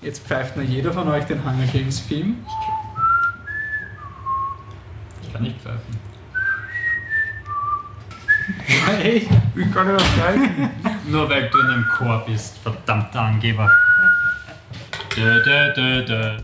[0.00, 2.36] Jetzt pfeift nur jeder von euch den Hunger Games Film.
[5.22, 6.08] Ich kann nicht pfeifen.
[8.86, 10.70] Hey, ich kann nicht pfeifen.
[11.08, 13.70] Nur weil du in einem Chor bist, verdammter Angeber.
[15.16, 16.38] Dö, dö, dö, dö.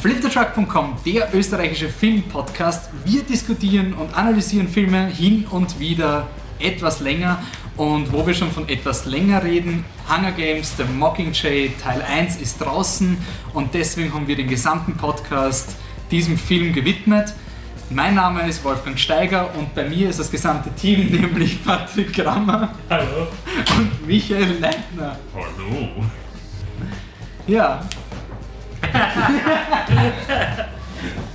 [0.00, 2.90] Flittertruck.com, der österreichische Filmpodcast.
[3.04, 6.26] Wir diskutieren und analysieren Filme hin und wieder
[6.58, 7.38] etwas länger.
[7.76, 12.60] Und wo wir schon von etwas länger reden, Hunger Games, The Mockingjay Teil 1 ist
[12.60, 13.16] draußen
[13.54, 15.76] und deswegen haben wir den gesamten Podcast
[16.10, 17.32] diesem Film gewidmet.
[17.88, 22.74] Mein Name ist Wolfgang Steiger und bei mir ist das gesamte Team, nämlich Patrick Grammer
[22.90, 23.28] Hallo.
[23.76, 25.16] und Michael Leitner.
[25.34, 26.04] Hallo.
[27.46, 27.82] Ja,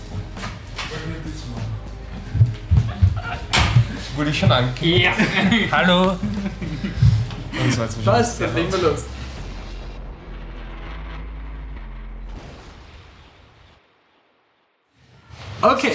[4.18, 5.06] Wurde ich schon angekündigt?
[5.06, 5.14] Ja.
[5.72, 6.10] Hallo!
[6.12, 8.40] Und so jetzt was?
[8.40, 9.04] Dann legen wir los.
[15.62, 15.92] Okay,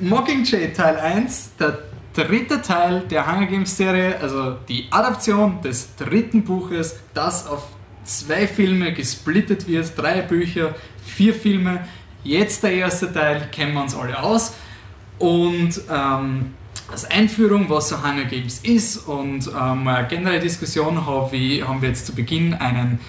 [0.00, 1.78] Mockingjay Teil 1, der
[2.14, 7.64] dritte Teil der Hunger Games Serie, also die Adaption des dritten Buches, das auf
[8.04, 11.86] zwei Filme gesplittet wird, drei Bücher, vier Filme.
[12.24, 14.54] Jetzt der erste Teil, kennen wir uns alle aus.
[15.18, 16.54] Und ähm,
[16.92, 21.80] als Einführung, was so Hunger Games ist und ähm, eine generelle Diskussion habe ich, haben
[21.80, 23.00] wir jetzt zu Beginn einen,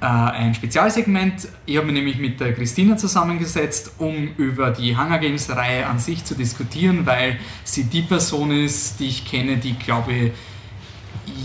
[0.00, 1.48] äh, ein Spezialsegment.
[1.66, 5.98] Ich habe mich nämlich mit der Christina zusammengesetzt, um über die Hunger Games Reihe an
[5.98, 10.32] sich zu diskutieren, weil sie die Person ist, die ich kenne, die glaube ich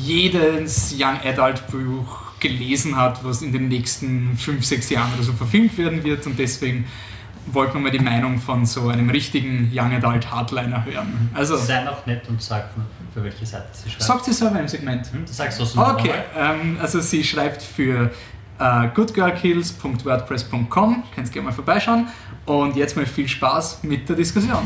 [0.06, 5.34] jedes Young Adult Buch gelesen hat, was in den nächsten 5, 6 Jahren oder so
[5.34, 6.86] verfilmt werden wird und deswegen
[7.52, 11.30] wollten wir mal die Meinung von so einem richtigen Young Adult Hardliner hören.
[11.34, 12.70] Also, Sei noch nett und sag,
[13.14, 14.04] für- welche Seite sie schreibt.
[14.04, 15.12] sagt sie selber im Segment.
[15.12, 18.12] Hm, das sagst du so Okay, ähm, also sie schreibt für
[18.60, 22.08] äh, goodgirlkills.wordpress.com, könnt gerne mal vorbeischauen
[22.46, 24.66] und jetzt mal viel Spaß mit der Diskussion.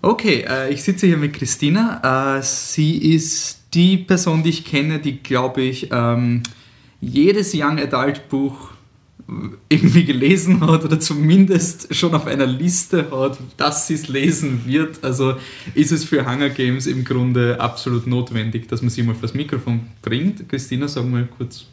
[0.00, 2.38] Okay, äh, ich sitze hier mit Christina.
[2.38, 6.42] Äh, sie ist die Person, die ich kenne, die, glaube ich, ähm,
[7.00, 8.70] jedes Young Adult Buch
[9.68, 15.02] irgendwie gelesen hat oder zumindest schon auf einer Liste hat, dass sie es lesen wird.
[15.02, 15.34] Also
[15.74, 19.88] ist es für Hunger Games im Grunde absolut notwendig, dass man sie mal vors Mikrofon
[20.02, 20.48] bringt.
[20.48, 21.66] Christina, sag mal kurz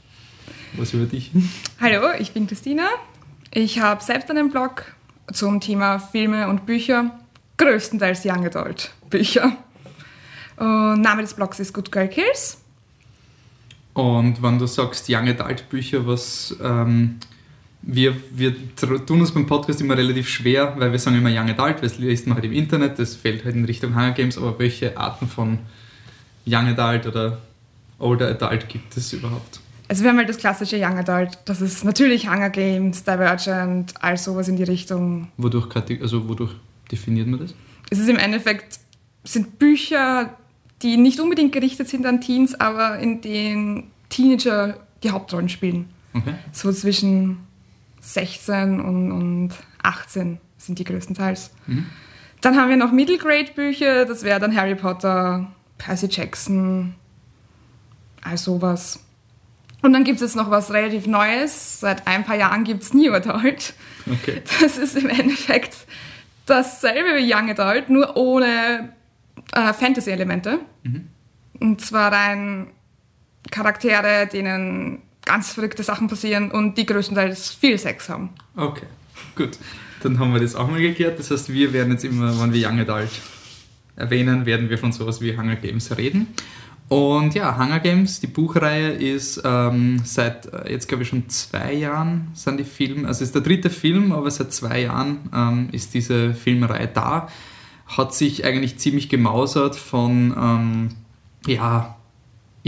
[0.74, 1.32] was über dich.
[1.80, 2.88] Hallo, ich bin Christina.
[3.52, 4.86] Ich habe selbst einen Blog
[5.34, 7.20] zum Thema Filme und Bücher,
[7.58, 9.58] größtenteils Young Adult Bücher.
[10.58, 12.58] Und Name des Blogs ist Good Girl Kills.
[13.94, 17.20] Und wenn du sagst Young Adult Bücher, was ähm,
[17.82, 21.82] wir, wir tun uns beim Podcast immer relativ schwer, weil wir sagen immer Young Adult,
[21.82, 24.98] das liest man halt im Internet, das fällt halt in Richtung Hunger Games, aber welche
[24.98, 25.60] Arten von
[26.46, 27.40] Young Adult oder
[28.00, 29.60] Older Adult gibt es überhaupt?
[29.88, 31.40] Also wir haben halt das klassische Young Adult.
[31.46, 35.30] Das ist natürlich Hunger Games, Divergent, all sowas in die Richtung.
[35.38, 35.68] Wodurch,
[36.02, 36.52] also wodurch
[36.92, 37.56] definiert man das?
[37.90, 38.80] Es ist im Endeffekt,
[39.24, 40.38] sind Bücher,
[40.82, 45.90] die nicht unbedingt gerichtet sind an Teens, aber in denen Teenager die Hauptrollen spielen.
[46.14, 46.34] Okay.
[46.52, 47.38] So zwischen
[48.02, 49.50] 16 und, und
[49.84, 51.52] 18 sind die größtenteils.
[52.42, 56.96] Dann haben wir noch Middle Grade Bücher, das wäre dann Harry Potter, Percy Jackson,
[58.22, 59.00] all sowas.
[59.82, 61.80] Und dann gibt es noch was relativ Neues.
[61.80, 63.74] Seit ein paar Jahren gibt es New Adult.
[64.06, 64.42] Okay.
[64.60, 65.76] Das ist im Endeffekt
[66.46, 68.94] dasselbe wie Young Adult, nur ohne
[69.54, 70.60] äh, Fantasy-Elemente.
[71.60, 72.68] Und zwar rein
[73.52, 78.30] Charaktere, denen ganz verrückte Sachen passieren und die größtenteils viel Sex haben.
[78.56, 78.88] Okay,
[79.36, 79.60] gut.
[80.02, 81.20] Dann haben wir das auch mal geklärt.
[81.20, 83.12] Das heißt, wir werden jetzt immer, wenn wir Young Adult
[83.96, 86.28] erwähnen, werden wir von sowas wie Hunger Games reden.
[86.88, 91.74] Und ja, Hunger Games, die Buchreihe ist ähm, seit äh, jetzt glaube ich schon zwei
[91.74, 95.94] Jahren sind die Filme, also ist der dritte Film, aber seit zwei Jahren ähm, ist
[95.94, 97.28] diese Filmreihe da.
[97.86, 100.90] Hat sich eigentlich ziemlich gemausert von, ähm,
[101.46, 101.99] ja,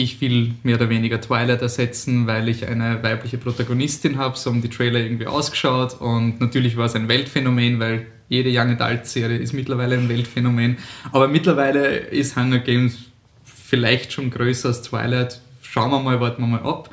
[0.01, 4.61] ich will mehr oder weniger Twilight ersetzen, weil ich eine weibliche Protagonistin habe, so haben
[4.61, 9.37] die Trailer irgendwie ausgeschaut und natürlich war es ein Weltphänomen, weil jede Young Adult Serie
[9.37, 10.77] ist mittlerweile ein Weltphänomen,
[11.11, 12.97] aber mittlerweile ist Hunger Games
[13.43, 15.39] vielleicht schon größer als Twilight.
[15.61, 16.89] Schauen wir mal, warten wir mal ab.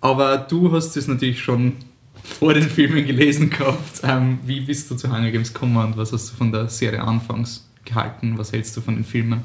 [0.00, 1.74] Aber du hast es natürlich schon
[2.22, 4.00] vor den Filmen gelesen gehabt.
[4.02, 7.02] Ähm, wie bist du zu Hunger Games gekommen und was hast du von der Serie
[7.02, 8.38] anfangs gehalten?
[8.38, 9.42] Was hältst du von den Filmen?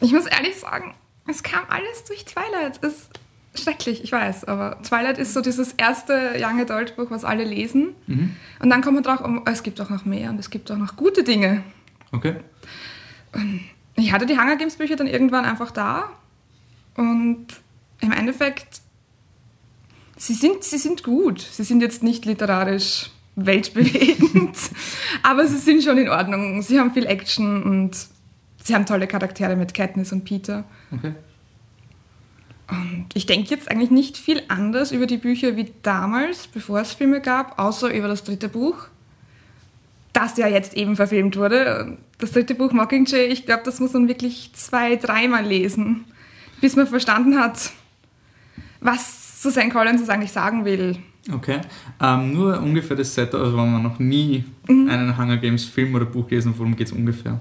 [0.00, 0.94] Ich muss ehrlich sagen,
[1.26, 2.78] es kam alles durch Twilight.
[2.82, 3.10] Es ist
[3.54, 7.94] schrecklich, ich weiß, aber Twilight ist so dieses erste Young Adult Buch, was alle lesen.
[8.60, 10.78] Und dann kommt man drauf, oh, es gibt auch noch mehr und es gibt auch
[10.78, 11.62] noch gute Dinge.
[12.12, 12.36] Okay.
[13.96, 16.10] Ich hatte die Hunger Games Bücher dann irgendwann einfach da
[16.96, 17.46] und
[18.00, 18.82] im Endeffekt
[20.22, 21.40] Sie sind, sie sind gut.
[21.40, 24.56] Sie sind jetzt nicht literarisch weltbewegend,
[25.24, 26.62] aber sie sind schon in Ordnung.
[26.62, 27.96] Sie haben viel Action und
[28.62, 30.62] sie haben tolle Charaktere mit Katniss und Peter.
[30.92, 31.14] Okay.
[32.68, 36.92] Und ich denke jetzt eigentlich nicht viel anders über die Bücher wie damals, bevor es
[36.92, 38.86] Filme gab, außer über das dritte Buch,
[40.12, 41.98] das ja jetzt eben verfilmt wurde.
[42.18, 46.04] Das dritte Buch Mockingjay, ich glaube, das muss man wirklich zwei, dreimal lesen,
[46.60, 47.72] bis man verstanden hat,
[48.80, 50.96] was Susan Collins eigentlich sagen will.
[51.32, 51.60] Okay.
[52.00, 54.88] Ähm, nur ungefähr das Setup, also wenn man noch nie Mhm.
[54.88, 57.40] einen Hunger Games Film oder Buch gelesen, hat, worum geht es ungefähr?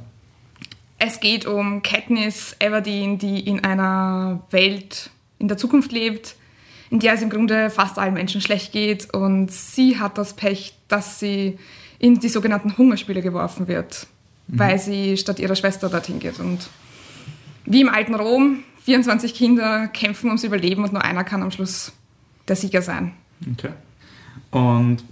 [1.04, 5.10] Es geht um Katniss Everdeen, die in einer Welt
[5.40, 6.36] in der Zukunft lebt,
[6.92, 9.12] in der es im Grunde fast allen Menschen schlecht geht.
[9.12, 11.58] Und sie hat das Pech, dass sie
[11.98, 14.06] in die sogenannten Hungerspiele geworfen wird,
[14.46, 16.40] weil sie statt ihrer Schwester dorthin geht.
[16.40, 16.70] Und
[17.66, 21.94] wie im alten Rom, 24 Kinder kämpfen ums Überleben und nur einer kann am Schluss
[22.48, 23.14] der Sieger sein.
[23.54, 23.72] Okay.
[24.52, 25.04] Und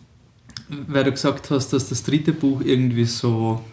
[0.70, 3.64] weil du gesagt hast, dass das dritte Buch irgendwie so,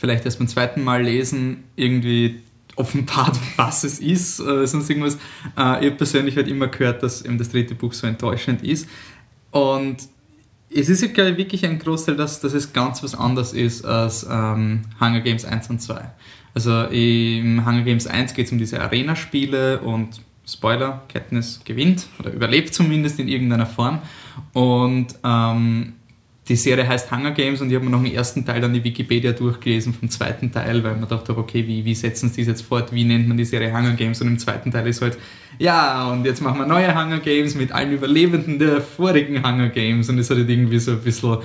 [0.00, 2.40] vielleicht erst beim zweiten Mal lesen, irgendwie
[2.76, 5.18] offenbart, was es ist, äh, sonst irgendwas.
[5.56, 8.88] Äh, ich persönlich halt immer gehört, dass eben das dritte Buch so enttäuschend ist.
[9.50, 9.98] Und
[10.74, 14.82] es ist ja, wirklich ein Großteil, dass, dass es ganz was anderes ist als ähm,
[15.00, 16.00] Hunger Games 1 und 2.
[16.54, 22.32] Also im Hunger Games 1 geht es um diese Arena-Spiele und Spoiler, Katniss gewinnt oder
[22.32, 24.00] überlebt zumindest in irgendeiner Form.
[24.52, 25.94] Und ähm,
[26.50, 28.82] die Serie heißt Hunger Games und ich habe mir noch im ersten Teil dann die
[28.82, 32.62] Wikipedia durchgelesen vom zweiten Teil, weil man dachte, okay, wie, wie setzen sie das jetzt
[32.62, 35.16] fort, wie nennt man die Serie Hunger Games und im zweiten Teil ist halt,
[35.60, 40.08] ja, und jetzt machen wir neue Hunger Games mit allen Überlebenden der vorigen Hunger Games
[40.08, 41.38] und es hat halt irgendwie so ein bisschen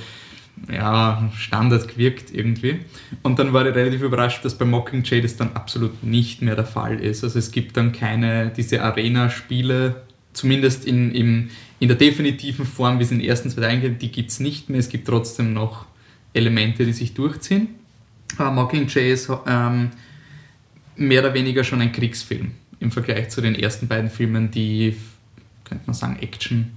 [0.72, 2.80] ja, Standard gewirkt irgendwie.
[3.22, 6.66] Und dann war ich relativ überrascht, dass bei Mockingjay das dann absolut nicht mehr der
[6.66, 7.24] Fall ist.
[7.24, 10.02] Also es gibt dann keine, diese Arena-Spiele,
[10.36, 11.50] zumindest in, im,
[11.80, 14.40] in der definitiven Form, wie es in den ersten zwei Teilen gibt, die gibt es
[14.40, 14.80] nicht mehr.
[14.80, 15.86] Es gibt trotzdem noch
[16.34, 17.70] Elemente, die sich durchziehen.
[18.38, 19.92] Aber Mockingjay ist ähm,
[20.96, 24.96] mehr oder weniger schon ein Kriegsfilm im Vergleich zu den ersten beiden Filmen, die,
[25.64, 26.72] könnte man sagen, Action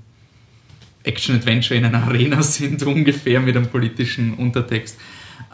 [1.04, 4.98] Action-Adventure in einer Arena sind, ungefähr mit einem politischen Untertext.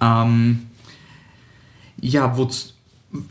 [0.01, 0.67] Ähm,
[2.01, 2.49] ja, wo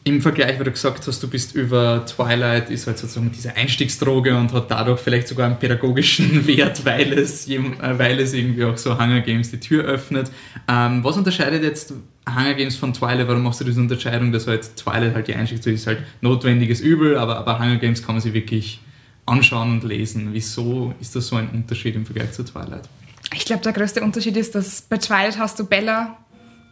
[0.05, 4.35] im Vergleich, weil du gesagt hast, du bist über Twilight, ist halt sozusagen diese Einstiegsdroge
[4.35, 7.59] und hat dadurch vielleicht sogar einen pädagogischen Wert, weil es, äh,
[7.97, 10.31] weil es irgendwie auch so Hunger Games die Tür öffnet.
[10.69, 11.93] Ähm, was unterscheidet jetzt
[12.29, 13.27] Hunger Games von Twilight?
[13.27, 17.17] Warum machst du diese Unterscheidung, dass halt Twilight halt die Einstiegsdroge ist, halt notwendiges Übel,
[17.17, 18.79] aber, aber Hunger Games kann man sich wirklich
[19.25, 20.29] anschauen und lesen.
[20.31, 22.87] Wieso ist das so ein Unterschied im Vergleich zu Twilight?
[23.35, 26.17] Ich glaube, der größte Unterschied ist, dass bei Twilight hast du Bella,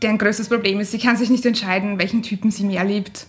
[0.02, 3.28] deren größtes Problem ist, sie kann sich nicht entscheiden, welchen Typen sie mehr liebt.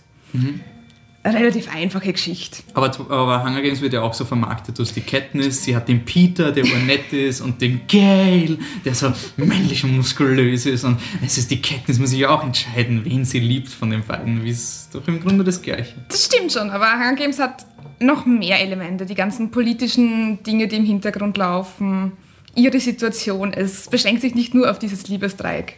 [1.25, 2.63] Eine relativ einfache Geschichte.
[2.73, 4.77] Aber, aber Hunger Games wird ja auch so vermarktet.
[4.77, 8.93] Du hast die Katniss, sie hat den Peter, der nett ist, und den Gale, der
[8.93, 10.83] so männlich und muskulös ist.
[10.83, 14.03] Und es ist die Katniss, muss sich ja auch entscheiden, wen sie liebt von den
[14.03, 14.43] beiden.
[14.43, 15.93] Wie ist doch im Grunde das Gleiche.
[16.09, 17.65] Das stimmt schon, aber Hunger Games hat
[17.99, 19.05] noch mehr Elemente.
[19.05, 22.13] Die ganzen politischen Dinge, die im Hintergrund laufen,
[22.53, 23.53] ihre Situation.
[23.53, 25.77] Es beschränkt sich nicht nur auf dieses Liebesdreieck,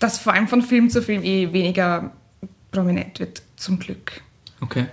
[0.00, 2.10] das vor allem von Film zu Film eh weniger
[2.72, 4.22] prominent wird, zum Glück.
[4.60, 4.86] Okay.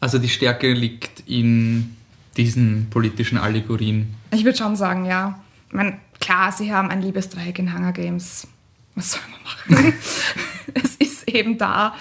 [0.00, 1.96] Also die Stärke liegt in
[2.36, 4.14] diesen politischen Allegorien.
[4.32, 5.40] Ich würde schon sagen, ja.
[5.68, 8.48] Ich meine, klar, sie haben ein Liebesdreieck in Hunger Games.
[8.94, 9.94] Was soll man machen?
[10.74, 11.94] es ist eben da.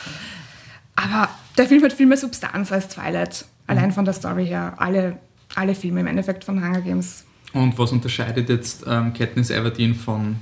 [0.95, 3.45] Aber der Film hat viel mehr Substanz als Twilight.
[3.67, 4.73] Allein von der Story her.
[4.77, 5.19] Alle,
[5.55, 7.25] alle Filme im Endeffekt von Hunger Games.
[7.53, 10.37] Und was unterscheidet jetzt ähm, Katniss Everdeen von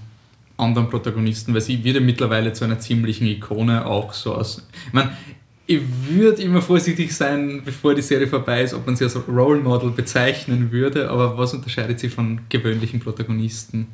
[0.60, 1.54] anderen Protagonisten?
[1.54, 4.68] Weil sie wird ja mittlerweile zu einer ziemlichen Ikone auch so aus.
[4.88, 5.12] Ich meine,
[5.66, 9.62] ich würde immer vorsichtig sein, bevor die Serie vorbei ist, ob man sie als Role
[9.62, 13.88] Model bezeichnen würde, aber was unterscheidet sie von gewöhnlichen Protagonisten?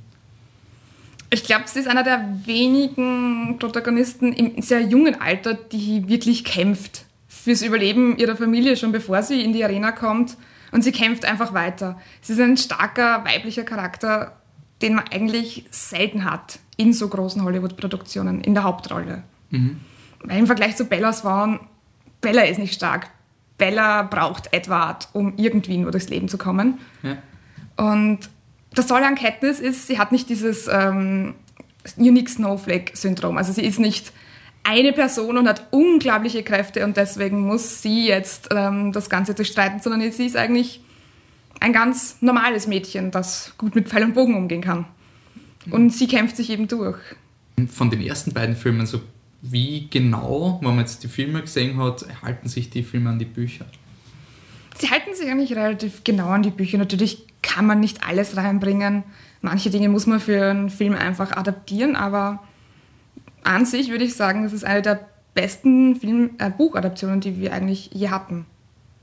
[1.30, 7.06] Ich glaube, sie ist einer der wenigen Protagonisten im sehr jungen Alter, die wirklich kämpft
[7.28, 10.38] fürs Überleben ihrer Familie, schon bevor sie in die Arena kommt.
[10.72, 12.00] Und sie kämpft einfach weiter.
[12.22, 14.38] Sie ist ein starker weiblicher Charakter,
[14.82, 19.24] den man eigentlich selten hat in so großen Hollywood-Produktionen, in der Hauptrolle.
[20.24, 21.60] Weil im Vergleich zu Bella Swan,
[22.22, 23.10] Bella ist nicht stark.
[23.58, 26.80] Bella braucht Edward, um irgendwie nur durchs Leben zu kommen.
[27.04, 27.18] Ja.
[27.78, 28.30] Und
[28.74, 31.36] das Tolle an Katniss ist, sie hat nicht dieses ähm,
[31.98, 33.38] Unique Snowflake-Syndrom.
[33.38, 34.12] Also sie ist nicht
[34.64, 39.80] eine Person und hat unglaubliche Kräfte und deswegen muss sie jetzt ähm, das Ganze durchstreiten,
[39.80, 40.82] sondern sie ist eigentlich
[41.60, 44.86] ein ganz normales Mädchen, das gut mit Pfeil und Bogen umgehen kann.
[45.72, 47.00] Und sie kämpft sich eben durch.
[47.70, 49.02] Von den ersten beiden Filmen, so
[49.42, 53.26] wie genau, wenn man jetzt die Filme gesehen hat, halten sich die Filme an die
[53.26, 53.66] Bücher?
[54.78, 56.78] Sie halten sich eigentlich relativ genau an die Bücher.
[56.78, 59.04] Natürlich kann man nicht alles reinbringen.
[59.42, 62.44] Manche Dinge muss man für einen Film einfach adaptieren, aber
[63.44, 67.54] an sich würde ich sagen, das ist eine der besten Film äh, Buchadaptionen, die wir
[67.54, 68.46] eigentlich je hatten.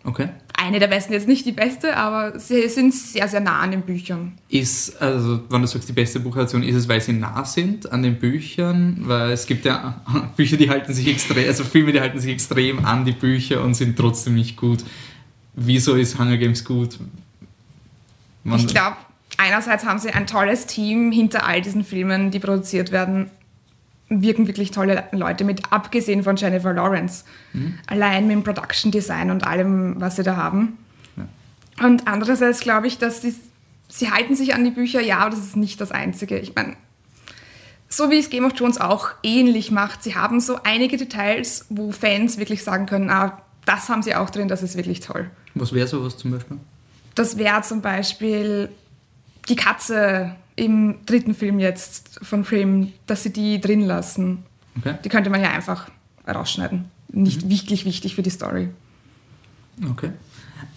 [0.04, 0.28] Okay.
[0.64, 3.82] Eine der besten, jetzt nicht die beste, aber sie sind sehr, sehr nah an den
[3.82, 4.38] Büchern.
[4.48, 8.04] Ist, also wenn du sagst, die beste Buchadaption, ist es, weil sie nah sind an
[8.04, 8.98] den Büchern?
[9.00, 10.00] Weil es gibt ja
[10.36, 13.74] Bücher, die halten sich extrem, also Filme, die halten sich extrem an die Bücher und
[13.74, 14.84] sind trotzdem nicht gut.
[15.54, 16.96] Wieso ist Hunger Games gut?
[18.44, 18.98] Man, Ich glaube,
[19.38, 23.32] einerseits haben sie ein tolles Team hinter all diesen Filmen, die produziert werden.
[24.20, 27.24] Wirken wirklich tolle Leute mit, abgesehen von Jennifer Lawrence.
[27.86, 30.78] Allein mit dem Production Design und allem, was sie da haben.
[31.82, 33.34] Und andererseits glaube ich, dass die,
[33.88, 36.38] sie halten sich an die Bücher, ja, aber das ist nicht das Einzige.
[36.38, 36.76] Ich meine,
[37.88, 41.92] so wie es Game of Thrones auch ähnlich macht, sie haben so einige Details, wo
[41.92, 45.30] Fans wirklich sagen können, ah, das haben sie auch drin, das ist wirklich toll.
[45.54, 46.58] was wäre sowas zum Beispiel?
[47.14, 48.70] Das wäre zum Beispiel
[49.48, 54.44] die Katze im dritten Film jetzt von Frame, dass sie die drin lassen.
[54.78, 54.94] Okay.
[55.04, 55.88] Die könnte man ja einfach
[56.26, 56.86] rausschneiden.
[57.08, 58.68] Nicht wirklich wichtig für die Story.
[59.90, 60.10] Okay.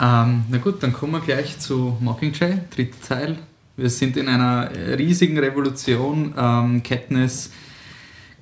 [0.02, 3.38] Ähm, na gut, dann kommen wir gleich zu Mockingjay, dritter Teil.
[3.78, 6.34] Wir sind in einer riesigen Revolution.
[6.38, 7.52] Ähm, Katniss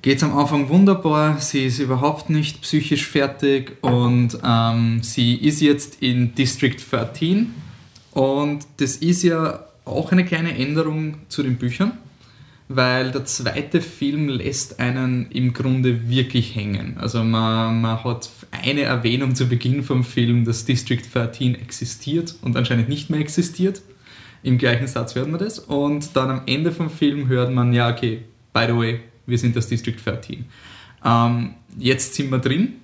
[0.04, 6.02] geht am Anfang wunderbar, sie ist überhaupt nicht psychisch fertig und ähm, sie ist jetzt
[6.02, 7.54] in District 13
[8.10, 11.92] und das ist ja auch eine kleine Änderung zu den Büchern,
[12.68, 16.96] weil der zweite Film lässt einen im Grunde wirklich hängen.
[16.98, 22.56] Also man, man hat eine Erwähnung zu Beginn vom Film, dass District 13 existiert und
[22.56, 23.82] anscheinend nicht mehr existiert.
[24.42, 25.58] Im gleichen Satz hört man das.
[25.58, 28.22] Und dann am Ende vom Film hört man, ja, okay,
[28.52, 30.44] by the way, wir sind das District 13.
[31.04, 32.74] Ähm, jetzt sind wir drin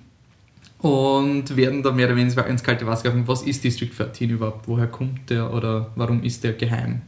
[0.81, 3.27] und werden da mehr oder weniger ins kalte Wasser geworfen.
[3.27, 4.67] Was ist District 13 überhaupt?
[4.67, 7.01] Woher kommt der oder warum ist der geheim?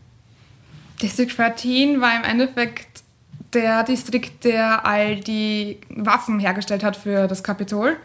[1.01, 3.03] District 13 war im Endeffekt
[3.53, 7.97] der Distrikt, der all die Waffen hergestellt hat für das Kapitol.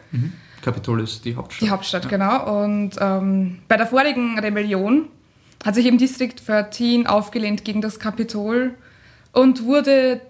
[0.62, 1.66] Kapitol ist die Hauptstadt.
[1.66, 2.62] Die Hauptstadt, genau.
[2.62, 5.08] Und ähm, bei der vorigen Rebellion
[5.64, 8.74] hat sich eben District 13 aufgelehnt gegen das Kapitol
[9.32, 10.20] und wurde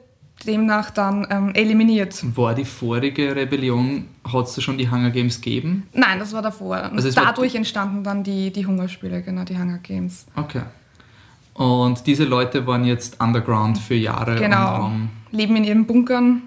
[0.47, 2.23] demnach dann ähm, eliminiert.
[2.37, 5.87] War die vorige Rebellion, hat es da schon die Hunger Games gegeben?
[5.93, 6.77] Nein, das war davor.
[6.91, 10.27] Und Also es war- dadurch entstanden dann die, die Hungerspiele, genau, die Hunger Games.
[10.37, 10.63] Okay.
[11.55, 14.57] Und diese Leute waren jetzt underground für Jahre und Genau.
[14.57, 16.43] haben Leben in ihren Bunkern.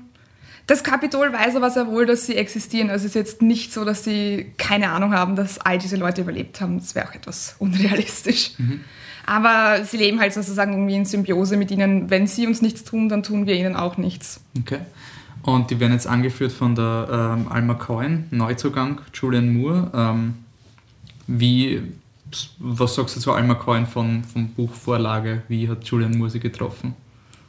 [0.67, 2.89] Das Kapitol weiß aber sehr wohl, dass sie existieren.
[2.89, 6.21] Also es ist jetzt nicht so, dass sie keine Ahnung haben, dass all diese Leute
[6.21, 6.79] überlebt haben.
[6.79, 8.51] Das wäre auch etwas unrealistisch.
[9.31, 12.09] Aber sie leben halt sozusagen irgendwie in Symbiose mit ihnen.
[12.09, 14.41] Wenn sie uns nichts tun, dann tun wir ihnen auch nichts.
[14.59, 14.79] Okay.
[15.43, 19.89] Und die werden jetzt angeführt von der ähm, Alma Cohen, Neuzugang, Julian Moore.
[19.95, 20.33] Ähm,
[21.27, 21.81] wie,
[22.59, 25.43] was sagst du zu Alma Cohen von, von Buchvorlage?
[25.47, 26.93] Wie hat Julian Moore sie getroffen?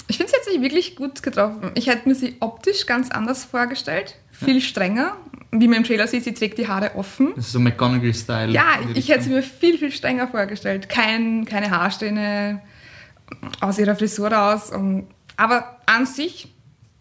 [0.06, 1.72] Ich finde, sie hat sich wirklich gut getroffen.
[1.74, 4.14] Ich hätte mir sie optisch ganz anders vorgestellt.
[4.30, 5.16] Viel strenger.
[5.52, 7.32] Wie man im Trailer sieht, sie trägt die Haare offen.
[7.37, 8.52] Das ist so McGonagall-Style.
[8.52, 10.88] Ja, ich hätte sie mir viel, viel strenger vorgestellt.
[10.88, 12.62] Kein, keine Haarsträhne
[13.61, 14.71] aus ihrer Frisur raus.
[14.71, 15.06] Und,
[15.37, 16.49] aber an sich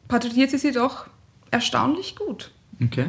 [0.07, 1.07] porträtiert sie sie doch
[1.49, 2.51] erstaunlich gut.
[2.83, 3.07] Okay.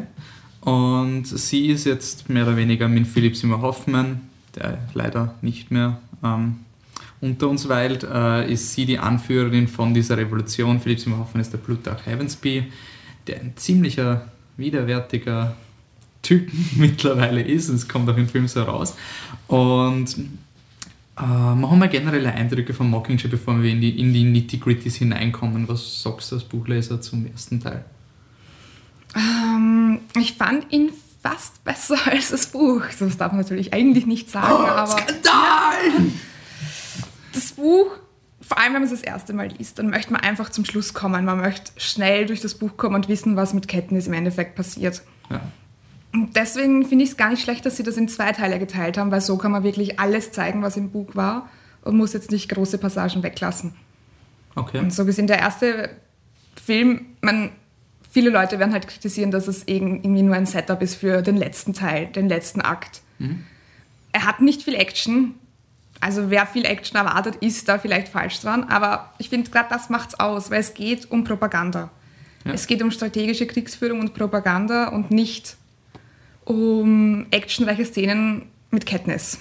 [0.60, 4.20] Und sie ist jetzt mehr oder weniger mit Philipp Simmer Hoffmann,
[4.54, 6.60] der leider nicht mehr ähm,
[7.20, 10.80] unter uns weilt, äh, ist sie die Anführerin von dieser Revolution.
[10.80, 12.70] Philipp Simmer Hoffmann ist der Plutarch Heavensby,
[13.26, 15.56] der ein ziemlicher, widerwärtiger
[16.22, 17.68] Typ mittlerweile ist.
[17.68, 18.96] Und es kommt auch im Film so raus.
[19.48, 20.16] Und
[21.18, 25.68] äh, machen wir generelle Eindrücke von Mockingjay, bevor wir in die, in die Nitty-Gritties hineinkommen.
[25.68, 27.84] Was sagst du als Buchleser zum ersten Teil?
[29.14, 30.90] Ähm, ich fand ihn
[31.22, 32.82] fast besser als das Buch.
[32.96, 36.10] So, Das darf man natürlich eigentlich nicht sagen, aber Skandal!
[37.32, 37.98] das Buch,
[38.52, 40.92] vor allem wenn man es das erste Mal liest, dann möchte man einfach zum Schluss
[40.92, 41.24] kommen.
[41.24, 45.00] Man möchte schnell durch das Buch kommen und wissen, was mit Katniss im Endeffekt passiert.
[45.30, 45.40] Ja.
[46.12, 48.98] Und deswegen finde ich es gar nicht schlecht, dass sie das in zwei Teile geteilt
[48.98, 51.48] haben, weil so kann man wirklich alles zeigen, was im Buch war
[51.80, 53.72] und muss jetzt nicht große Passagen weglassen.
[54.54, 54.80] Okay.
[54.80, 55.88] Und so gesehen der erste
[56.62, 57.52] Film, man,
[58.10, 61.72] viele Leute werden halt kritisieren, dass es irgendwie nur ein Setup ist für den letzten
[61.72, 63.00] Teil, den letzten Akt.
[64.12, 65.36] Er hat nicht viel Action.
[66.02, 68.64] Also wer viel Action erwartet, ist da vielleicht falsch dran.
[68.64, 71.90] Aber ich finde, gerade das macht's aus, weil es geht um Propaganda.
[72.44, 72.52] Ja.
[72.52, 75.56] Es geht um strategische Kriegsführung und Propaganda und nicht
[76.44, 79.38] um actionreiche Szenen mit Katniss.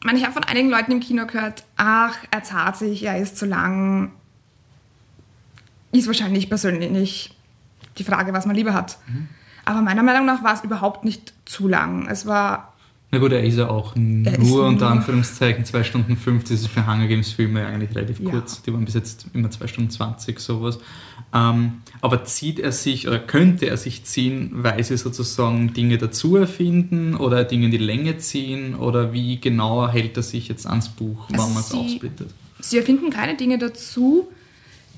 [0.00, 3.18] Ich meine, ich habe von einigen Leuten im Kino gehört, ach, er zahlt sich, er
[3.18, 4.12] ist zu lang.
[5.92, 7.36] Ist wahrscheinlich persönlich
[7.98, 8.96] die Frage, was man lieber hat.
[9.66, 12.08] Aber meiner Meinung nach war es überhaupt nicht zu lang.
[12.08, 12.72] Es war
[13.10, 16.42] Na gut, er ist ja auch nur unter Anführungszeichen 2 Stunden 5.
[16.42, 18.30] Das ist für Hunger Games Filme eigentlich relativ Ja.
[18.30, 18.60] kurz.
[18.60, 20.78] Die waren bis jetzt immer 2 Stunden 20, sowas.
[21.34, 21.72] Ähm,
[22.02, 27.14] aber zieht er sich oder könnte er sich ziehen, weil sie sozusagen Dinge dazu erfinden
[27.16, 31.24] oder Dinge in die Länge ziehen oder wie genau hält er sich jetzt ans Buch,
[31.30, 32.28] wann Also man es aufsplittet?
[32.60, 34.28] Sie erfinden keine Dinge dazu.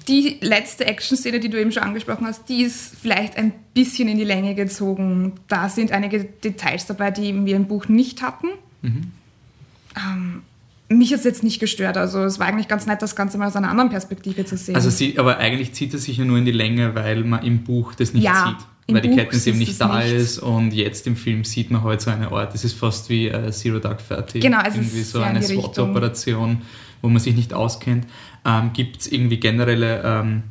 [0.08, 4.18] Die letzte Action-Szene, die du eben schon angesprochen hast, die ist vielleicht ein bisschen in
[4.18, 5.32] die Länge gezogen.
[5.48, 8.48] Da sind einige Details dabei, die wir im Buch nicht hatten.
[8.82, 10.42] Ähm,
[10.88, 11.96] mich hat es jetzt nicht gestört.
[11.96, 14.74] Also es war eigentlich ganz nett, das Ganze mal aus einer anderen Perspektive zu sehen.
[14.74, 17.62] Also sie, aber eigentlich zieht er sich ja nur in die Länge, weil man im
[17.64, 18.66] Buch das nicht Ja, sieht.
[18.94, 20.12] Weil die Buch Katniss eben nicht da nicht.
[20.12, 23.28] ist und jetzt im Film sieht man halt so eine Art, das ist fast wie
[23.28, 24.40] äh, Zero Dark Thirty.
[24.40, 25.46] Genau, es Irgendwie ist so eine die.
[25.46, 26.62] SWAT-Operation,
[27.00, 28.06] wo man sich nicht auskennt.
[28.44, 30.42] Ähm, Gibt es irgendwie generelle, ähm,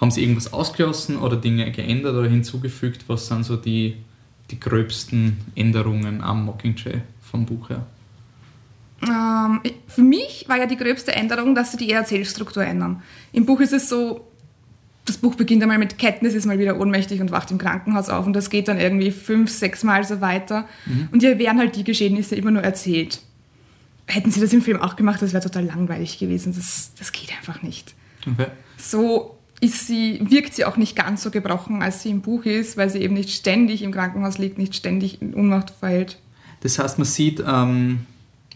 [0.00, 3.04] haben sie irgendwas ausgelassen oder Dinge geändert oder hinzugefügt?
[3.08, 3.96] Was sind so die,
[4.50, 7.86] die gröbsten Änderungen am Mockingjay vom Buch her?
[9.02, 13.02] Ähm, für mich war ja die gröbste Änderung, dass sie die Erzählstruktur ändern.
[13.32, 14.28] Im Buch ist es so,
[15.04, 18.26] das Buch beginnt einmal mit Katniss ist mal wieder ohnmächtig und wacht im Krankenhaus auf
[18.26, 20.68] und das geht dann irgendwie fünf, sechs Mal so weiter.
[21.12, 23.20] Und hier werden halt die Geschehnisse immer nur erzählt.
[24.08, 26.54] Hätten sie das im Film auch gemacht, das wäre total langweilig gewesen.
[26.56, 27.94] Das, das geht einfach nicht.
[28.26, 28.46] Okay.
[28.76, 32.76] So ist sie, wirkt sie auch nicht ganz so gebrochen, als sie im Buch ist,
[32.76, 36.18] weil sie eben nicht ständig im Krankenhaus liegt, nicht ständig in Ohnmacht fällt.
[36.60, 38.06] Das heißt, man sieht, ähm,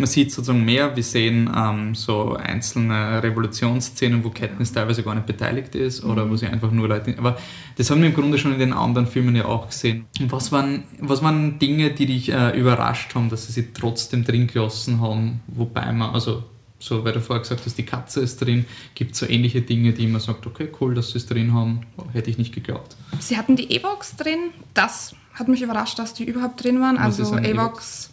[0.03, 0.97] man sieht sozusagen mehr.
[0.97, 6.35] Wir sehen ähm, so einzelne Revolutionsszenen, wo Katniss teilweise gar nicht beteiligt ist oder wo
[6.37, 7.15] sie einfach nur Leute.
[7.19, 7.39] Aber
[7.77, 10.07] das haben wir im Grunde schon in den anderen Filmen ja auch gesehen.
[10.19, 14.25] Und was waren, was waren Dinge, die dich äh, überrascht haben, dass sie sie trotzdem
[14.25, 15.41] drin gelassen haben?
[15.47, 16.43] Wobei man, also
[16.81, 18.65] so, weil du vorher gesagt hast, die Katze ist drin,
[18.97, 21.83] gibt es so ähnliche Dinge, die man sagt, okay, cool, dass sie es drin haben,
[22.13, 22.97] hätte ich nicht geglaubt.
[23.21, 24.51] Sie hatten die Evox drin.
[24.75, 26.97] Das hat mich überrascht, dass die überhaupt drin waren.
[26.97, 28.11] Was Also Evox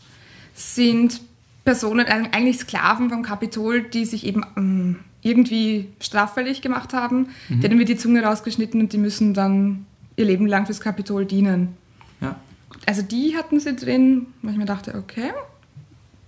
[0.54, 1.22] sind
[1.66, 7.28] Personen, äh, eigentlich Sklaven vom Kapitol, die sich eben ähm, irgendwie straffällig gemacht haben.
[7.50, 7.62] Mhm.
[7.62, 11.76] Denen wird die Zunge rausgeschnitten und die müssen dann ihr Leben lang fürs Kapitol dienen.
[12.22, 12.38] Ja.
[12.86, 15.32] Also die hatten sie drin, wo ich mir dachte, okay.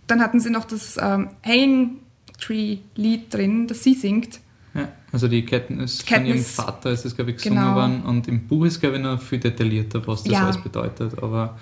[0.07, 1.97] Dann hatten sie noch das ähm, Hanging
[2.39, 4.39] Tree Lied drin, das sie singt.
[4.73, 6.55] Ja, also die Katniss, von ihrem Katniss.
[6.55, 7.75] Vater ist es, glaube ich, gesungen Genau.
[7.75, 10.43] worden und im Buch ist, glaube ich, noch viel detaillierter, was das Ja.
[10.45, 11.21] alles bedeutet.
[11.21, 11.57] Aber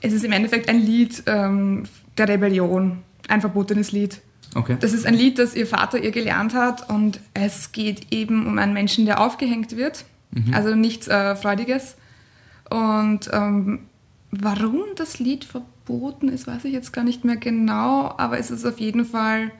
[0.00, 1.84] Es ist im Endeffekt ein Lied ähm,
[2.18, 4.20] der Rebellion, ein verbotenes Lied.
[4.54, 4.76] okay.
[4.80, 8.58] Das ist ein Lied, das ihr Vater ihr gelernt hat und es geht eben um
[8.58, 10.04] einen Menschen, der aufgehängt wird.
[10.52, 11.96] Also nichts äh, Freudiges.
[12.70, 13.80] Und ähm,
[14.30, 18.64] warum das Lied verboten ist, weiß ich jetzt gar nicht mehr genau, aber es ist
[18.64, 19.50] auf jeden Fall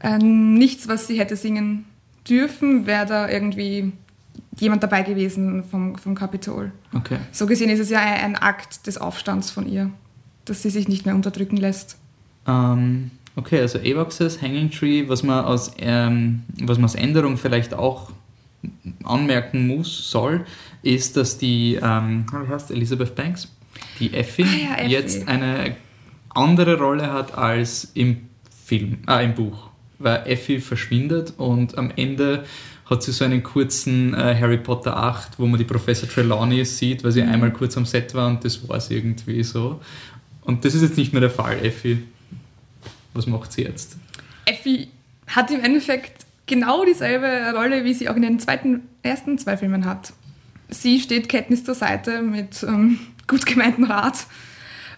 [0.00, 1.86] äh, nichts, was sie hätte singen
[2.28, 3.92] dürfen, wäre da irgendwie
[4.58, 6.70] jemand dabei gewesen vom, vom Kapitol.
[6.94, 7.18] okay.
[7.32, 9.90] So gesehen ist es ja ein ein Akt des Aufstands von ihr,
[10.44, 11.96] dass sie sich nicht mehr unterdrücken lässt.
[12.46, 17.74] Ähm, okay, also Evoxes, Hanging Tree, was man aus, ähm, was man als Änderung vielleicht
[17.74, 18.10] auch
[19.02, 20.44] anmerken muss, soll,
[20.82, 23.48] ist, dass die, ähm, wie heißt Elizabeth Banks,
[24.00, 25.76] die Effie, Ah ja, jetzt eine
[26.30, 28.28] andere Rolle hat als im
[28.64, 29.70] Film, ah, im Buch.
[29.98, 32.44] Weil Effie verschwindet und am Ende
[32.86, 37.02] hat sie so einen kurzen äh, Harry Potter 8, wo man die Professor Trelawney sieht,
[37.02, 39.80] weil sie einmal kurz am Set war und das war es irgendwie so.
[40.44, 42.04] Und das ist jetzt nicht mehr der Fall, Effie.
[43.14, 43.96] Was macht sie jetzt?
[44.44, 44.88] Effie
[45.26, 49.84] hat im Endeffekt genau dieselbe Rolle, wie sie auch in den zweiten, ersten zwei Filmen
[49.84, 50.12] hat.
[50.68, 54.26] Sie steht Katniss zur Seite mit ähm, gut gemeinten Rat.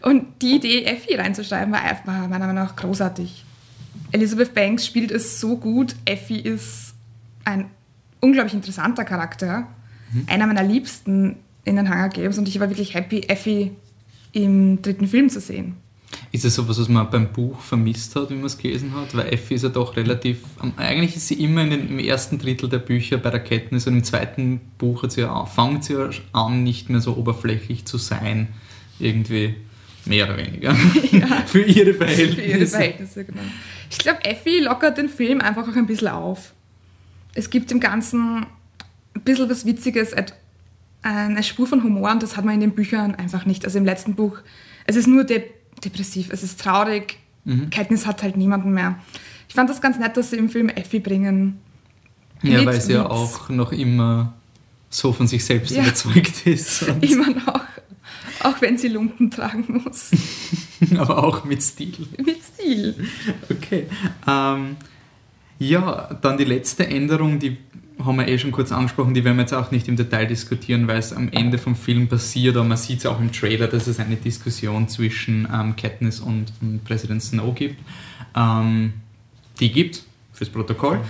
[0.02, 3.44] Und die Idee, Effie reinzuschreiben, war einfach meiner Meinung nach großartig.
[4.12, 5.96] Elizabeth Banks spielt es so gut.
[6.04, 6.94] Effie ist
[7.44, 7.70] ein
[8.20, 9.68] unglaublich interessanter Charakter.
[10.28, 12.38] Einer meiner liebsten in den Hunger Games.
[12.38, 13.72] Und ich war wirklich happy, Effie
[14.36, 15.76] im dritten Film zu sehen.
[16.30, 19.14] Ist es sowas, was man beim Buch vermisst hat, wie man es gelesen hat?
[19.16, 20.38] Weil Effie ist ja doch relativ.
[20.76, 23.94] Eigentlich ist sie immer in den, im ersten Drittel der Bücher bei der Katniss und
[23.94, 27.98] im zweiten Buch hat sie ja, fängt sie ja an, nicht mehr so oberflächlich zu
[27.98, 28.48] sein.
[28.98, 29.54] Irgendwie
[30.04, 30.74] mehr oder weniger.
[31.46, 32.34] Für ihre Verhältnisse.
[32.34, 33.42] Für ihre Verhältnisse, genau.
[33.90, 36.52] Ich glaube, Effie lockert den Film einfach auch ein bisschen auf.
[37.34, 38.46] Es gibt im Ganzen
[39.14, 40.12] ein bisschen was Witziges,
[41.08, 43.64] eine Spur von Humor und das hat man in den Büchern einfach nicht.
[43.64, 44.38] Also im letzten Buch,
[44.86, 45.42] es ist nur de
[45.84, 47.18] depressiv, es ist traurig.
[47.70, 48.98] Katniss hat halt niemanden mehr.
[49.48, 51.58] Ich fand das ganz nett, dass sie im Film Effie bringen.
[52.42, 54.34] Ja, Mit weil sie ja auch noch immer
[54.90, 55.82] so von sich selbst Ja.
[55.82, 56.82] überzeugt ist.
[57.00, 57.60] Immer noch.
[58.42, 60.10] Auch wenn sie Lumpen tragen muss.
[60.98, 62.06] aber auch mit Stil.
[62.24, 62.94] Mit Stil.
[63.50, 63.86] Okay.
[64.26, 64.76] Ähm,
[65.58, 67.56] ja, dann die letzte Änderung, die
[68.04, 70.86] haben wir eh schon kurz angesprochen, die werden wir jetzt auch nicht im Detail diskutieren,
[70.86, 73.86] weil es am Ende vom Film passiert, aber man sieht es auch im Trailer, dass
[73.86, 77.78] es eine Diskussion zwischen ähm, Katniss und, und Präsident Snow gibt.
[78.34, 78.92] Ähm,
[79.60, 81.00] die gibt, fürs Protokoll.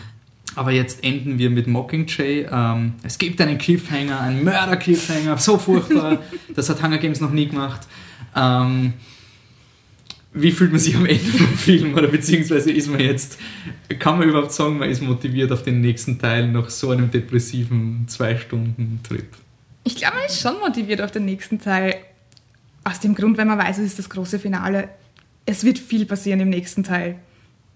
[0.55, 2.46] Aber jetzt enden wir mit Mockingjay.
[2.51, 6.18] Ähm, es gibt einen Cliffhanger, einen Mörder-Cliffhanger, so furchtbar.
[6.55, 7.81] das hat Hunger Games noch nie gemacht.
[8.35, 8.94] Ähm,
[10.37, 11.94] wie fühlt man sich am Ende vom Film?
[11.94, 13.38] Oder beziehungsweise ist man jetzt,
[13.99, 18.05] kann man überhaupt sagen, man ist motiviert auf den nächsten Teil nach so einem depressiven
[18.07, 19.27] Zwei-Stunden-Trip?
[19.85, 21.96] Ich glaube, man ist schon motiviert auf den nächsten Teil.
[22.85, 24.90] Aus dem Grund, weil man weiß, es ist das große Finale.
[25.46, 27.16] Es wird viel passieren im nächsten Teil.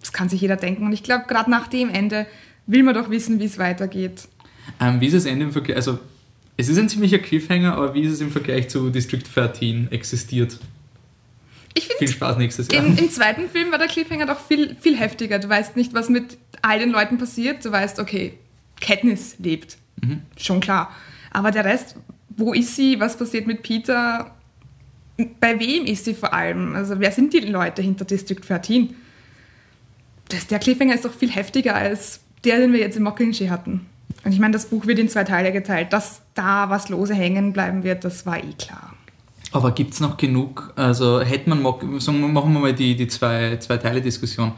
[0.01, 0.85] Das kann sich jeder denken.
[0.85, 2.27] Und ich glaube, gerade nach dem Ende
[2.66, 4.29] will man doch wissen, wie es weitergeht.
[4.81, 5.77] Ähm, wie ist das Ende im Vergleich?
[5.77, 5.99] Also,
[6.57, 10.59] es ist ein ziemlicher Cliffhanger, aber wie ist es im Vergleich zu District 13 existiert?
[11.74, 12.85] Ich Viel finde, Spaß nächstes Jahr.
[12.85, 15.38] im, im zweiten Film war der Cliffhanger doch viel, viel heftiger.
[15.38, 17.64] Du weißt nicht, was mit all den Leuten passiert.
[17.64, 18.35] Du weißt, okay,
[18.80, 19.76] Katniss lebt.
[20.37, 20.90] Schon klar.
[21.30, 21.96] Aber der Rest,
[22.30, 22.98] wo ist sie?
[23.00, 24.35] Was passiert mit Peter?
[25.38, 26.74] Bei wem ist sie vor allem?
[26.74, 28.94] Also, wer sind die Leute hinter District 13?
[30.28, 33.87] Das, der Cliffhanger ist doch viel heftiger als der, den wir jetzt im Mockingjay hatten.
[34.24, 35.92] Und ich meine, das Buch wird in zwei Teile geteilt.
[35.92, 38.94] Dass da was lose hängen bleiben wird, das war eh klar.
[39.52, 41.62] Aber gibt es noch genug, also hätte man,
[42.00, 44.52] sagen wir, machen wir mal die, die zwei, zwei Teile Diskussion.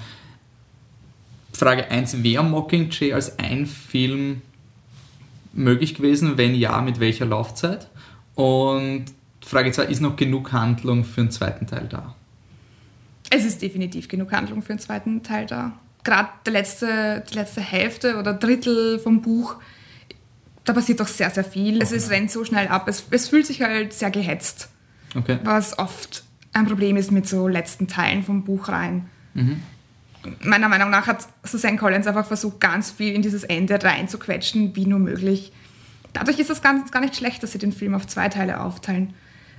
[1.52, 4.42] Frage 1, wäre Mockingjay als ein Film
[5.52, 6.37] möglich gewesen?
[6.37, 7.88] Wenn ja, mit welcher Laufzeit?
[8.35, 9.07] Und
[9.40, 12.14] Frage 2, ist noch genug Handlung für einen zweiten Teil da?
[13.31, 15.72] Es ist definitiv genug Handlung für den zweiten Teil da.
[16.05, 19.57] Gerade letzte, die letzte Hälfte oder Drittel vom Buch,
[20.64, 21.81] da passiert doch sehr, sehr viel.
[21.81, 22.88] Es ist, rennt so schnell ab.
[22.88, 24.68] Es, es fühlt sich halt sehr gehetzt,
[25.14, 25.38] Okay.
[25.44, 29.09] was oft ein Problem ist mit so letzten Teilen vom Buch rein.
[30.42, 34.87] Meiner Meinung nach hat Suzanne Collins einfach versucht, ganz viel in dieses Ende reinzuquetschen, wie
[34.87, 35.53] nur möglich.
[36.12, 39.14] Dadurch ist es ganz, gar nicht schlecht, dass sie den Film auf zwei Teile aufteilen.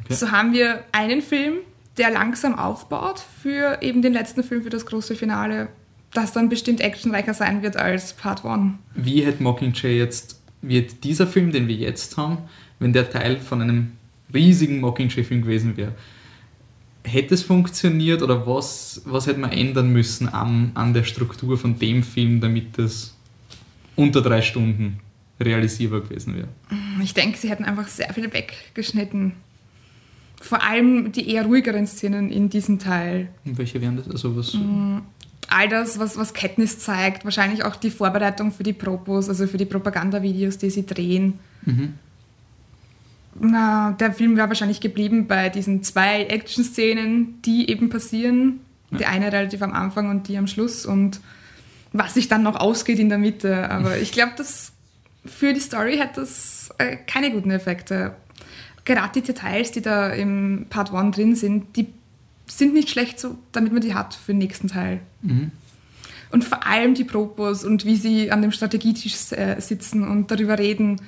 [0.06, 0.14] Okay.
[0.14, 1.56] So haben wir einen Film,
[1.98, 5.70] der langsam aufbaut für eben den letzten Film, für das große Finale,
[6.14, 8.74] das dann bestimmt actionreicher sein wird als Part 1.
[8.96, 12.38] Wie hätte Mockingjay jetzt, wird dieser Film, den wir jetzt haben,
[12.80, 13.94] wenn der Teil von einem
[14.34, 15.94] riesigen Mockingjay-Film gewesen wäre,
[17.04, 21.78] hätte es funktioniert oder was, was hätte man ändern müssen an, an der Struktur von
[21.78, 23.16] dem Film, damit das
[23.96, 25.00] unter drei Stunden
[25.40, 26.48] realisierbar gewesen wäre?
[27.02, 29.34] Ich denke, sie hätten einfach sehr viel weggeschnitten.
[30.42, 33.30] Vor allem die eher ruhigeren Szenen in diesem Teil.
[33.46, 34.10] Und welche wären das?
[34.10, 34.58] Also was,
[35.48, 39.58] all das, was, was Katniss zeigt, wahrscheinlich auch die Vorbereitung für die Propos, also für
[39.58, 41.40] die Propagandavideos, die sie drehen.
[41.66, 41.94] Mhm.
[43.44, 48.62] Na, der Film wäre wahrscheinlich geblieben bei diesen zwei Action-Szenen, die eben passieren.
[48.92, 51.20] Die eine relativ am Anfang und die am Schluss und
[51.94, 53.70] was sich dann noch ausgeht in der Mitte.
[53.72, 54.72] Aber ich glaube, dass
[55.26, 58.16] für die Story hat das äh, keine guten Effekte.
[58.86, 61.88] Gerade die Details, die da im Part 1 drin sind, die
[62.46, 65.00] sind nicht schlecht, so, damit man die hat für den nächsten Teil.
[66.32, 70.60] Und vor allem die Propos und wie sie an dem Strategietisch äh, sitzen und darüber
[70.60, 71.02] reden,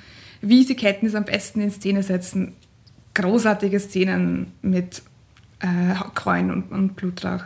[0.48, 2.54] wie sie Katniss am besten in Szene setzen.
[3.14, 5.02] Großartige Szenen mit
[5.60, 7.44] äh, Kräuen und, und Blutrauch.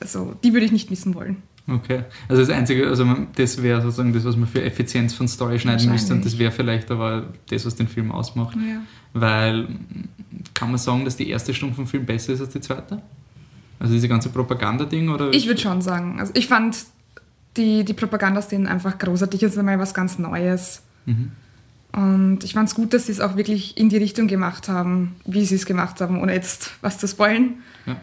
[0.00, 1.42] Also, die würde ich nicht missen wollen.
[1.68, 2.04] Okay.
[2.28, 5.58] Also das Einzige, also man, das wäre sozusagen das, was man für Effizienz von Story
[5.58, 8.56] schneiden müsste und das wäre vielleicht aber das, was den Film ausmacht.
[8.56, 8.82] Ja.
[9.14, 9.68] Weil,
[10.54, 13.02] kann man sagen, dass die erste Stunde vom Film besser ist als die zweite?
[13.80, 15.32] Also diese ganze Propaganda-Ding oder?
[15.32, 16.20] Ich würde schon sagen.
[16.20, 16.76] Also, ich fand
[17.56, 19.42] die, die Propagandaszenen einfach großartig.
[19.42, 20.82] Es ist einmal was ganz Neues.
[21.04, 21.32] Mhm.
[21.92, 25.16] Und ich fand es gut, dass sie es auch wirklich in die Richtung gemacht haben,
[25.24, 27.54] wie sie es gemacht haben, ohne jetzt was zu spoilen.
[27.86, 27.96] Ja.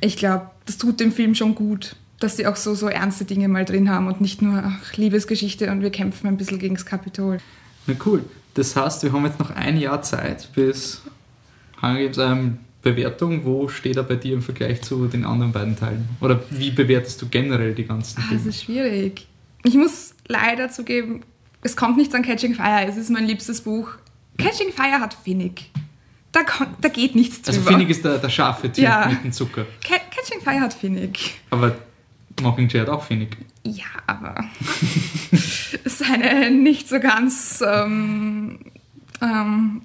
[0.00, 3.48] Ich glaube, das tut dem Film schon gut, dass sie auch so, so ernste Dinge
[3.48, 6.86] mal drin haben und nicht nur ach, Liebesgeschichte und wir kämpfen ein bisschen gegen das
[6.86, 7.38] Kapitol.
[7.86, 8.24] Na cool.
[8.54, 11.02] Das heißt, wir haben jetzt noch ein Jahr Zeit bis
[11.80, 13.44] Games ähm, Bewertung.
[13.44, 16.08] Wo steht er bei dir im Vergleich zu den anderen beiden Teilen?
[16.20, 18.48] Oder wie bewertest du generell die ganzen Ah, es Filme?
[18.50, 19.26] ist schwierig.
[19.64, 21.22] Ich muss leider zugeben,
[21.64, 22.86] es kommt nichts an Catching Fire.
[22.86, 23.88] Es ist mein liebstes Buch.
[24.38, 25.66] Catching Fire hat Finnick.
[26.32, 26.40] Da,
[26.80, 27.72] da geht nichts Also drüber.
[27.72, 29.06] Finnick ist der, der scharfe Typ Ja.
[29.08, 29.64] mit dem Zucker.
[29.86, 31.18] Ca- Catching Fire hat Finnick.
[31.50, 31.76] Aber
[32.42, 33.36] Mockingjay hat auch Finnick.
[33.64, 34.44] Ja, aber
[35.84, 38.58] seine nicht so ganz ähm,
[39.22, 39.82] ähm,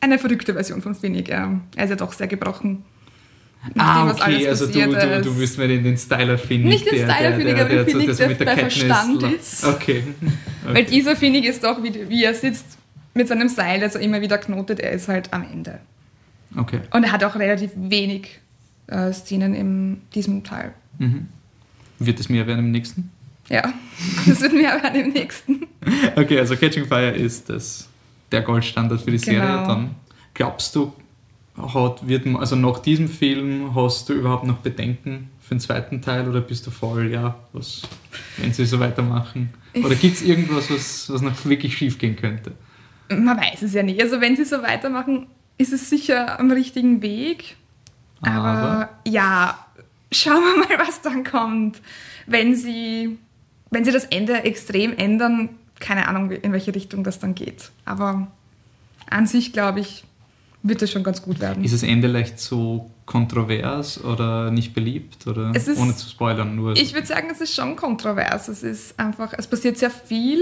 [0.00, 1.28] eine verrückte Version von Finnick.
[1.28, 2.84] Er ist ja doch sehr gebrochen.
[3.62, 6.66] Ah, Nachdem, was okay, also du, du, du willst mir den, den Styler Finnick.
[6.66, 8.44] Nicht den der- Styler der- Finnick, der- aber den der- Finnick, der der mit der
[8.46, 9.64] bei Verstand ist.
[9.66, 10.02] Okay.
[10.64, 10.86] Weil okay.
[10.90, 12.64] dieser Finnick ist doch, wie, wie er sitzt
[13.12, 15.78] mit seinem Seil, das er immer wieder knotet, er ist halt am Ende.
[16.56, 16.80] okay.
[16.90, 18.40] Und er hat auch relativ wenig
[18.86, 20.72] äh, Szenen in diesem Teil.
[20.98, 21.28] Mhm.
[21.98, 23.10] Wird es mehr werden im nächsten?
[23.50, 23.74] Ja,
[24.26, 25.66] das wird mehr werden im nächsten.
[26.16, 27.88] Okay, also Catching Fire ist das,
[28.32, 29.40] der Goldstandard für die Genau.
[29.44, 29.66] Serie.
[29.66, 29.90] Dann
[30.34, 30.92] glaubst du,
[31.74, 36.28] hat, wird, also nach diesem Film hast du überhaupt noch Bedenken für den zweiten Teil
[36.28, 37.82] oder bist du voll, ja, was,
[38.36, 39.50] wenn sie so weitermachen?
[39.74, 42.52] Oder gibt es irgendwas, was, was noch wirklich schief gehen könnte?
[43.08, 44.00] Man weiß es ja nicht.
[44.00, 45.26] Also wenn sie so weitermachen,
[45.58, 47.56] ist es sicher am richtigen Weg.
[48.22, 48.88] Aber, Aber?
[49.06, 49.66] ja,
[50.12, 51.80] schauen wir mal, was dann kommt.
[52.26, 53.18] Wenn sie,
[53.70, 57.70] wenn sie das Ende extrem ändern, keine Ahnung, in welche Richtung das dann geht.
[57.84, 58.28] Aber
[59.08, 60.04] an sich, glaube ich,
[60.62, 61.64] wird es schon ganz gut werden.
[61.64, 65.26] Ist das Ende leicht so kontrovers oder nicht beliebt?
[65.26, 66.76] Oder Es ist- ohne zu spoilern, nur.
[66.76, 68.48] Ich würde sagen, es ist schon kontrovers.
[68.48, 70.40] Es ist einfach, es passiert sehr viel.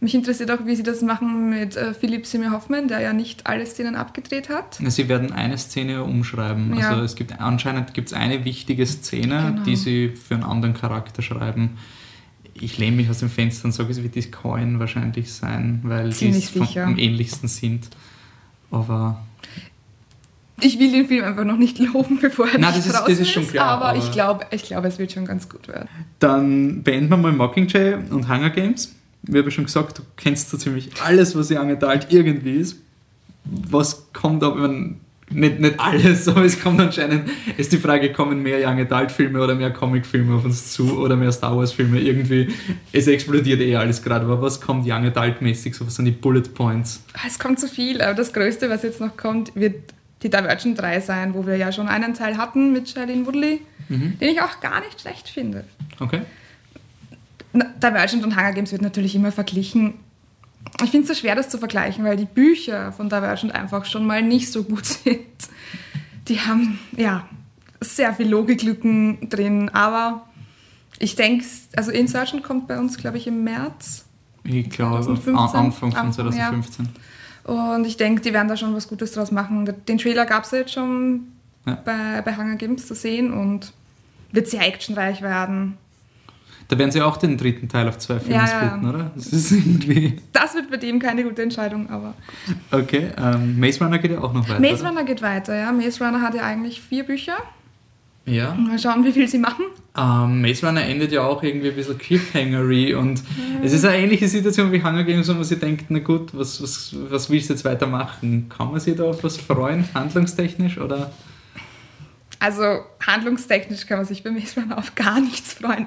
[0.00, 3.46] Mich interessiert auch, wie sie das machen mit äh, Philipp Seymour Hoffman, der ja nicht
[3.46, 4.74] alle Szenen abgedreht hat.
[4.86, 6.76] Sie werden eine Szene umschreiben.
[6.76, 6.90] Ja.
[6.90, 9.64] Also es gibt anscheinend gibt es eine wichtige Szene, Genau.
[9.64, 11.78] die sie für einen anderen Charakter schreiben.
[12.52, 16.10] Ich lehne mich aus dem Fenster und sage, es wird die Coin wahrscheinlich sein, weil
[16.10, 16.84] die Ziemlich vom- sicher.
[16.86, 17.88] am ähnlichsten sind.
[18.74, 19.18] Aber
[20.60, 23.30] Ich will den Film einfach noch nicht loben, bevor er nicht das ist- das ist
[23.30, 25.88] schon klar, aber, aber- ich glaube, ich glaube, es wird schon ganz gut werden.
[26.20, 28.94] dann beenden wir mal Mockingjay und Hunger Games.
[29.22, 32.76] Wir haben ja schon gesagt, du kennst so ziemlich alles, was Young Adult irgendwie ist.
[33.44, 38.42] Was kommt aber, mein, nicht, nicht alles, aber es kommt anscheinend, ist die Frage, kommen
[38.42, 41.72] mehr Young Adult Filme oder mehr Comic Filme auf uns zu oder mehr Star Wars
[41.72, 42.48] Filme irgendwie.
[42.92, 46.10] Es explodiert eh alles gerade, aber was kommt Young Adult mäßig, so was sind die
[46.12, 47.02] Bullet Points?
[47.14, 49.76] Ah, Es kommt zu viel, aber das Größte, was jetzt noch kommt, wird
[50.22, 54.18] die Divergent 3 sein, wo wir ja schon einen Teil hatten mit Shailene Woodley, Mhm.
[54.18, 55.64] den ich auch gar nicht schlecht finde.
[56.00, 56.20] Okay.
[57.52, 59.94] Divergent und Hunger Games wird natürlich immer verglichen.
[60.82, 64.06] Ich finde es so schwer, das zu vergleichen, weil die Bücher von Divergent einfach schon
[64.06, 65.20] mal nicht so gut sind.
[66.28, 67.28] Die haben, ja,
[67.80, 70.26] sehr viel Logiklücken drin, aber
[70.98, 71.44] ich denke,
[71.76, 74.04] also Insurgent kommt bei uns, glaube ich, im März.
[74.44, 75.34] Ich glaube, 2015?
[75.36, 76.48] An- Anfang von Anfang, ja.
[76.50, 76.88] 2015.
[77.44, 79.68] Und ich denke, die werden da schon was Gutes draus machen.
[79.86, 81.26] Den Trailer gab es ja jetzt schon
[81.66, 81.74] Ja.
[81.84, 83.72] bei, bei Hunger Games zu sehen und
[84.32, 85.76] wird sehr actionreich werden.
[86.68, 89.10] Da werden sie auch den dritten Teil auf zwei Filme Ja, splitten, oder?
[89.14, 90.16] Das ist irgendwie.
[90.32, 92.14] Das wird bei dem keine gute Entscheidung, aber.
[92.70, 94.60] Okay, ähm, Maze Runner geht ja auch noch weiter.
[94.60, 94.90] Maze oder?
[94.90, 95.72] Runner geht weiter, ja.
[95.72, 97.36] Maze Runner hat ja eigentlich vier Bücher.
[98.26, 98.54] Ja.
[98.54, 99.66] Mal schauen, wie viel sie machen.
[99.96, 103.22] Ähm, Maze Runner endet ja auch irgendwie ein bisschen cliffhangery und
[103.62, 106.62] es ist eine ähnliche Situation wie Hunger Games, wo man sich denkt, na gut, was,
[106.62, 108.48] was, was willst du jetzt weitermachen?
[108.48, 110.78] Kann man sich da auf was freuen, handlungstechnisch?
[110.78, 111.12] Oder?
[112.40, 112.64] Also
[113.06, 115.86] handlungstechnisch kann man sich bei Maze Runner auf gar nichts freuen.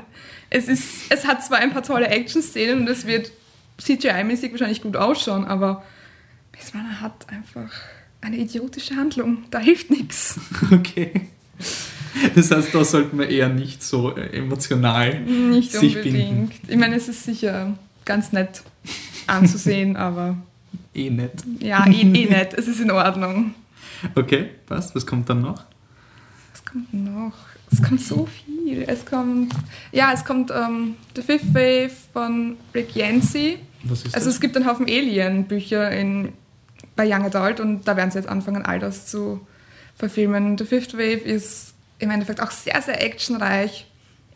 [0.49, 3.31] Es, ist, es hat zwar ein paar tolle Action-Szenen und es wird
[3.79, 5.83] CGI-mäßig wahrscheinlich gut ausschauen, aber
[6.55, 7.71] Maze Runner hat einfach
[8.21, 9.43] eine idiotische Handlung.
[9.51, 10.39] Da hilft nichts.
[10.71, 11.27] Okay.
[12.35, 16.53] Das heißt, da sollten wir eher nicht so äh, emotional Nicht sich unbedingt.
[16.67, 18.63] Ich meine, es ist sicher ganz nett
[19.27, 20.37] anzusehen, aber
[20.95, 21.31] Eh nicht.
[21.59, 22.53] ja, eh, eh nett.
[22.55, 23.53] Es ist in Ordnung.
[24.15, 24.95] Okay, passt.
[24.95, 25.63] Was kommt dann noch?
[26.53, 27.33] Was kommt noch?
[27.71, 28.83] Es kommt so viel.
[28.87, 29.53] Es kommt,
[29.91, 33.59] ja, es kommt ähm, The Fifth Wave von Rick Yancey.
[33.83, 34.35] Was ist Also das?
[34.35, 35.91] es gibt einen Haufen Alien-Bücher
[36.95, 39.45] bei Young Adult und da werden sie jetzt anfangen, all das zu
[39.95, 40.57] verfilmen.
[40.57, 43.87] The Fifth Wave ist im Endeffekt auch sehr, sehr actionreich.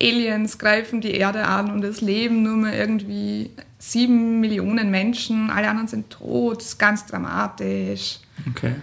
[0.01, 5.49] Aliens greifen die Erde an und es leben nur mehr irgendwie sieben Millionen Menschen.
[5.51, 6.61] Alle anderen sind tot.
[6.61, 8.19] Ist ganz dramatisch.
[8.49, 8.73] Okay.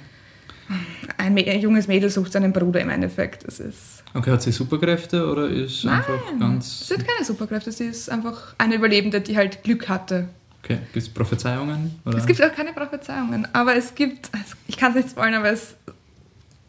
[1.16, 3.44] Ein, junges Mädel sucht seinen Bruder im Endeffekt.
[3.44, 6.88] Es ist Okay, hat sie Superkräfte oder ist einfach ganz.
[6.88, 10.28] Sie hat keine Superkräfte, sie ist einfach eine Überlebende, die halt Glück hatte.
[10.64, 12.00] Okay, gibt es Prophezeiungen?
[12.04, 12.18] Oder?
[12.18, 14.30] Es gibt auch keine Prophezeiungen, aber es gibt,
[14.66, 15.74] ich kann es nicht spoilern, aber es,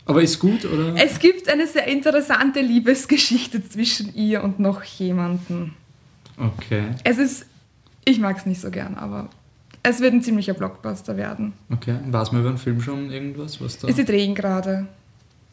[0.06, 0.96] Aber ist gut, oder?
[1.04, 5.74] es gibt eine sehr interessante Liebesgeschichte zwischen ihr und noch jemandem.
[6.38, 7.46] Okay, Es ist,
[8.06, 9.30] ich mag es nicht so gern, aber
[9.82, 11.54] es wird ein ziemlicher Blockbuster werden.
[11.72, 11.96] okay.
[12.12, 13.92] Weiß man über den Film schon irgendwas, was da...
[13.92, 14.88] Sie drehen gerade.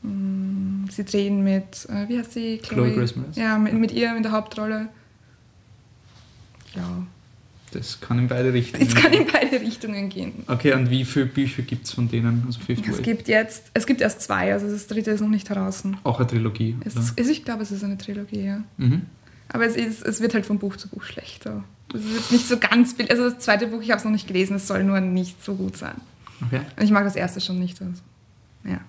[0.07, 2.59] Mm, Sie drehen mit, äh, wie heißt sie?
[2.59, 3.37] Chloe Grace Moretz?
[3.37, 4.89] Ja, mit, mit ihr in der Hauptrolle.
[6.75, 7.03] Ja,
[7.73, 8.87] Das kann in beide Richtungen.
[8.87, 10.45] es kann in beide Richtungen gehen.
[10.47, 12.45] Okay, und wie viele Bücher gibt es von denen?
[12.47, 13.03] Also Fifth Es Wave?
[13.03, 15.97] gibt jetzt, es gibt erst zwei, also das dritte ist noch nicht draußen.
[16.05, 16.77] Auch eine Trilogie.
[16.85, 18.63] Es ist, ich glaube, es ist eine Trilogie, ja.
[18.77, 19.03] Mhm.
[19.49, 21.65] Aber es, ist, es wird halt von Buch zu Buch schlechter.
[21.95, 23.11] Es ist jetzt nicht so ganz bild.
[23.11, 25.55] Also das zweite Buch, ich habe es noch nicht gelesen, es soll nur nicht so
[25.55, 25.95] gut sein.
[26.45, 26.61] Okay.
[26.77, 27.81] Und ich mag das erste schon nicht.
[27.81, 28.03] Also.
[28.65, 28.81] Ja.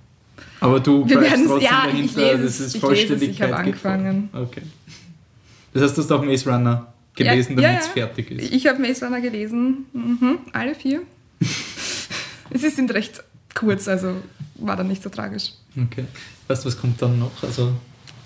[0.60, 3.32] Aber du Wir bleibst trotzdem ja, ich dahinter, lese dass es, es ich Vollständigkeit lese
[3.32, 4.30] es, ich habe angefangen.
[4.34, 4.62] Okay.
[5.74, 8.52] Das heißt, du hast auch Maze Runner gelesen, Ja, damit es ja, fertig ist.
[8.52, 11.02] Ich habe Maze Runner gelesen, mhm, alle vier.
[12.54, 14.14] Sie sind recht kurz, also
[14.56, 15.54] war dann nicht so tragisch.
[15.76, 16.06] Okay.
[16.48, 17.44] Weißt du, was kommt dann noch?
[17.44, 17.74] Also,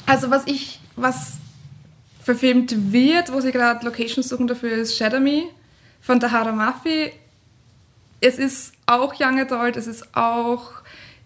[0.05, 1.33] Also was ich, was
[2.21, 5.45] verfilmt wird, wo sie gerade Locations suchen dafür, ist Shadow Me.
[6.01, 7.11] von Tahara Mafi.
[8.19, 10.80] Es ist auch Young Adult, es ist auch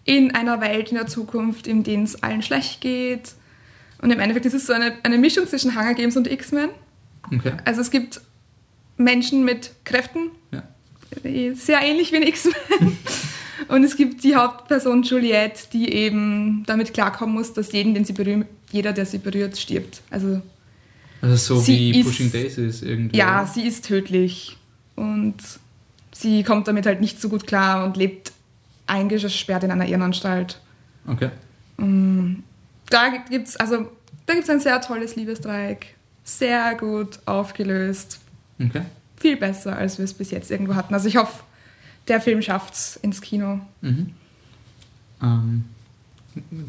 [0.06, 3.32] in einer Welt in der Zukunft, in der es allen schlecht geht.
[4.00, 6.70] Und im Endeffekt ist es so eine, eine Mischung zwischen Hunger Games und X-Men.
[7.34, 7.52] Okay.
[7.64, 8.20] Also es gibt
[8.96, 10.62] Menschen mit Kräften, Ja.
[11.54, 12.96] sehr ähnlich wie in X-Men.
[13.68, 18.12] Und es gibt die Hauptperson Juliette, die eben damit klarkommen muss, dass jeden, den sie
[18.12, 20.02] berührt, jeder, der sie berührt, stirbt.
[20.10, 20.42] Also
[21.22, 23.16] Also so wie ist- Pushing Daisies irgendwie.
[23.16, 24.56] ja, sie ist tödlich
[24.94, 25.36] und
[26.12, 28.32] sie kommt damit halt nicht so gut klar und lebt
[28.86, 30.60] eingesperrt in einer Irrenanstalt.
[31.06, 31.30] Okay.
[31.78, 33.90] Da gibt es also
[34.26, 35.94] da gibt's ein sehr tolles Liebesdreieck,
[36.24, 38.20] sehr gut aufgelöst,
[38.60, 38.82] Okay.
[39.16, 40.94] viel besser, als wir es bis jetzt irgendwo hatten.
[40.94, 41.42] Also ich hoffe,
[42.08, 43.60] der Film schafft's ins Kino.
[43.82, 44.14] Mhm.
[45.22, 45.64] Ähm,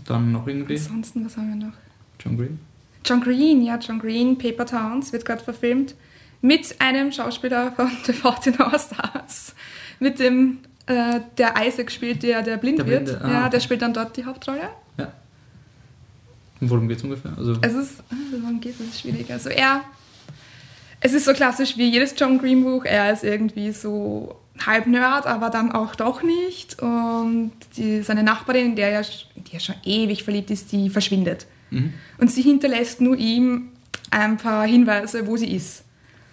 [0.05, 1.73] dann noch irgendwie Ansonsten, was haben wir noch?
[2.19, 2.59] John Green.
[3.05, 5.95] John Green, ja, John Green, Paper Towns, wird gerade verfilmt.
[6.41, 7.87] Mit einem Schauspieler von
[8.45, 9.55] in Our Stars.
[9.99, 13.05] Mit dem, äh, der Isaac spielt, der, der blind Der wird.
[13.05, 13.49] Blinde, ah, ja, okay.
[13.51, 14.69] der spielt dann dort die Hauptrolle.
[14.97, 15.11] Ja.
[16.59, 17.31] Und worum geht's ungefähr?
[17.37, 18.79] Also, Es ist, ah, worum geht es?
[18.81, 19.31] Es ist schwierig.
[19.31, 19.81] Also er,
[21.01, 22.85] es ist so klassisch wie jedes John Green Buch.
[22.85, 26.81] Er ist irgendwie so halb Nerd, aber dann auch doch nicht.
[26.81, 29.01] Und die, seine Nachbarin, in der ja,
[29.35, 31.45] in die er schon ewig verliebt ist, die verschwindet.
[31.69, 31.93] mhm.
[32.17, 33.69] Und sie hinterlässt nur ihm
[34.09, 35.83] ein paar Hinweise, wo sie ist.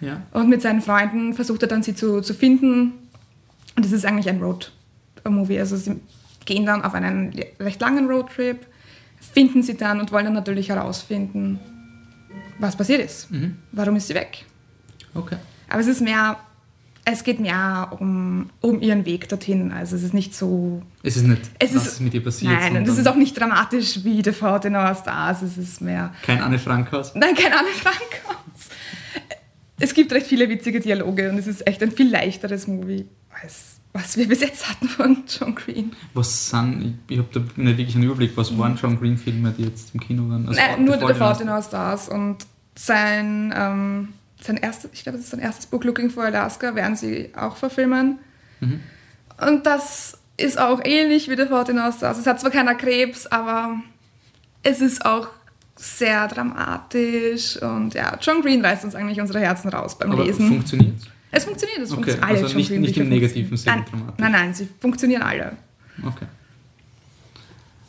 [0.01, 0.21] ja.
[0.31, 2.93] Und mit seinen Freunden versucht er dann, sie zu, zu finden.
[3.75, 5.59] Und es ist eigentlich ein Road-Movie.
[5.59, 5.99] Also sie
[6.45, 8.65] gehen dann auf einen recht langen Roadtrip,
[9.33, 11.59] finden sie dann und wollen dann natürlich herausfinden,
[12.59, 13.31] was passiert ist.
[13.31, 13.57] Mhm.
[13.71, 14.45] Warum ist sie weg?
[15.13, 15.37] Okay.
[15.69, 16.37] Aber es ist mehr,
[17.03, 19.71] es geht mehr um, um ihren Weg dorthin.
[19.71, 20.81] Also es ist nicht so...
[21.03, 22.53] Es ist nicht, Es was ist- mit ihr passiert.
[22.53, 25.41] Nein, und es ist auch nicht dramatisch wie in Our Stars.
[25.41, 26.13] Es ist mehr...
[26.21, 27.13] Kein Anne Frankhaus.
[27.15, 27.95] Nein, kein Anne Frank
[29.79, 33.05] Es gibt recht viele witzige Dialoge und es ist echt ein viel leichteres Movie,
[33.41, 35.93] als was wir bis jetzt hatten von John Green.
[36.13, 39.53] Was sind, ich, ich habe da nicht wirklich einen Überblick, was waren John Green Filme,
[39.57, 40.47] die jetzt im Kino waren?
[40.47, 44.09] Also, Nein, nur The Fault in Our Stars und sein, ähm,
[44.41, 47.55] sein erstes, ich glaube, das ist sein erstes Buch Looking for Alaska, werden sie auch
[47.55, 48.19] verfilmen.
[48.59, 48.81] Mhm.
[49.47, 52.17] Und das ist auch ähnlich wie The Fault in Our Stars.
[52.17, 53.79] Es hat zwar keiner Krebs, aber
[54.61, 55.29] es ist auch
[55.75, 60.47] sehr dramatisch und ja, John Green reißt uns eigentlich unsere Herzen raus beim Aber Lesen.
[60.47, 60.95] funktioniert
[61.31, 62.23] Es funktioniert, es Okay, funktioniert.
[62.23, 63.57] Alle also John nicht- Green nicht im negativen.
[63.57, 64.15] Sinne Nein, dramatisch.
[64.19, 65.51] nein, nein, sie funktionieren alle.
[66.05, 66.25] Okay.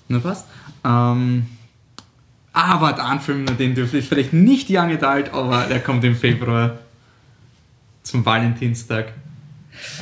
[0.08, 0.46] Na passt.
[0.84, 1.46] Ähm,
[2.52, 6.16] aber der einen Film, den dürfte ich vielleicht nicht Young Adult, aber der kommt im
[6.16, 6.78] Februar
[8.02, 9.12] zum Valentinstag.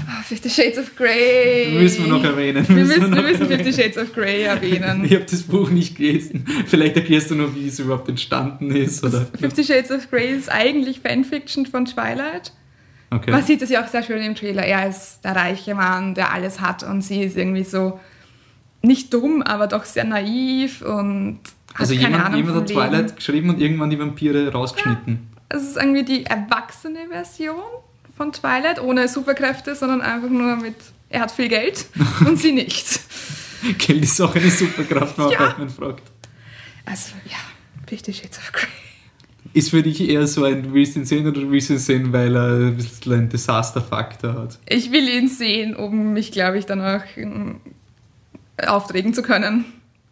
[0.07, 1.77] Ah, Fifty Shades of Grey.
[1.79, 2.67] Müssen wir noch erwähnen.
[2.69, 3.47] Wir müssen, wir müssen.
[3.47, 5.05] Fifty Shades of Grey erwähnen.
[5.05, 6.47] Ich habe das Buch nicht gelesen.
[6.67, 9.05] Vielleicht erklärst du noch, wie es überhaupt entstanden ist.
[9.05, 9.27] Oder?
[9.39, 12.53] Fifty Shades of Grey ist eigentlich Fanfiction von Twilight.
[13.11, 13.31] Okay.
[13.31, 14.65] Man sieht das ja auch sehr schön im Trailer.
[14.65, 18.01] Er ist der reiche Mann, der alles hat und sie ist irgendwie so
[18.83, 21.41] nicht dumm, aber doch sehr naiv und
[21.73, 22.67] hat also keine jemand, Ahnung jemand hat.
[22.69, 25.29] Twilight geschrieben und irgendwann die Vampire rausgeschnitten.
[25.49, 27.63] Es ist irgendwie die erwachsene Version
[28.17, 30.75] von Twilight, ohne Superkräfte, sondern einfach nur mit,
[31.11, 31.87] er hat viel Geld
[32.27, 33.01] und sie nicht.
[33.79, 35.39] Geld ist auch eine Superkraft, wenn man Ja.
[35.47, 36.03] Batman fragt.
[36.87, 37.37] Also ja,
[37.87, 38.69] Fifty Shades of Grey.
[39.53, 42.13] Ist für dich eher so ein, du willst ihn sehen oder du willst ihn sehen,
[42.13, 44.59] weil er ein bisschen einen Desaster-Faktor hat?
[44.67, 47.61] Ich will ihn sehen, um mich, glaube ich, danach ähm,
[48.67, 49.65] aufregen zu können.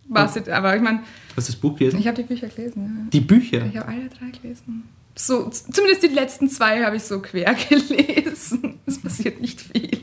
[0.08, 1.00] Was ich, aber ich meine,
[1.36, 1.98] Hast du das Buch gelesen?
[1.98, 3.08] ich habe die Bücher gelesen.
[3.12, 3.58] Die Bücher?
[3.58, 3.66] Ja.
[3.66, 4.84] Ich habe alle drei gelesen.
[5.14, 8.80] So, zumindest die letzten zwei habe ich so quer gelesen.
[8.86, 10.00] Es passiert nicht viel.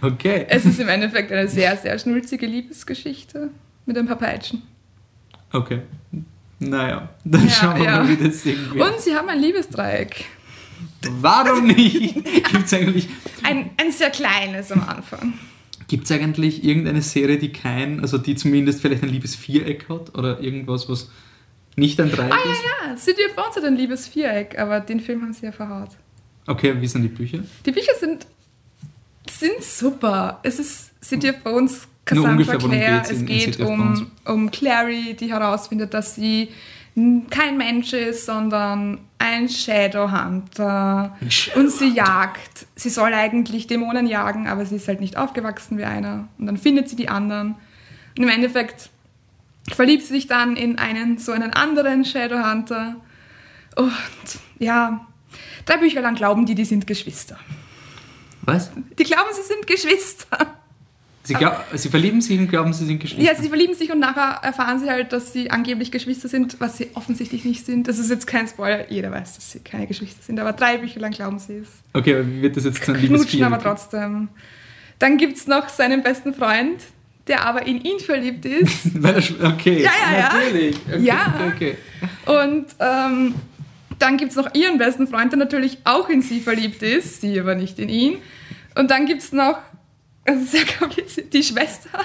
[0.00, 0.46] Okay.
[0.48, 3.50] Es ist im Endeffekt eine sehr, sehr schnulzige Liebesgeschichte
[3.86, 4.62] mit ein paar Peitschen.
[5.52, 5.80] Okay.
[6.58, 8.02] Naja, dann Ja, schauen wir ja.
[8.02, 8.80] mal, wie das irgendwie.
[8.80, 10.24] Und sie haben ein Liebesdreieck.
[11.20, 12.14] Warum nicht?
[12.14, 13.08] Gibt es eigentlich,
[13.42, 15.34] Ein, ein sehr kleines am Anfang.
[15.88, 20.40] gibt's eigentlich irgendeine Serie, die kein, also die zumindest vielleicht ein liebes Viereck hat oder
[20.40, 21.10] irgendwas, was
[21.76, 25.22] nicht ein Dreieck Ah ja, ja, City of Bones hat ein Liebesviereck, aber den Film
[25.22, 25.90] haben sie ja verhaut.
[26.46, 27.38] Okay, wie sind die Bücher?
[27.64, 28.26] Die Bücher sind,
[29.30, 30.40] sind super.
[30.42, 32.74] Es ist City of Bones, Cassandra Clare.
[32.76, 34.00] in- Es in geht Bones?
[34.00, 36.48] um, um Clary, die herausfindet, dass sie
[37.30, 41.16] kein Mensch ist, sondern ein Shadowhunter.
[41.20, 41.60] Ein Shadowhunter.
[41.60, 42.66] Und sie jagt.
[42.76, 46.28] Sie soll eigentlich Dämonen jagen, aber sie ist halt nicht aufgewachsen wie einer.
[46.38, 47.56] Und dann findet sie die anderen.
[48.16, 48.90] Und im Endeffekt
[49.72, 52.96] verliebt sie sich dann in einen so einen anderen Shadowhunter.
[53.76, 53.92] Und
[54.58, 55.06] ja,
[55.64, 57.38] drei Bücher lang glauben die, die sind Geschwister.
[58.42, 58.70] Was?
[58.98, 60.58] Die glauben, sie sind Geschwister.
[61.26, 63.24] Sie, glaub, sie verlieben sich und glauben, sie sind Geschwister.
[63.24, 66.76] Ja, sie verlieben sich und nachher erfahren sie halt, dass sie angeblich Geschwister sind, was
[66.76, 67.88] sie offensichtlich nicht sind.
[67.88, 71.00] Das ist jetzt kein Spoiler, jeder weiß, dass sie keine Geschwister sind, aber drei Bücher
[71.00, 71.68] lang glauben sie es.
[71.94, 73.44] Okay, aber wie wird das jetzt zu einem Knutschen Liebesspiel?
[73.44, 74.28] aber trotzdem.
[74.98, 76.82] Dann gibt es noch seinen besten Freund,
[77.26, 78.86] der aber in ihn verliebt ist.
[79.42, 80.32] Okay, Ja, ja, ja.
[80.34, 80.76] natürlich.
[80.86, 81.34] Okay, Ja.
[81.54, 81.76] okay,
[82.26, 82.38] okay.
[82.46, 83.34] Und ähm,
[83.98, 87.38] dann gibt es noch ihren besten Freund, der natürlich auch in sie verliebt ist, sie
[87.40, 88.18] aber nicht in ihn.
[88.74, 89.58] Und dann gibt es noch,
[90.26, 92.00] also sehr kompliziert, die Schwester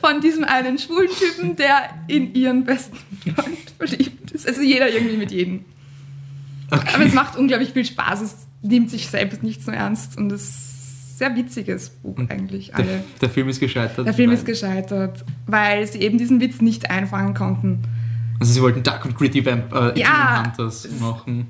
[0.00, 2.96] von diesem einen schwulen Typen, der in ihren besten
[3.34, 4.46] Freund verliebt ist.
[4.46, 5.64] Also jeder irgendwie mit jedem.
[6.70, 6.90] okay.
[6.94, 8.20] Aber es macht unglaublich viel Spaß.
[8.22, 10.67] Es nimmt sich selbst nicht so ernst und es
[11.18, 12.70] sehr witziges Buch eigentlich.
[12.76, 14.06] Der, der Film ist gescheitert.
[14.06, 17.82] Der Film ist gescheitert, weil sie eben diesen Witz nicht einfangen konnten.
[18.40, 20.44] Also sie wollten Dark und Gritty Vamp äh, Ja.
[20.44, 21.48] Hunters machen.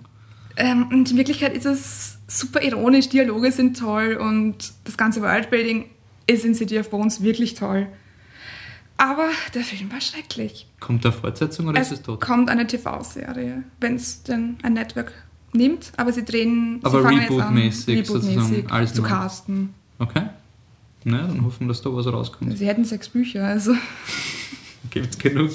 [0.56, 5.84] Ähm, und in Wirklichkeit ist es super ironisch, Dialoge sind toll und das ganze Worldbuilding
[6.26, 7.86] ist in City of Bones wirklich toll.
[8.96, 10.66] Aber der Film war schrecklich.
[10.80, 12.20] Kommt da Fortsetzung oder Es ist es tot?
[12.20, 15.12] kommt eine TV-Serie, wenn es denn ein Network
[15.52, 19.74] nimmt, aber sie drehen, Aber sie fangen jetzt an, rebootmäßig sozusagen, rebootmäßig alles zu casten.
[19.98, 20.22] Okay.
[21.04, 22.56] Na, dann hoffen wir, dass da was rauskommt.
[22.58, 23.72] Sie hätten sechs Bücher, also
[24.90, 25.52] Gibt's genug.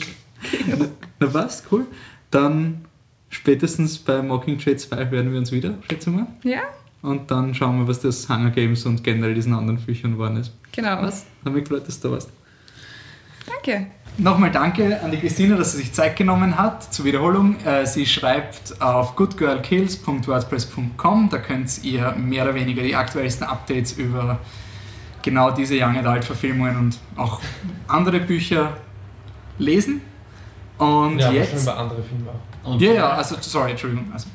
[1.20, 1.86] Na was, cool.
[2.32, 2.86] Dann
[3.30, 6.28] spätestens bei Mockingjay 2 hören wir uns wieder, schätze mal.
[6.44, 6.62] ja,
[7.02, 10.52] Und dann schauen wir, was das Hunger Games und generell diesen anderen Büchern geworden ist.
[10.72, 11.02] genau.
[11.02, 11.26] Was?
[11.46, 12.30] Mich gefreut, dass du da warst.
[13.46, 13.88] Danke.
[14.18, 16.94] Nochmal danke an die Christina, dass sie sich Zeit genommen hat.
[16.94, 21.30] Zur Wiederholung, äh, sie schreibt auf goodgirlkills.wordpress.com.
[21.30, 24.38] Da könnt ihr mehr oder weniger die aktuellsten Updates über
[25.24, 27.42] genau diese Young Adult Verfilmungen und auch
[27.88, 28.78] andere Bücher
[29.58, 30.02] lesen.
[30.78, 31.64] Und Ja, aber schon jetzt.
[31.64, 32.70] über andere Filme auch.
[32.72, 34.06] Und Ja, ja, also, sorry, Entschuldigung.
[34.14, 34.28] Also,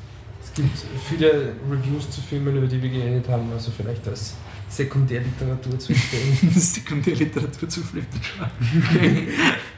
[0.43, 0.77] Es gibt
[1.07, 4.33] viele Reviews zu Filmen, über die wir geredet haben, also vielleicht als
[4.69, 5.91] Sekundärliteratur zu
[6.55, 8.19] ist Sekundärliteratur zu flippen.
[8.39, 9.27] Okay.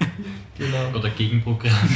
[0.57, 0.99] genau.
[0.99, 1.89] Oder Gegenprogramm.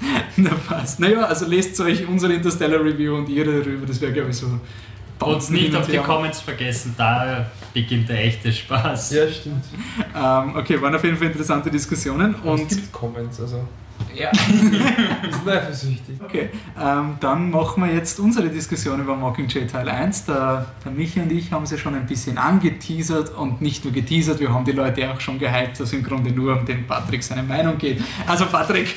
[0.36, 1.00] Na passt.
[1.00, 3.86] Naja, also lest euch unsere Interstellar Review und ihre darüber.
[3.86, 4.46] Das wäre, glaube ich, so.
[5.20, 5.98] Und nicht auf die.
[5.98, 9.12] Comments vergessen, da beginnt der echte Spaß.
[9.12, 9.64] Ja, stimmt.
[10.16, 12.34] Ähm, okay, waren auf jeden Fall interessante Diskussionen.
[12.34, 13.68] es Und gibt Comments, also
[14.14, 14.30] ja.
[14.34, 16.20] sind eifersüchtig.
[16.22, 16.50] Okay,
[16.80, 20.26] ähm, dann machen wir jetzt unsere Diskussion über Mockingjay Teil 1.
[20.26, 24.40] Der, der Michi und ich haben sie schon ein bisschen angeteasert und nicht nur geteasert,
[24.40, 27.42] wir haben die Leute auch schon gehypt, dass im Grunde nur um den Patrick seine
[27.42, 28.02] Meinung geht.
[28.26, 28.94] Also Patrick,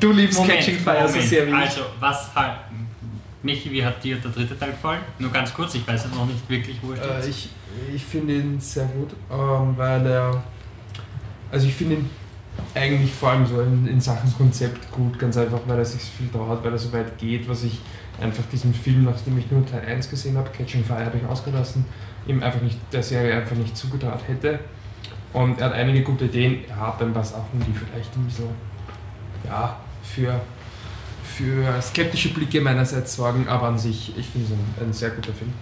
[0.00, 1.56] du liebst Catching Fire so sehr wie ich.
[1.56, 2.52] Also, was halt.
[3.42, 5.00] Michi, wie hat dir der dritte Teil gefallen?
[5.18, 7.30] Nur ganz kurz, ich weiß es noch nicht wirklich, wo er Äh, steht.
[7.30, 7.48] ich
[7.94, 10.42] ich finde ihn sehr gut, ähm, weil er.
[11.52, 12.10] Also ich finde ihn
[12.74, 16.10] eigentlich vor allem so in, in Sachen Konzept gut, ganz einfach, weil er sich so
[16.18, 17.80] viel traut, weil er so weit geht, was ich
[18.20, 21.84] einfach diesem Film, nachdem ich nur Teil 1 gesehen habe, Catching Fire habe ich ausgelassen,
[22.26, 24.60] ihm einfach nicht, der Serie einfach nicht zugetraut hätte.
[25.32, 28.48] Und er hat einige gute Ideen, er hat ein paar Sachen, die vielleicht ein bisschen,
[29.44, 30.40] ja, für,
[31.24, 35.32] für skeptische Blicke meinerseits sorgen, aber an sich, ich finde es ein, ein sehr guter
[35.32, 35.52] Film.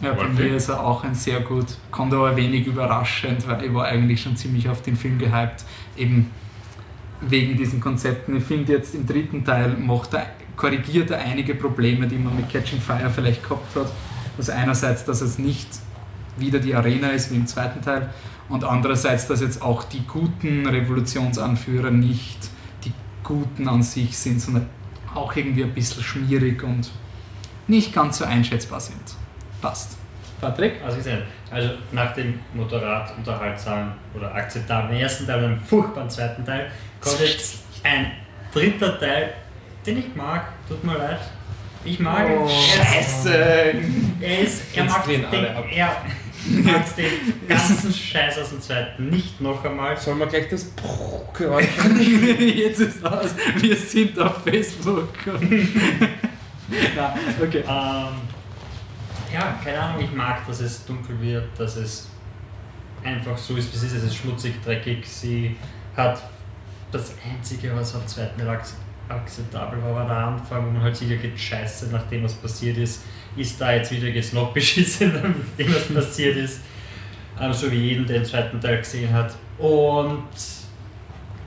[0.00, 3.74] Ja, bei mir ist er auch ein sehr gut, kommt aber wenig überraschend, weil ich
[3.74, 5.64] war eigentlich schon ziemlich auf den Film gehypt,
[5.96, 6.30] eben
[7.20, 8.36] wegen diesen Konzepten.
[8.36, 12.48] Ich finde jetzt im dritten Teil macht er, korrigiert er einige Probleme, die man mit
[12.48, 13.90] Catching Fire vielleicht gehabt hat.
[14.36, 15.68] Also einerseits, dass es nicht
[16.36, 18.10] wieder die Arena ist wie im zweiten Teil
[18.48, 22.38] und andererseits, dass jetzt auch die guten Revolutionsanführer nicht
[22.84, 22.92] die
[23.24, 24.66] Guten an sich sind, sondern
[25.12, 26.90] auch irgendwie ein bisschen schmierig und
[27.66, 29.17] nicht ganz so einschätzbar sind.
[29.60, 29.96] Passt.
[30.40, 30.74] Patrick?
[30.84, 30.98] Also,
[31.50, 37.20] also nach dem Motorrad unterhaltsamen oder akzeptablen ersten Teil und einem furchtbaren zweiten Teil kommt
[37.20, 38.12] jetzt ein
[38.52, 39.34] dritter Teil,
[39.84, 40.44] den ich mag.
[40.68, 41.18] Tut mir leid.
[41.84, 42.38] Ich mag ihn.
[42.38, 43.34] Oh, Er ist- Scheiße!
[44.20, 45.96] Er ist, er Jetzt macht den, er
[46.62, 49.96] macht den ganzen Scheiß aus dem zweiten nicht noch einmal.
[49.96, 50.70] Sollen wir gleich das
[51.36, 51.66] Geräusch
[52.38, 53.34] Jetzt ist aus.
[53.56, 55.08] Wir sind auf Facebook.
[56.96, 57.64] Na, okay.
[57.68, 58.37] Ähm,
[59.32, 62.08] ja, keine Ahnung, ich mag, dass es dunkel wird, dass es
[63.04, 63.92] einfach so ist, wie es ist.
[63.94, 65.06] Es ist schmutzig, dreckig.
[65.06, 65.56] Sie
[65.96, 66.22] hat
[66.90, 68.64] das Einzige, was auf zweiten ak-
[69.08, 73.02] akzeptabel war, war der Anfang, wo man halt sicher geht, scheiße, nachdem was passiert ist,
[73.36, 75.22] ist da jetzt wieder geht's noch beschissener,
[75.58, 76.60] nachdem was passiert ist.
[77.40, 79.34] Ähm, so wie jeden, der den zweiten Teil gesehen hat.
[79.58, 80.24] Und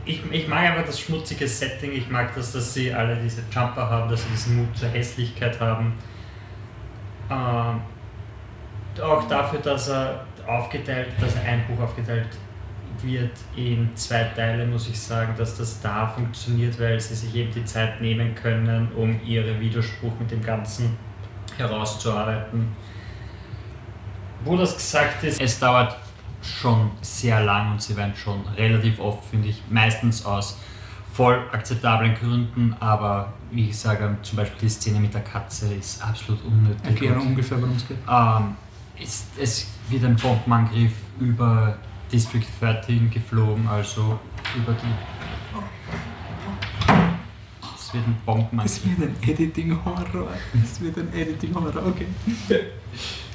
[0.06, 3.90] ich, ich mag einfach das schmutzige Setting, ich mag das, dass sie alle diese Jumper
[3.90, 5.94] haben, dass sie diesen Mut zur Hässlichkeit haben.
[7.32, 7.82] Ähm,
[9.02, 12.28] auch dafür, dass er aufgeteilt, dass ein Buch aufgeteilt
[13.02, 17.52] wird in zwei Teile, muss ich sagen, dass das da funktioniert, weil sie sich eben
[17.52, 20.98] die Zeit nehmen können, um ihren Widerspruch mit dem Ganzen
[21.58, 22.76] herauszuarbeiten.
[24.44, 25.96] wo das gesagt ist, es dauert
[26.42, 30.60] schon sehr lang und sie werden schon relativ oft, finde ich, meistens aus
[31.14, 36.02] voll akzeptablen Gründen, aber wie ich sage, zum Beispiel die Szene mit der Katze ist
[36.04, 36.84] absolut unnötig.
[36.86, 37.98] Erkläre Und, ungefähr, worum es geht.
[38.10, 38.56] ähm,
[39.02, 41.78] es, es wird ein Bombenangriff über
[42.12, 44.20] District 13 geflogen, also
[44.56, 44.94] über die.
[47.76, 48.78] Es wird ein Bombenangriff.
[48.78, 50.28] Es wird ein Editing-Horror.
[50.64, 52.08] Es wird ein Editing-Horror, okay.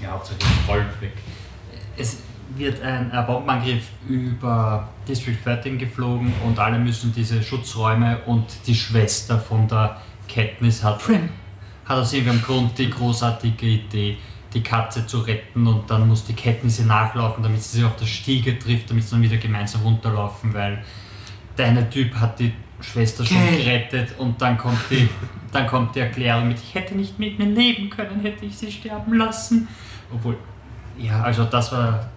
[0.02, 1.12] Ja, hauptsächlich voll weg.
[1.96, 2.18] Es
[2.55, 9.38] wird ein, Bombenangriff über District 13 geflogen und alle müssen diese Schutzräume und die Schwester
[9.38, 11.28] von der Katniss hat, Prim.
[11.84, 14.18] hat aus irgendeinem Grund die großartige Idee,
[14.55, 17.97] die Katze zu retten und dann muss die Katniss ihr nachlaufen, damit sie sie auf
[17.97, 20.82] der Stiege trifft, damit sie dann wieder gemeinsam runterlaufen, weil
[21.59, 25.09] der eine Typ hat die Schwester schon gerettet und dann kommt die,
[25.53, 28.70] dann kommt die Erklärung mit, ich hätte nicht mit mir leben können, hätte ich sie
[28.70, 29.68] sterben lassen.
[30.12, 30.36] Obwohl,
[30.99, 32.11] ja, also das war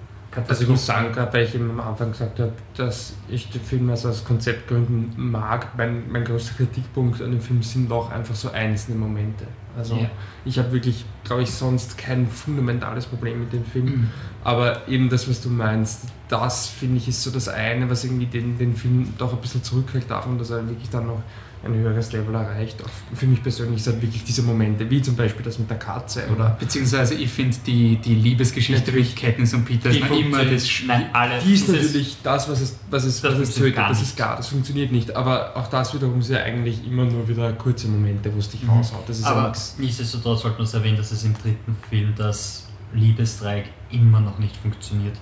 [0.47, 3.61] Also ich muss sagen, gerade weil ich eben am Anfang gesagt habe, dass ich den
[3.61, 8.36] Film also aus Konzeptgründen mag, mein, mein größter Kritikpunkt an dem Film sind auch einfach
[8.36, 9.45] so einzelne Momente.
[9.75, 10.09] Also Ja.
[10.45, 13.86] ich habe wirklich, glaube ich, sonst kein fundamentales Problem mit dem Film.
[13.86, 14.09] Mhm.
[14.43, 18.27] Aber eben das, was du meinst, das finde ich ist so das eine, was irgendwie
[18.27, 21.23] den, den Film doch ein bisschen zurückhält davon, dass er wirklich dann noch
[21.64, 22.82] ein höheres Level erreicht.
[22.84, 26.24] Auch für mich persönlich sind wirklich diese Momente, wie zum Beispiel das mit der Katze
[26.34, 31.07] oder Beziehungsweise ich finde die, die Liebesgeschichte mit Katniss und Peter ist immer das Nein,
[31.14, 31.39] alle.
[31.45, 34.10] Die ist natürlich das, was es, was es, Das was es tötet, gar das nicht.
[34.10, 35.16] ist klar, das funktioniert nicht.
[35.16, 38.64] Aber auch das wiederum sind ja eigentlich immer nur wieder kurze Momente, wo es dich
[38.64, 38.70] Mhm.
[38.70, 39.07] raushaut.
[39.07, 39.76] Das ist Aber nichts.
[39.78, 44.55] nichtsdestotrotz sollte man es erwähnen, dass es im dritten Film das Liebesdreieck immer noch nicht
[44.57, 45.16] funktioniert.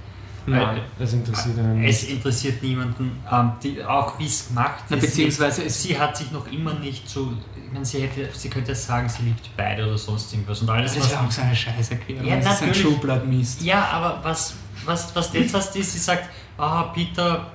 [0.49, 5.01] Nein, das interessiert einen Es interessiert niemanden, ähm, die, auch wie es gemacht ist.
[5.01, 7.33] beziehungsweise es- sie hat sich noch immer nicht so.
[7.55, 10.61] Ich meine, sie, hätte, sie könnte sagen, sie liebt beide oder sonst irgendwas.
[10.61, 12.25] Und alles, Das was ist auch so eine Scheißerklärung.
[12.25, 12.73] Ja, das ist ein.
[12.73, 13.61] Schubladmist.
[13.61, 14.53] Ja, aber was,
[14.85, 17.51] was, was du jetzt hast, ist, sie sagt, ah, Peter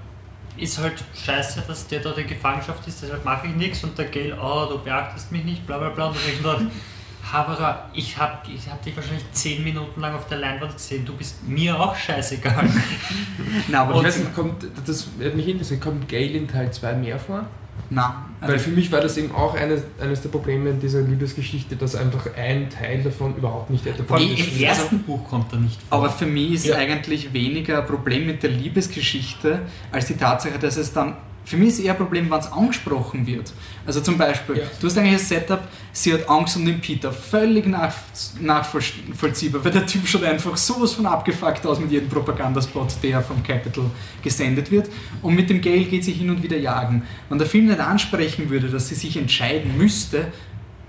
[0.59, 4.05] ist halt scheiße, dass der dort in Gefangenschaft ist, deshalb mache ich nichts und der
[4.05, 6.09] Gail, oh, du beachtest mich nicht, bla bla bla.
[6.09, 6.43] Und ich
[7.33, 11.15] Habera, ich habe ich hab dich wahrscheinlich zehn Minuten lang auf der Leinwand gesehen, du
[11.15, 12.69] bist mir auch scheißegal.
[13.69, 16.93] Na, aber Ich weiß nicht, kommt, das hat mich interessiert, kommt Gail in Teil 2
[16.95, 17.45] mehr vor?
[17.89, 21.01] Na, Weil also, für mich war das eben auch eines, eines der Probleme in dieser
[21.01, 24.53] Liebesgeschichte, dass einfach ein Teil davon überhaupt nicht etabliert ist.
[24.57, 25.99] im ersten Buch kommt er nicht vor.
[25.99, 26.77] aber für mich ist Ja.
[26.77, 29.61] eigentlich weniger ein Problem mit der Liebesgeschichte
[29.91, 31.17] als die Tatsache, dass es dann.
[31.45, 33.53] Für mich ist eher ein Problem, wenn es angesprochen wird.
[33.85, 34.65] Also zum Beispiel, Ja.
[34.81, 35.61] du hast eigentlich das Setup,
[35.93, 37.13] sie hat Angst um den Peter.
[37.13, 37.93] Völlig nach,
[38.41, 43.43] nachvollziehbar, weil der Typ schaut einfach sowas von abgefuckt aus mit jedem Propagandaspot, der vom
[43.43, 43.85] Capital
[44.23, 44.89] gesendet wird.
[45.21, 47.03] Und mit dem Gale geht sie hin und wieder jagen.
[47.29, 50.29] Wenn der Film nicht ansprechen würde, dass sie sich entscheiden müsste,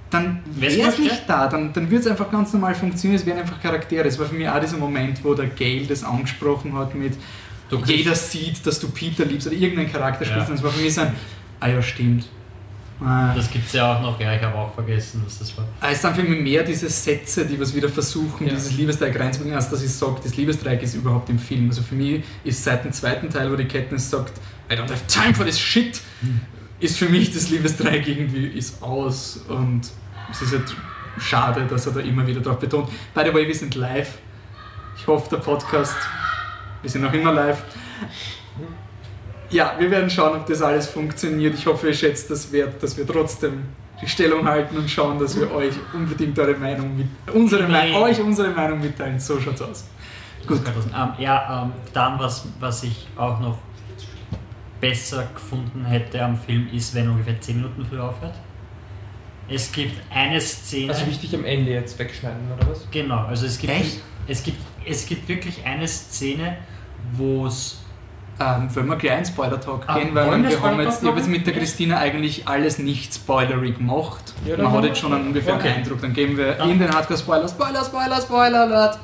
[0.10, 1.48] dann wäre es nicht da.
[1.48, 3.20] Dann, dann würde es einfach ganz normal funktionieren.
[3.20, 4.08] Es wären einfach Charaktere.
[4.08, 7.14] Es war für mich auch dieser Moment, wo der Gale das angesprochen hat mit
[7.80, 10.50] Du jeder sieht, dass du Peter liebst oder irgendein Charakter spielst.
[10.50, 11.14] Und es war für mich so ein,
[11.60, 12.26] ah ja, stimmt.
[13.06, 13.34] Ah.
[13.36, 15.66] das gibt es ja auch noch, ja, ich habe auch vergessen, dass das war.
[15.82, 18.54] Ah, Es sind für mich mehr diese Sätze, die was wieder versuchen, Ja.
[18.54, 21.68] dieses Liebesdreieck reinzubringen, als dass ich sage, das Liebesdreieck ist überhaupt im Film.
[21.70, 24.40] Also für mich ist seit dem zweiten Teil, wo die Katniss sagt,
[24.72, 26.00] I don't have time for this shit,
[26.80, 29.82] ist für mich das Liebesdreieck irgendwie ist aus und
[30.32, 30.74] es ist halt
[31.20, 32.90] schade, dass er da immer wieder drauf betont.
[33.14, 34.18] By the way, wir sind live.
[34.98, 35.96] Ich hoffe, der Podcast,
[36.84, 37.64] wir sind noch immer live.
[39.50, 41.56] Ja, wir werden schauen, ob das alles funktioniert.
[41.56, 43.64] Ich hoffe, ihr schätzt das wert, dass wir trotzdem
[44.02, 47.72] die Stellung halten und schauen, dass wir euch unbedingt eure Meinung mit, unsere Nee.
[47.72, 49.20] Meinung, euch unsere Meinung mitteilen.
[49.20, 49.86] So schaut's aus.
[50.46, 50.60] Gut.
[50.68, 53.58] Ähm, ja, ähm, dann was, was ich auch noch
[54.82, 58.36] besser gefunden hätte am Film ist, wenn er ungefähr 10 Minuten früher aufhört.
[59.48, 60.92] Es gibt eine Szene.
[60.92, 62.88] Also wichtig am Ende jetzt wegschneiden, oder was?
[62.92, 64.02] Genau, also es gibt, Echt?
[64.28, 66.58] es gibt, es gibt wirklich eine Szene,
[67.14, 67.80] wo es
[68.40, 71.20] Ähm, wollen wir gleich einen Spoiler-Talk Ah, gehen, weil wir wir haben jetzt, ich habe
[71.20, 71.54] jetzt mit der?
[71.54, 74.34] Christina eigentlich alles nicht spoilerig gemacht.
[74.44, 75.70] Ja, Man hat jetzt schon einen ungefähren Okay.
[75.76, 76.02] Eindruck.
[76.02, 77.48] Dann gehen wir Dann- in den Hardcore-Spoiler.
[77.48, 78.98] Spoiler, Spoiler, Spoiler, Alert.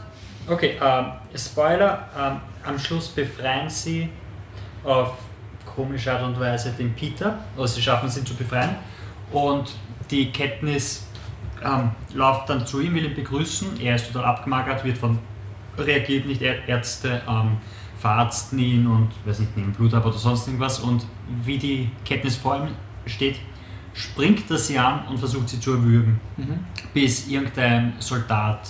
[0.50, 1.06] Okay, ähm,
[1.36, 4.10] Spoiler, ähm, am Schluss befreien sie
[4.84, 5.14] auf
[5.76, 8.76] komische Art und Weise den Peter, oder sie schaffen es ihn zu befreien
[9.32, 9.70] und
[10.10, 11.06] die Katniss
[11.64, 15.20] ähm, läuft dann zu ihm, will ihn begrüßen, er ist total abgemagert, wird von,
[15.78, 17.58] reagiert nicht, Ärzte ähm,
[18.00, 21.06] verarzten ihn und, weiß nicht, nehmen Blut ab oder sonst irgendwas und
[21.44, 22.70] wie die Katniss vor ihm
[23.06, 23.36] steht,
[23.94, 26.60] springt er sie an und versucht sie zu erwürgen, Mhm.
[26.94, 28.62] bis irgendein Soldat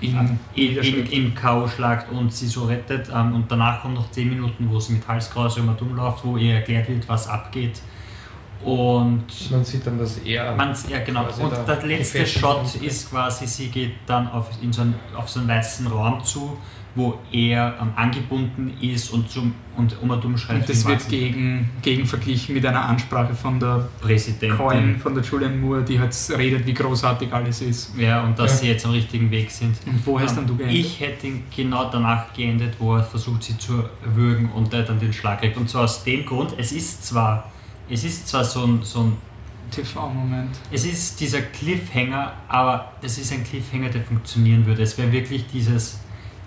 [0.00, 0.18] In, in,
[0.54, 1.12] in, niederschlägt.
[1.12, 1.68] in K.O.
[1.68, 3.08] schlagt und sie so rettet.
[3.14, 6.36] Ähm, und danach kommen noch 10 Minuten, wo sie mit Halskrause immer dumm läuft, wo
[6.36, 7.80] ihr erklärt wird, was abgeht.
[8.62, 10.56] Und Man sieht dann, dass er.
[10.56, 11.26] man, ja genau.
[11.38, 12.76] Und der letzte Shot ist.
[12.82, 16.56] ist quasi, sie geht dann auf, in so einen, auf so einen weißen Raum zu,
[16.96, 20.60] wo er ähm, angebunden ist und, zum, und um und um schreibt.
[20.60, 24.56] Und das wird gegen, gegen verglichen mit einer Ansprache von der Präsidentin.
[24.56, 27.92] Coin, von der Julian Moore, die halt redet, wie großartig alles ist.
[27.98, 28.56] Ja, und dass Ja.
[28.58, 29.76] sie jetzt am richtigen Weg sind.
[29.86, 30.76] Und wo hast Ähm, dann du geendet?
[30.76, 35.00] Ich hätte ihn genau danach geendet, wo er versucht, sie zu würgen und er dann
[35.00, 35.56] den Schlag kriegt.
[35.56, 37.50] Und zwar aus dem Grund, es ist zwar,
[37.90, 39.16] es ist zwar so ein, so ein
[39.70, 40.50] TV-Moment.
[40.70, 44.82] es ist dieser Cliffhanger, aber es ist ein Cliffhanger, der funktionieren würde.
[44.82, 45.98] Es wäre wirklich dieses,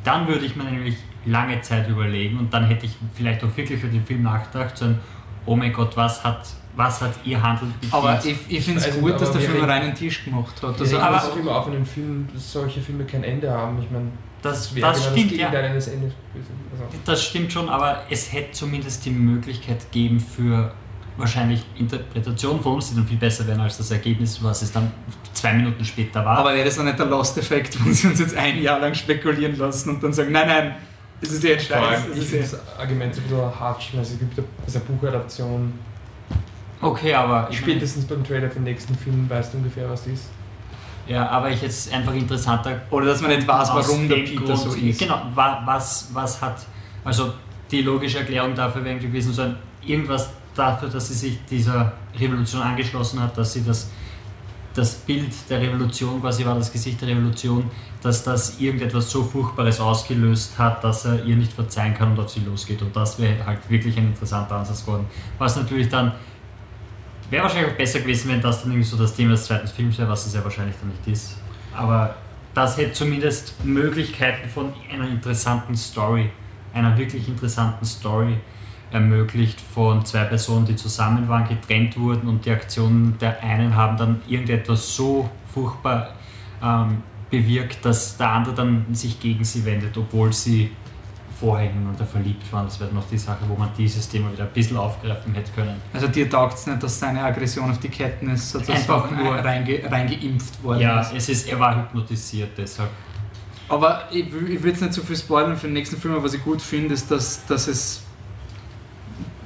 [0.07, 0.95] dann würde ich mir nämlich
[1.25, 4.85] lange Zeit überlegen und dann hätte ich vielleicht auch wirklich über den Film nachgedacht, so
[4.85, 4.99] ein,
[5.45, 7.93] oh mein Gott, was hat, was hat ihr Handel bedient?
[7.93, 10.79] Aber ich, ich finde es gut, dass der Film einen reinen Tisch gemacht hat.
[10.79, 13.81] Also aber- auch immer auf einen Film, dass solche Filme kein Ende haben.
[13.83, 14.07] Ich meine,
[14.41, 15.23] das, das genau stimmt, das ja.
[15.49, 16.13] Gegenteil eines Endes.
[16.33, 20.71] Also, Das stimmt schon, aber es hätte zumindest die Möglichkeit geben für
[21.18, 24.91] wahrscheinlich Interpretation von uns, die dann viel besser wären als das Ergebnis, was es dann
[25.34, 26.38] zwei Minuten später war.
[26.39, 29.57] aber wäre das dann nicht der Lost-Effekt, wenn sie uns jetzt ein Jahr lang spekulieren
[29.57, 30.76] lassen und dann sagen, nein, nein,
[31.22, 32.07] das ist jetzt vor allem, scheiße.
[32.09, 33.82] Das ich ist finde eh- das Argument so ein bisschen hart.
[33.97, 35.74] Also es gibt eine, eine Buchadaption.
[36.82, 40.03] okay, aber ich meine, Spätestens beim Trailer für den nächsten Film weißt du ungefähr, was
[40.03, 40.30] das ist.
[41.07, 44.57] ja, aber ich jetzt einfach interessanter Oder dass man nicht weiß, warum der Peter Grund-
[44.59, 44.99] so ist.
[44.99, 46.57] Genau, wa- was, was hat,
[47.03, 47.34] also
[47.72, 53.21] die logische Erklärung dafür wäre gewesen sein, irgendwas dafür, dass sie sich dieser Revolution angeschlossen
[53.21, 53.89] hat, dass sie das,
[54.73, 57.69] das Bild der Revolution quasi war, das Gesicht der Revolution,
[58.01, 62.29] dass das irgendetwas so Furchtbares ausgelöst hat, dass er ihr nicht verzeihen kann und auf
[62.29, 62.81] sie losgeht.
[62.81, 65.05] Und das wäre halt wirklich ein interessanter Ansatz geworden.
[65.37, 66.13] Was natürlich dann
[67.29, 69.97] Wäre wahrscheinlich auch besser gewesen, wenn das dann irgendwie so das Thema des zweiten Films
[69.97, 71.37] wäre, was es ja wahrscheinlich dann nicht ist.
[71.75, 72.15] Aber
[72.53, 76.29] das hätte zumindest Möglichkeiten von einer interessanten Story,
[76.73, 78.37] einer wirklich interessanten Story
[78.91, 83.97] ermöglicht von zwei Personen, die zusammen waren, getrennt wurden und die Aktionen der einen haben
[83.97, 86.09] dann irgendetwas so furchtbar
[86.63, 86.97] ähm,
[87.29, 90.71] bewirkt, dass der andere dann sich gegen sie wendet, obwohl sie
[91.39, 92.65] vorher ineinander verliebt waren.
[92.65, 95.75] Das wäre noch die Sache, wo man dieses Thema wieder ein bisschen aufgreifen hätte können.
[95.93, 99.81] Also dir taugt es nicht, dass seine Aggression auf die Katniss sozusagen Einfach nur- reinge,
[99.91, 101.13] reingeimpft worden Ja, ist.
[101.13, 102.89] es ist, er war hypnotisiert, deshalb.
[103.69, 106.23] Aber ich, will- ich will jetzt nicht so viel spoilern für den nächsten Film, aber
[106.23, 108.01] was ich gut finde, ist, dass, dass es.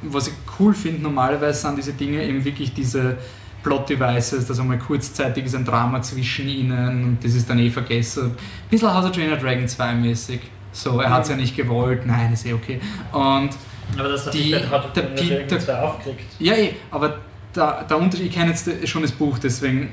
[0.03, 3.17] Was ich cool finde, normalerweise sind diese Dinge eben wirklich diese
[3.63, 8.31] Plot-Devices, dass einmal kurzzeitig ist ein Drama zwischen ihnen und das ist dann eh vergessen.
[8.31, 8.35] Ein
[8.69, 10.39] bisschen House of Trainer Dragon 2 mäßig.
[10.71, 12.79] So, er hat es ja nicht gewollt, nein, ist eh okay.
[13.11, 13.49] Und
[13.97, 16.23] Aber dass der Die- Peter hat der Peter- zwei aufkriegt.
[16.39, 17.19] ja, eh, aber
[17.55, 19.89] der, der Unterschied, ich kenne jetzt schon das Buch, deswegen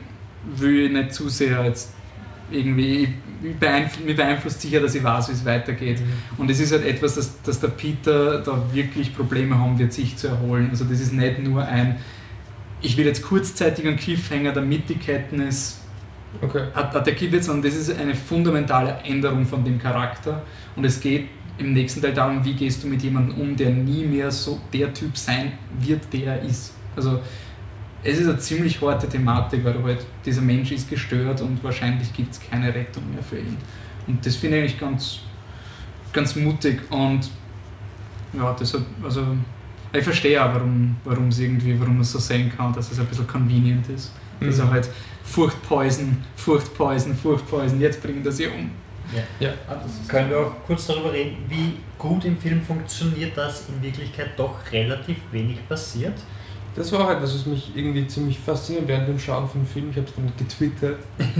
[0.56, 1.92] will ich nicht zu sehr jetzt
[2.50, 3.14] irgendwie,
[3.58, 6.00] beeinflusst, mir beeinflusst sicher, dass ich weiß, wie es weitergeht.
[6.36, 10.16] Und es ist halt etwas, dass, dass der Peter da wirklich Probleme haben wird, sich
[10.16, 10.68] zu erholen.
[10.70, 11.96] Also das ist nicht nur ein,
[12.80, 15.80] ich will jetzt kurzzeitig einen Cliffhanger, damit die Katniss
[16.42, 16.64] Okay.
[16.74, 20.42] attackiert wird, sondern das ist eine fundamentale Änderung von dem Charakter.
[20.76, 24.04] Und es geht im nächsten Teil darum, wie gehst du mit jemandem um, der nie
[24.04, 26.74] mehr so der Typ sein wird, der er ist.
[26.94, 27.20] Also
[28.08, 32.32] es ist eine ziemlich harte Thematik, weil halt, dieser Mensch ist gestört und wahrscheinlich gibt
[32.32, 33.56] es keine Rettung mehr für ihn.
[34.06, 35.20] Und das finde ich eigentlich ganz,
[36.12, 37.28] ganz mutig und
[38.32, 39.26] ja, deshalb, also
[39.92, 42.98] ich verstehe auch, warum, warum es irgendwie, warum man es so sehen kann, dass es
[42.98, 44.12] ein bisschen convenient ist.
[44.40, 44.70] Dass er Mhm.
[44.70, 44.88] halt
[45.24, 48.70] Furchtpoison, Furchtpoison, Furchtpoison, jetzt bringt er sie um.
[49.40, 49.54] Ja.
[50.06, 54.56] Können wir auch kurz darüber reden, wie gut im Film funktioniert, dass in Wirklichkeit doch
[54.70, 56.14] relativ wenig passiert?
[56.78, 59.90] Das war halt, das was mich irgendwie ziemlich fasziniert während dem Schauen von Film.
[59.90, 61.00] Ich habe es dann getwittert.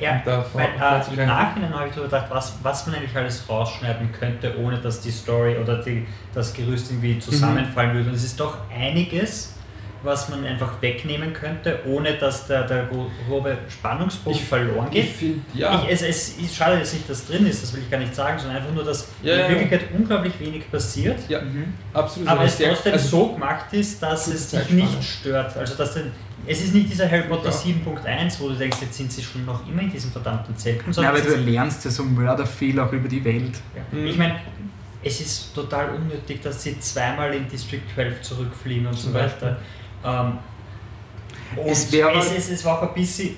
[0.00, 0.22] Ja,
[0.54, 4.58] weil äh, im Nachhinein habe ich darüber gedacht, was, was man eigentlich alles rausschneiden könnte,
[4.58, 8.08] ohne dass die Story oder die, das Gerüst irgendwie zusammenfallen würde.
[8.08, 9.56] Und es ist doch einiges,
[10.02, 14.92] was man einfach wegnehmen könnte, ohne dass der, der gro- grobe Spannungsbogen Ich- verloren Ich
[15.02, 15.08] geht.
[15.10, 15.82] finde, ja.
[15.84, 18.14] Ich, es, es ist schade, dass nicht das drin ist, das will ich gar nicht
[18.14, 21.18] sagen, sondern einfach nur, dass Ja, in ja, Wirklichkeit unglaublich wenig passiert.
[21.28, 21.40] ja,
[21.92, 22.28] absolut.
[22.28, 25.56] Aber es trotzdem also- so gemacht ist, dass es dich nicht stört.
[25.56, 26.12] Also dass den,
[26.46, 27.54] es ist nicht dieser Harry Potter Ja.
[27.54, 30.92] 7.1, wo du denkst, jetzt sind sie schon noch immer in diesem verdammten Zelten, Ja,
[30.94, 33.52] sondern aber du lernst ja so Mörder viel auch über die Welt.
[33.76, 33.82] ja.
[33.98, 34.06] Mhm.
[34.06, 34.36] ich meine,
[35.02, 39.56] es ist total unnötig, dass sie zweimal in District 12 zurückfliehen und so Zum Beispiel.
[40.04, 40.38] Ähm,
[41.56, 43.36] und Es es, wäre- es, es, war auch ein bisschen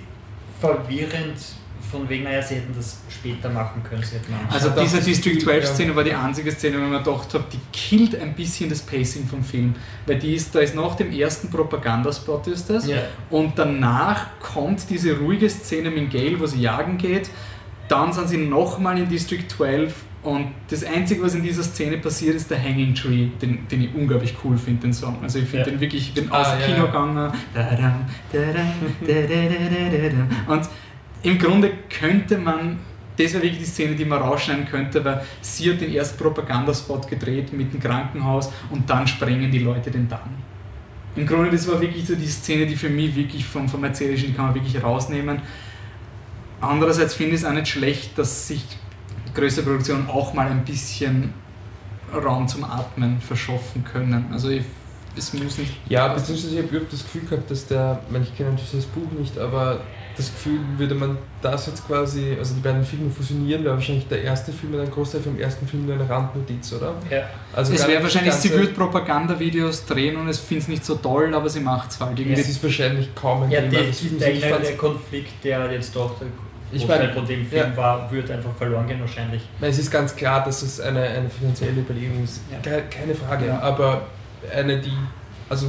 [0.61, 1.37] verwirrend,
[1.91, 4.03] von wegen, naja, sie hätten das später machen können.
[4.03, 5.71] Sie hätten Also diese District Gefühl, 12 ja.
[5.75, 8.81] Szene war die einzige Szene, wo ich mir gedacht habe, die killt ein bisschen das
[8.81, 9.75] Pacing vom Film.
[10.07, 12.87] Weil die ist, da ist nach dem ersten Propagandaspot ist das.
[12.87, 13.03] Ja.
[13.29, 17.29] Und danach kommt diese ruhige Szene mit Gale, wo sie jagen geht.
[17.89, 22.37] Dann sind sie nochmal in District 12 und das Einzige, was in dieser Szene passiert,
[22.37, 25.19] ist der Hanging Tree, den, den ich unglaublich cool finde, den Song.
[25.23, 25.73] Also ich finde Ja.
[25.73, 26.87] den wirklich, ich bin Ah, aus dem ja, Kino ja.
[26.87, 27.33] gegangen.
[30.47, 30.69] Und
[31.23, 32.79] im Grunde könnte man
[33.17, 37.07] das wäre wirklich die Szene, die man rausschneiden könnte, weil sie hat den ersten Propagandaspot
[37.09, 40.31] gedreht mit dem Krankenhaus und dann sprengen die Leute den Damm.
[41.15, 44.29] Im Grunde, das war wirklich so die Szene, die für mich wirklich vom, vom Erzählerischen,
[44.29, 45.43] die kann man wirklich rausnehmen.
[46.61, 48.65] Andererseits finde ich es auch nicht schlecht, dass sich
[49.35, 51.33] größere Produktionen auch mal ein bisschen
[52.13, 54.27] Raum zum Atmen verschaffen können.
[54.33, 54.65] Also ich,
[55.17, 55.75] es muss nicht.
[55.89, 58.73] Ja, beziehungsweise ich habe überhaupt das Gefühl gehabt, dass der, ich, meine, ich kenne natürlich
[58.73, 59.81] das Buch nicht, aber
[60.15, 64.23] das Gefühl, würde man das jetzt quasi, also die beiden Filme fusionieren, wäre wahrscheinlich der
[64.23, 66.95] erste Film oder ein Großteil vom ersten Film nur eine Randnotiz, oder?
[67.11, 67.23] Ja.
[67.55, 71.35] Also es wäre wahrscheinlich, sie würde Propagandavideos drehen und es findet es nicht so toll,
[71.35, 72.39] aber sie macht es halt irgendwie.
[72.41, 73.73] ist wahrscheinlich kaum ein Ja, Thema.
[73.73, 73.83] der,
[74.31, 76.29] der, der, der Konflikt, der jetzt doch der
[76.73, 77.77] Ich Großteil meine, von dem Film ja.
[77.77, 79.43] war, würde einfach verloren gehen wahrscheinlich.
[79.61, 82.41] Es ist ganz klar, dass es eine, eine finanzielle Überlegung ist.
[82.51, 82.59] Ja.
[82.59, 83.47] Ke- Keine Frage.
[83.47, 83.61] Ja.
[83.61, 84.07] Aber
[84.55, 84.93] eine, die.
[85.49, 85.67] Also,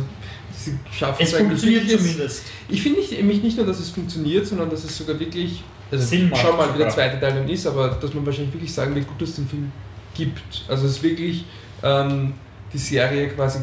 [0.56, 2.44] sie schaffen Es funktioniert wirklich- zumindest.
[2.70, 5.62] Ich finde nicht, nämlich nicht nur, dass es funktioniert, sondern dass es sogar wirklich.
[5.92, 7.10] Also, Sinn macht schau mal, wie der sogar.
[7.10, 9.48] zweite Teil dann ist, aber dass man wahrscheinlich wirklich sagen will, gut, dass es den
[9.48, 9.72] Film
[10.16, 10.64] gibt.
[10.70, 11.44] Also, es wirklich
[11.84, 12.34] ähm,
[12.72, 13.60] die Serie quasi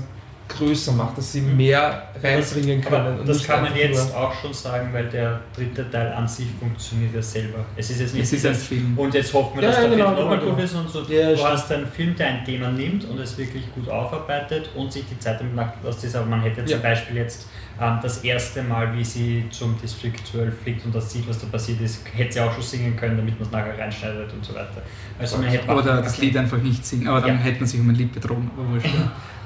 [0.57, 2.95] größer macht, dass sie mehr reinbringen können.
[2.95, 6.27] Aber und das nicht kann man jetzt auch schon sagen, weil der dritte Teil an
[6.29, 7.65] sich funktioniert ja selber.
[7.77, 8.99] Es ist jetzt nicht Es ist ein Film.
[8.99, 10.65] und jetzt hoffen wir, Ja, dass ja, der genau, Film nochmal genau, gut genau.
[10.67, 11.13] ist und so.
[11.13, 11.51] Ja, du stimmt.
[11.53, 15.19] hast einen Film, der ein Thema nimmt und es wirklich gut aufarbeitet und sich die
[15.19, 16.83] Zeit nimmt, nach- aus dieser, man hätte zum.
[16.83, 17.47] Beispiel jetzt
[17.81, 21.47] ähm, das erste Mal, wie sie zum District 12 fliegt und das sieht, was da
[21.47, 24.55] passiert ist, hätte sie auch schon singen können, damit man es nachher reinschneidet und so
[24.55, 24.83] weiter.
[25.19, 26.19] Also man hätte Oder das.
[26.19, 27.43] Lied einfach nicht singen, aber dann Ja.
[27.45, 28.51] hätte man sich um ein Lied betrogen.
[28.57, 28.89] Aber wurscht.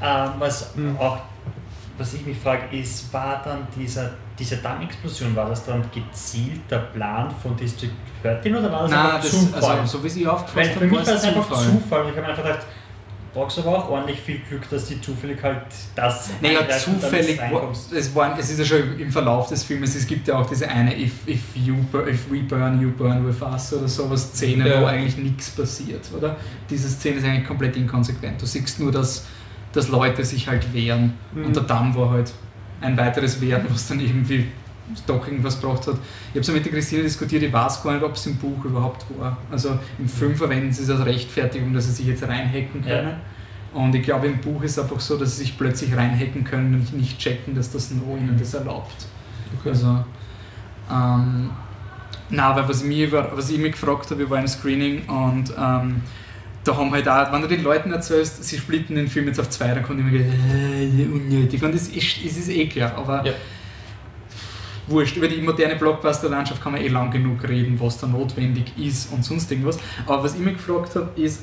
[0.05, 0.97] Ähm, was Mhm.
[0.99, 1.19] auch,
[1.97, 7.31] was ich mich frage, ist, war dann dieser, diese Dammexplosion, war das dann gezielter Plan
[7.43, 7.91] von District
[8.23, 9.79] 13 oder war das Nein, einfach das, Zufall?
[9.81, 11.65] also, so wie sie Weil aufgefasst für haben, mich war es einfach Zufall.
[11.65, 12.67] Zufall und ich habe mir einfach gedacht,
[13.33, 15.63] brauchst aber auch ordentlich viel Glück, dass die zufällig halt
[15.97, 17.41] das Naja, zufällig,
[17.93, 20.69] es, war, es ist ja schon im Verlauf des Filmes, es gibt ja auch diese
[20.69, 21.77] eine If, if, you,
[22.09, 24.81] if we burn, you burn with us oder sowas Szene, Ja.
[24.83, 26.37] wo eigentlich nichts passiert, oder?
[26.71, 28.41] Diese Szene ist eigentlich komplett inkonsequent.
[28.41, 29.25] Du siehst nur, dass,
[29.75, 31.47] dass Leute sich halt wehren Mhm.
[31.47, 32.33] und der Damm war halt
[32.81, 34.47] ein weiteres Wehren, was dann irgendwie
[35.07, 35.97] doch irgendwas gebracht hat.
[36.31, 38.65] Ich habe so mit der Christine diskutiert, ich weiß gar nicht, ob es im Buch
[38.65, 39.37] überhaupt war.
[39.51, 42.97] Also im Film verwenden sie es als Rechtfertigung, dass sie sich jetzt reinhacken Ja.
[42.97, 43.15] können.
[43.73, 46.75] Und ich glaube, im Buch ist es einfach so, dass sie sich plötzlich reinhacken können
[46.75, 49.07] und nicht checken, dass das No ihnen das erlaubt.
[49.59, 49.71] Okay.
[49.71, 50.05] Also,
[50.93, 51.51] ähm,
[52.31, 56.03] na, weil was, mich, was ich mich gefragt habe, ich war im Screening und ähm,
[56.65, 59.51] da haben halt auch, wenn du den Leuten erzählst, sie splitten den Film jetzt auf
[59.51, 61.63] zwei, dann kommt immer gleich, äh, unnötig.
[61.63, 63.33] Und es ist, es ist eh klar, aber Ja.
[64.87, 65.17] wurscht.
[65.17, 69.25] Über die moderne Blockbuster-Landschaft kann man eh lang genug reden, was da notwendig ist und
[69.25, 69.79] sonst irgendwas.
[70.07, 71.43] Aber was ich mich gefragt habe, ist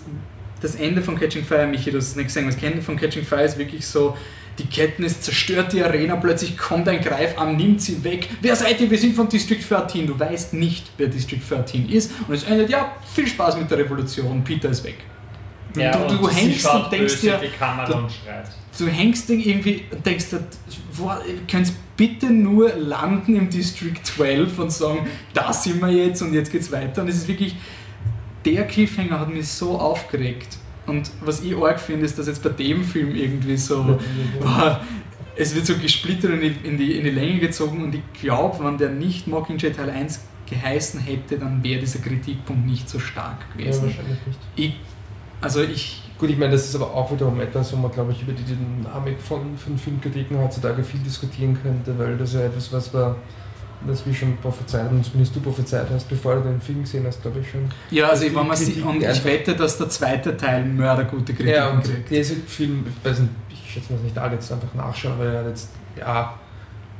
[0.61, 3.23] das Ende von Catching Fire, Michi, du hast es nicht gesehen, das Ende von Catching
[3.23, 4.15] Fire ist wirklich so,
[4.61, 8.29] die Katniss zerstört die Arena, plötzlich kommt ein Greif an, nimmt sie weg.
[8.41, 8.89] Wer seid ihr?
[8.89, 10.07] Wir sind von District 13.
[10.07, 12.11] Du weißt nicht, wer District 13 ist.
[12.27, 14.97] Und es endet, ja, viel Spaß mit der Revolution, Peter ist weg.
[15.75, 17.39] Ja, du, du hängst und denkst dir,
[17.85, 17.93] du-
[18.77, 20.43] du hängst irgendwie und denkst dir,
[21.49, 26.51] könnt bitte nur landen im District 12 und sagen, da sind wir jetzt und jetzt
[26.51, 27.03] geht's weiter.
[27.03, 27.55] Und es ist wirklich,
[28.43, 30.57] der Cliffhanger hat mich so aufgeregt.
[30.91, 33.97] Und was ich arg finde, ist, dass jetzt bei dem Film irgendwie so,
[34.41, 34.81] boah,
[35.35, 38.21] es wird so gesplittert und in die, in die, in die Länge gezogen und ich
[38.21, 40.19] glaube, wenn der nicht Mockingjay Teil 1
[40.49, 43.83] geheißen hätte, dann wäre dieser Kritikpunkt nicht so stark Ja, gewesen.
[43.83, 44.39] wahrscheinlich nicht.
[44.55, 44.75] ich,
[45.39, 48.21] also ich Gut, ich meine, das ist aber auch wiederum etwas, wo man, glaube ich,
[48.21, 52.93] über die Dynamik von, von Filmkritiken heutzutage viel diskutieren könnte, weil das ja etwas, was
[52.93, 53.15] wir,
[53.87, 57.21] das wir schon prophezeit haben, zumindest du prophezeit hast, bevor du den Film gesehen hast,
[57.21, 57.61] glaube ich schon.
[57.89, 61.53] Ja, also ich, wenn man sie, und ich wette, dass der zweite Teil mördergute Kritiken
[61.55, 62.09] Ja, und kriegt.
[62.09, 65.39] dieser Film, ich weiß nicht, ich schätze mal nicht alle jetzt einfach nachschauen, weil er
[65.39, 66.33] hat jetzt, ja,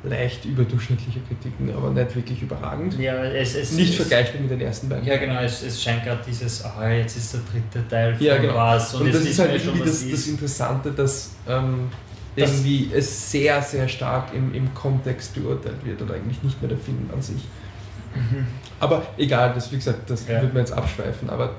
[0.04, 2.98] leicht überdurchschnittliche Kritiken, aber nicht wirklich überragend.
[2.98, 5.06] Ja, es, es, Nicht es, vergleichbar mit den ersten beiden.
[5.06, 8.38] Ja, genau, es, es scheint gerade dieses, ah, jetzt ist der dritte Teil von Ja,
[8.38, 8.56] genau.
[8.56, 10.28] was und, Und jetzt das ist halt irgendwie was das, das.
[10.28, 11.90] Interessante, dass ähm,
[12.36, 16.70] Das- irgendwie es sehr, sehr stark im, im Kontext beurteilt wird oder eigentlich nicht mehr
[16.70, 17.44] der Film an sich.
[18.16, 18.48] Mhm.
[18.80, 20.42] Aber egal, das wie gesagt, das Ja.
[20.42, 21.56] wird man jetzt abschweifen, aber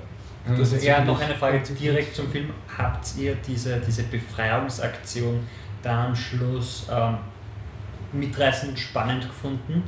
[0.59, 2.51] das ist ja, noch eine Frage direkt zum Film.
[2.77, 5.41] Habt ihr diese, diese Befreiungsaktion
[5.83, 7.17] da am Schluss ähm,
[8.13, 9.83] mitreißend und spannend gefunden?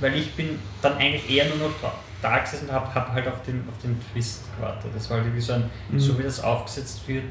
[0.00, 1.74] Weil ich bin dann eigentlich eher nur noch
[2.22, 4.90] da, gesessen und habe hab halt auf den, auf den Twist gewartet.
[4.94, 5.98] Das war halt irgendwie so ein, Mhm.
[6.00, 7.24] so wie das aufgesetzt wird,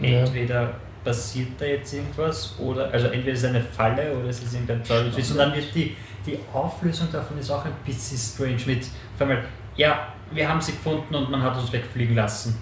[0.00, 0.74] entweder
[1.04, 4.82] passiert da jetzt irgendwas oder, also entweder ist es eine Falle oder es ist irgendein
[4.82, 5.96] Twist und dann wird die,
[6.26, 9.44] die Auflösung davon ist auch ein bisschen strange mit, auf einmal,
[9.76, 12.56] ja, wir haben sie gefunden und man hat uns wegfliegen lassen.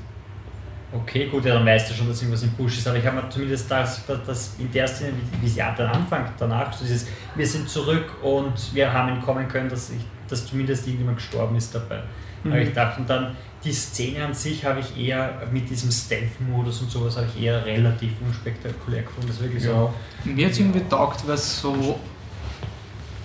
[0.92, 3.16] okay, gut, ja, dann weißt du schon, dass irgendwas im Busch ist, aber ich habe
[3.16, 6.84] mir zumindest das, das, das in der Szene, wie, wie sie dann anfängt, danach, so
[6.84, 11.56] dieses, wir sind zurück und wir haben entkommen können, dass, ich, dass zumindest irgendjemand gestorben
[11.56, 12.02] ist dabei.
[12.44, 12.52] Mhm.
[12.52, 16.82] Aber ich dachte, und dann die Szene an sich habe ich eher mit diesem Stealth-Modus
[16.82, 19.28] und sowas habe ich eher relativ unspektakulär gefunden.
[19.28, 19.70] Das wirklich ja.
[19.70, 19.94] so.
[20.24, 21.98] Mir hat es irgendwie taugt, weil es so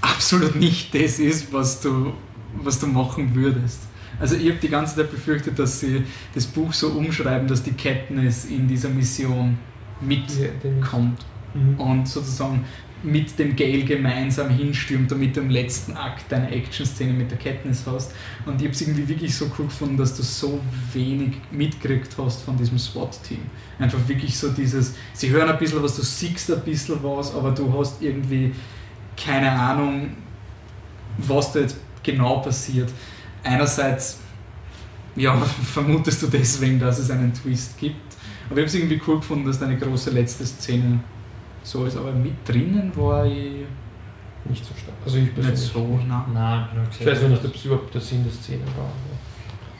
[0.01, 2.13] absolut nicht das ist, was du,
[2.61, 3.81] was du machen würdest.
[4.19, 6.03] Also ich habe die ganze Zeit befürchtet, dass sie
[6.33, 9.57] das Buch so umschreiben, dass die Katniss in dieser Mission
[10.01, 11.79] mitkommt mhm.
[11.79, 12.65] und sozusagen
[13.03, 17.83] mit dem Gale gemeinsam hinstürmt, damit du im letzten Akt deine Action-Szene mit der Katniss
[17.85, 18.11] hast.
[18.45, 20.59] Und ich habe es irgendwie wirklich so cool gefunden, dass du so
[20.93, 23.39] wenig mitgekriegt hast von diesem SWAT-Team.
[23.79, 27.51] Einfach wirklich so dieses, sie hören ein bisschen was, du siehst ein bisschen was, aber
[27.51, 28.51] du hast irgendwie
[29.15, 30.11] keine Ahnung,
[31.17, 32.89] was da jetzt genau passiert
[33.47, 34.19] einerseits
[35.15, 35.35] ja,
[35.73, 37.95] vermutest du deswegen, dass es einen Twist gibt.
[38.49, 40.99] Aber ich habe es irgendwie cool gefunden, dass eine große letzte Szene
[41.67, 41.97] so ist.
[41.97, 43.65] Aber mit drinnen war ich
[44.45, 44.95] nicht so stark.
[45.03, 46.25] Also ich bin nicht so nah.
[46.33, 46.67] Nein,
[46.99, 48.91] ich weiß nicht, ob es überhaupt der Sinn der Szene war.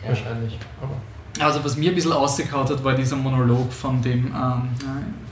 [0.03, 0.09] Ja.
[0.09, 0.57] Wahrscheinlich.
[0.81, 0.95] Aber.
[1.39, 4.69] Also was mir ein bisschen ausgekaut hat, war dieser Monolog von dem ähm,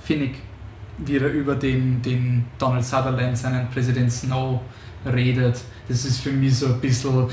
[0.03, 0.35] Finnick,
[0.99, 4.61] wie er über den, den Donald Sutherland, seinen Präsident Snow,
[5.05, 5.59] redet.
[5.87, 7.27] Das ist für mich so ein bisschen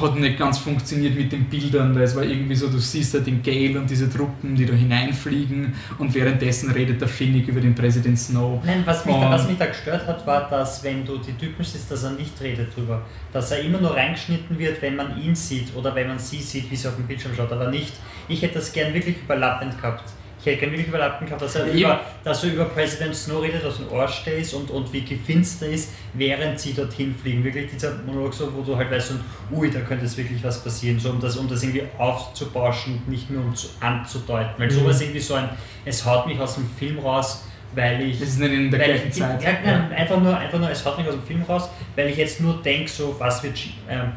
[0.00, 3.26] hat nicht ganz funktioniert mit den Bildern, weil es war irgendwie so, du siehst halt
[3.26, 7.74] den Gale und diese Truppen, die da hineinfliegen und währenddessen redet der Finnick über den
[7.74, 8.62] Präsident Snow.
[8.64, 11.64] Nein, was mich, da, was mich da gestört hat, war, dass wenn du die Typen
[11.64, 13.02] siehst, dass er nicht redet drüber,
[13.32, 16.70] dass er immer nur reingeschnitten wird, wenn man ihn sieht oder wenn man sie sieht,
[16.70, 17.92] wie sie auf dem Bildschirm schaut, aber nicht,
[18.28, 20.04] ich hätte das gern wirklich überlappend gehabt
[20.42, 23.64] ich hätte gerne wirklich überlappen gehabt, dass er, über, dass er über Präsident Snow redet,
[23.64, 27.44] aus dem Arsch ist und, und wie gefinster ist, während sie dorthin fliegen.
[27.44, 29.20] Wirklich dieser Monolog, so, wo du halt weißt, und,
[29.56, 33.08] ui, da könnte jetzt wirklich was passieren, so, um, das, um das irgendwie aufzubauschen und
[33.08, 34.54] nicht nur um zu, anzudeuten.
[34.56, 34.72] Weil mhm.
[34.72, 35.48] sowas irgendwie so ein,
[35.84, 37.44] es haut mich aus dem Film raus,
[37.76, 38.18] weil ich.
[38.18, 39.40] Das ist nicht in der gleichen ich, Zeit.
[39.44, 39.88] Ja, ja.
[39.96, 42.60] Einfach, nur, einfach nur, es haut mich aus dem Film raus, weil ich jetzt nur
[42.60, 43.56] denke, so, was wird.
[43.88, 44.12] Ähm,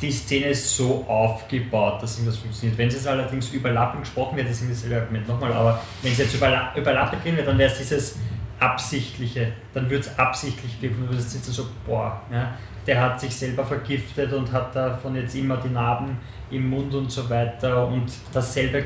[0.00, 2.76] die Szene ist so aufgebaut, dass irgendwas funktioniert.
[2.78, 6.18] Wenn es jetzt allerdings überlappend gesprochen wird, das ist dasselbe Argument nochmal, aber wenn es
[6.18, 8.18] jetzt überla überlappend gehen wird, dann wäre es dieses
[8.58, 12.54] Absichtliche, dann würde es absichtlich wirken, du würdest sitzen so, boah, ja,
[12.86, 16.18] der hat sich selber vergiftet und hat davon jetzt immer die Narben
[16.50, 18.84] im Mund und so weiter und dasselbe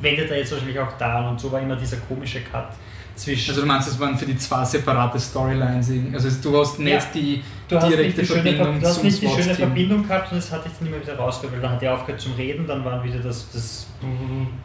[0.00, 2.68] wendet er jetzt wahrscheinlich auch da an und so war immer dieser komische Cut
[3.16, 3.50] zwischen.
[3.50, 5.90] Also du meinst, es waren für die zwei separate Storylines.
[6.12, 7.10] Also du hast nicht ja.
[7.14, 10.52] die du direkte die Verbindung schöne, Du hast nicht die schöne Verbindung gehabt und das
[10.52, 13.02] hatte ich dann immer wieder rausgehört, weil dann hat er aufgehört zum Reden, dann war
[13.02, 13.86] wieder das, das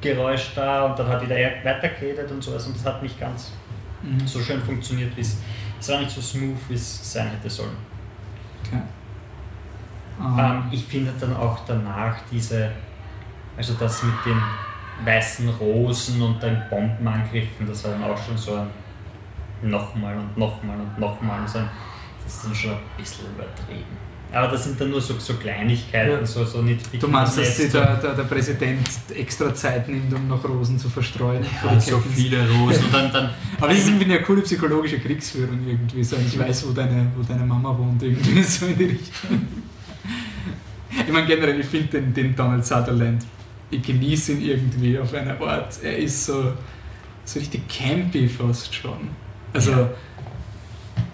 [0.02, 3.52] Geräusch da und dann hat wieder er weitergeredet und sowas und das hat nicht ganz
[4.02, 4.26] mhm.
[4.26, 5.38] so schön funktioniert, wie es.
[5.80, 7.76] Es war nicht so smooth, wie es sein hätte sollen.
[8.68, 8.82] Okay.
[10.39, 12.70] Ähm, ich finde dann auch danach diese,
[13.58, 14.39] also das mit den
[15.04, 18.68] weißen Rosen und den Bombenangriffen, das war dann auch schon so ein
[19.64, 21.47] nochmal und nochmal und nochmal.
[21.47, 21.68] So das
[22.36, 24.11] ist dann schon ein bisschen übertrieben.
[24.34, 26.25] Aber das sind dann nur so, so Kleinigkeiten, ja.
[26.25, 30.29] so, so nicht Du meinst, dass sich der, der, der, Präsident extra Zeit nimmt, um
[30.29, 31.45] noch Rosen zu verstreuen?
[31.65, 32.86] Ja, so viele Rosen.
[32.93, 36.01] dann, dann Aber das ist irgendwie eine coole psychologische Kriegsführung irgendwie.
[36.01, 39.47] So, ich weiß, wo deine, wo deine Mama wohnt, irgendwie so in die Richtung.
[41.05, 43.23] Ich meine generell, ich finde den, den Donald Sutherland
[43.71, 45.82] ich genieße ihn irgendwie auf eine Art.
[45.82, 46.53] Er ist so,
[47.23, 49.09] so richtig campy fast schon.
[49.53, 49.89] Also, ja.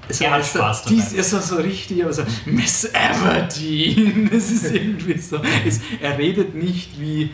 [0.10, 0.95] Es er hat Spaß dabei.
[0.95, 5.41] Dies ist so, richtig, aber so, Miss Aberdeen, das ist irgendwie so.
[5.66, 7.32] Es, er redet nicht wie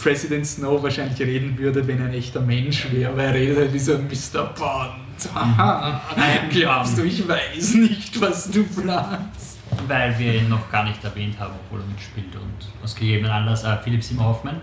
[0.00, 3.72] President Snow wahrscheinlich reden würde, wenn er ein echter Mensch wäre, aber er redet halt
[3.72, 4.44] wie so ein Mr.
[4.46, 5.02] Bond.
[6.50, 9.52] Glaubst du, ich weiß nicht, was du planst?
[9.88, 13.64] weil wir ihn noch gar nicht erwähnt haben, obwohl er mitspielt und aus gegebenen Anlass
[13.64, 14.60] äh, Philipp Simmer Hoffmann.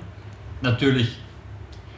[0.61, 1.17] Natürlich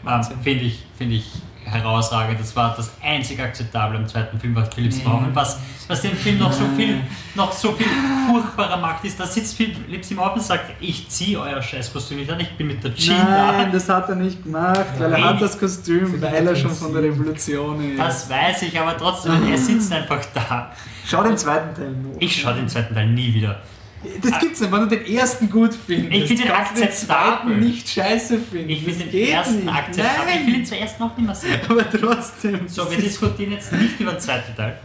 [0.08, 1.32] ähm, finde ich, find ich
[1.72, 2.40] herausragend.
[2.40, 6.16] Das war das einzig akzeptable im zweiten Film, was Philipp Simmer Hoffman, was, was den
[6.16, 7.02] Film noch so viel,
[7.36, 7.88] noch so viel
[8.30, 12.32] furchtbarer macht, ist, da sitzt Philipp Simmer Hoffman und sagt, ich ziehe euer Scheißkostüm nicht
[12.32, 13.52] an, ich bin mit der Jean da.
[13.54, 16.94] Nein, das hat er nicht gemacht, weil er hat das Kostüm, weil er schon von
[16.94, 18.00] der Revolution ist.
[18.00, 20.72] Das weiß ich, aber trotzdem, er sitzt einfach da.
[21.06, 22.16] Schau den zweiten Teil noch.
[22.20, 23.60] Ich schau den zweiten Teil nie wieder.
[24.22, 26.12] Das gibt's nicht, wenn du den ersten gut findest.
[26.12, 27.58] Ich finde den akzeptabel.
[27.58, 28.70] nicht scheiße finden.
[28.70, 30.26] Ich finde den ersten akzeptabel.
[30.26, 30.40] Nein.
[30.42, 31.60] Ich will ihn zuerst noch nicht mehr sehen.
[31.70, 32.68] Aber trotzdem.
[32.68, 34.80] So, wir diskutieren jetzt nicht über den zweiten Teil.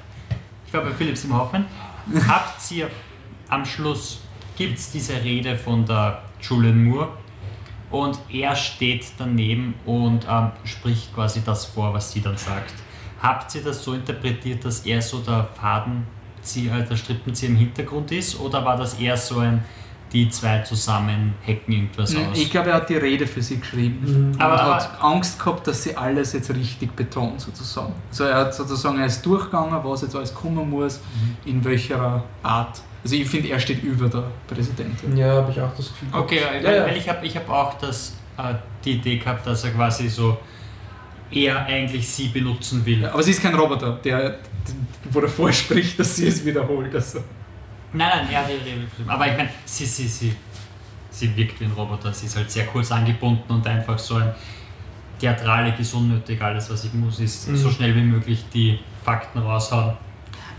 [0.67, 1.65] Ich war bei Philipp Sim Hoffmann.
[2.29, 2.91] Habt ihr
[3.49, 4.21] am Schluss,
[4.57, 7.09] gibt es diese Rede von der Julian Moore
[7.91, 12.75] und er steht daneben und ähm, spricht quasi das vor, was sie dann sagt.
[13.23, 15.49] Habt ihr das so interpretiert, dass er so der
[16.47, 18.39] Fadenzieher, der Strippenzieher im Hintergrund ist?
[18.39, 19.65] Oder war das eher so ein,
[20.13, 22.23] die zwei zusammen hacken irgendwas aus.
[22.39, 24.31] Ich glaube, er hat die Rede für sie geschrieben.
[24.35, 24.41] Mhm.
[24.41, 27.93] Aber- er hat Angst gehabt, dass sie alles jetzt richtig betont, sozusagen.
[28.11, 30.99] Also er hat sozusagen, ist durchgegangen, was jetzt alles kommen muss,
[31.45, 31.51] Mhm.
[31.51, 32.81] in welcher Art.
[33.03, 35.17] Also ich finde, er steht über der Präsidentin.
[35.17, 36.09] Ja, habe ich auch das Gefühl.
[36.13, 36.85] Okay, Ja, weil, ja.
[36.87, 40.39] weil ich habe ich hab auch das, äh, die Idee gehabt, dass er quasi so
[41.33, 43.03] eher eigentlich sie benutzen will.
[43.03, 44.37] Ja, aber sie ist kein Roboter, der,
[45.11, 46.95] wo er vorspricht, dass sie es wiederholt.
[46.95, 47.19] Also.
[47.93, 48.87] Nein, nein, hat ihre Rede.
[49.07, 50.35] Aber ich meine, sie, sie, sie,
[51.11, 52.13] sie wirkt wie ein Roboter.
[52.13, 54.35] Sie ist halt sehr kurz angebunden und einfach so ein
[55.19, 56.41] Theatralik ist unnötig.
[56.43, 57.57] Alles, was ich muss, ist Mhm.
[57.57, 59.97] so schnell wie möglich die Fakten raushauen.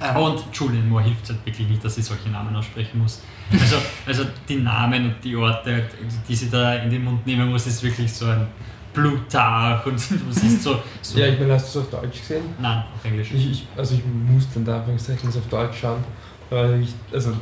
[0.02, 3.22] Ähm, Und Julian Moore hilft halt wirklich nicht, dass sie solche Namen aussprechen muss.
[3.52, 5.88] Also, also die Namen und die Orte,
[6.28, 8.48] die sie da in den Mund nehmen muss, ist wirklich so ein
[9.02, 12.44] Plutarch und du siehst so, so Ja, ich meine, hast du es auf Deutsch gesehen?
[12.60, 13.32] nein, auf Englisch.
[13.34, 16.04] Ich, ich, also ich muss dann da Anführungszeichen auf Deutsch schauen,
[16.50, 17.38] weil ich, also du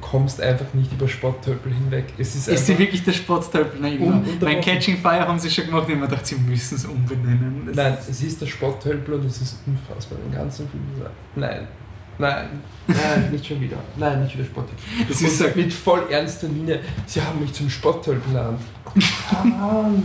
[0.00, 2.06] kommst einfach nicht über Spotttölpel hinweg.
[2.16, 3.80] Es ist, ist sie wirklich der Spottstölpel?
[3.80, 4.22] Nein, immer.
[4.40, 4.60] Mein.
[4.60, 7.64] Catching Fire haben sie schon gemacht, ich habe mir gedacht, sie müssen es umbenennen.
[7.66, 10.82] Das nein, es ist der Spotttölpel und es ist unfassbar den ganzen Film.
[11.36, 11.66] Nein,
[12.18, 12.48] nein,
[12.86, 13.78] nein, nicht schon wieder.
[13.96, 14.84] Nein, nicht wieder Spotttölpel.
[15.08, 18.58] Das ist so, mit voll ernster Miene, sie haben mich zum Spotttölpel an.
[19.30, 20.02] Come on,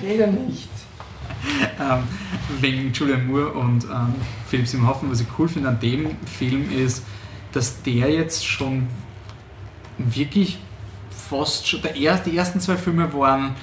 [0.00, 0.68] geht ja nicht.
[1.80, 2.02] ähm,
[2.60, 4.14] wegen Julian Moore und ähm,
[4.46, 7.04] Philipp Simon Hoffmann, was ich cool finde an dem Film ist,
[7.52, 8.88] dass der jetzt schon
[9.98, 10.58] wirklich
[11.10, 13.54] fast schon, der er, die ersten zwei Filme waren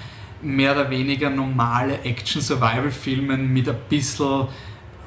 [0.41, 4.47] mehr oder weniger normale Action-Survival-Filme mit ein bisschen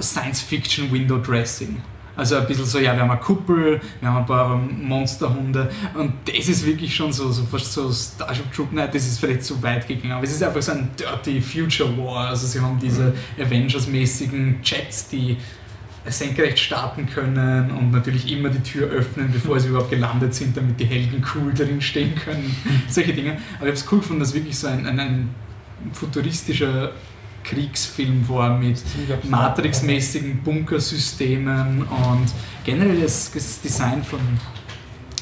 [0.01, 1.81] Science-Fiction-Window-Dressing.
[2.17, 5.71] Also ein bisschen so, ja, wir haben eine Kuppel, wir haben ein paar Monsterhunde.
[5.95, 9.45] Und das ist wirklich schon so, so fast so Starship Troop, nein, das ist vielleicht
[9.45, 12.79] zu weit gegangen, aber es ist einfach so ein Dirty Future War, also sie haben
[12.79, 15.37] diese Avengers-mäßigen Jets, die
[16.07, 20.81] senkrecht starten können und natürlich immer die Tür öffnen, bevor sie überhaupt gelandet sind, damit
[20.81, 22.55] die Helden cool drin stehen können,
[22.89, 23.39] solche Dinge.
[23.59, 25.31] Aber ich habe es cool gefunden, dass wirklich so ein, ein, ein
[25.93, 26.93] futuristischer
[27.45, 28.83] Kriegsfilm war mit
[29.29, 32.27] Matrix-mäßigen Bunkersystemen und
[32.65, 34.21] generell das, das Design von,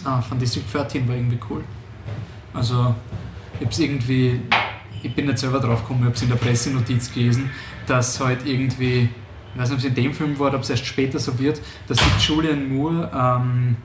[0.05, 1.65] ah, von District 13 war irgendwie cool.
[2.53, 2.95] Also
[3.61, 4.41] ich irgendwie,
[5.03, 7.51] ich bin nicht selber drauf gekommen, ich habe es in der Pressenotiz gelesen,
[7.87, 9.09] dass halt irgendwie,
[9.55, 11.39] ich weiß nicht, ob es in dem Film war oder ob es erst später so
[11.39, 13.77] wird, dass die Julian Moore, ähm,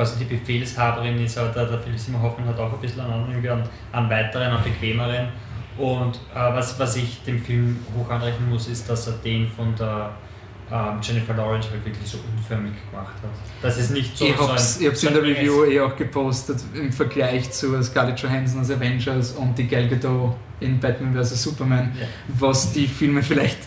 [0.00, 3.12] quasi die Befehlshaberin ist, aber der, der Philipp Simon Hoffmann hat auch ein bisschen einen
[3.12, 3.50] anderen, irgendwie
[3.92, 5.28] einen, weiteren, einen bequemeren.
[5.76, 9.74] Und äh, was, was ich dem Film hoch anrechnen muss, ist, dass er den von
[9.78, 10.10] der
[10.72, 13.30] ähm, Jennifer Lawrence halt wirklich so unförmig gemacht hat.
[13.60, 14.24] Das ist nicht so.
[14.24, 17.82] Ich so habe es ein- so in der Review eh auch gepostet im Vergleich zu
[17.82, 21.42] Scarlett Johansson als Avengers und die Gal Gadot in Batman vs.
[21.42, 22.06] Superman, Ja.
[22.38, 23.58] was die Filme vielleicht,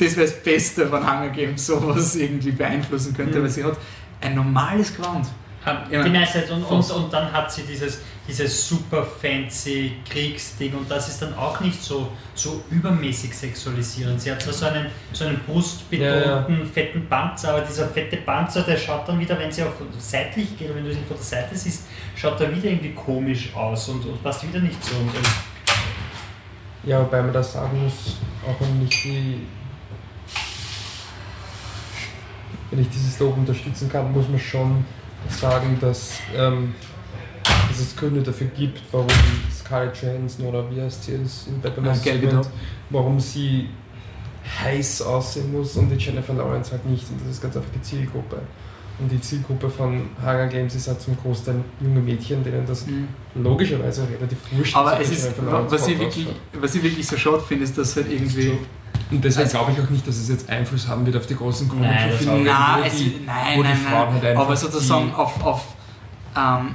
[0.00, 3.42] das wäre das Beste von Hunger Games, sowas irgendwie beeinflussen könnte, Mhm.
[3.44, 3.76] weil sie hat
[4.20, 5.26] ein normales Gewand.
[5.66, 10.72] Ja, die meiste Zeit und, und, und dann hat sie dieses, dieses super fancy Kriegsding
[10.74, 14.20] und das ist dann auch nicht so, so übermäßig sexualisierend.
[14.20, 18.76] Sie hat zwar so einen, so einen brustbetonten, fetten Panzer, aber dieser fette Panzer, der
[18.76, 21.86] schaut dann wieder, wenn sie auf seitlich geht, wenn du ihn von der Seite siehst,
[22.14, 24.94] schaut er wieder irgendwie komisch aus und, und passt wieder nicht so.
[24.96, 25.28] Und, und
[26.84, 29.40] Ja, wobei man das sagen muss, auch wenn nicht die.
[32.70, 34.84] Wenn ich dieses Lob unterstützen kann, muss man schon
[35.28, 36.74] sagen, dass, ähm,
[37.68, 39.08] dass es Gründe dafür gibt, warum
[39.52, 42.48] Scarlett Johansson oder wie heißt sie es in Batman Ja, Gadot.
[42.90, 43.68] warum sie
[44.62, 47.08] heiß aussehen muss und die Jennifer Lawrence halt nicht.
[47.10, 48.40] Und das ist ganz einfach die Zielgruppe.
[48.98, 52.86] Und die Zielgruppe von Hunger Games ist halt zum Großteil junge Mädchen, denen das
[53.34, 55.32] logischerweise relativ wurscht Aber ob es ist,
[55.68, 58.58] was ich, wirklich, was ich wirklich so schade finde, ist, dass halt irgendwie...
[59.10, 61.36] Und deshalb Also- glaube ich auch nicht, dass es jetzt Einfluss haben wird auf die
[61.36, 64.30] großen Nein, auch Nein, wo es, die, nein, nein, Frauen halt nein.
[64.32, 65.62] einfach aber sozusagen auf, auf,
[66.36, 66.74] ähm,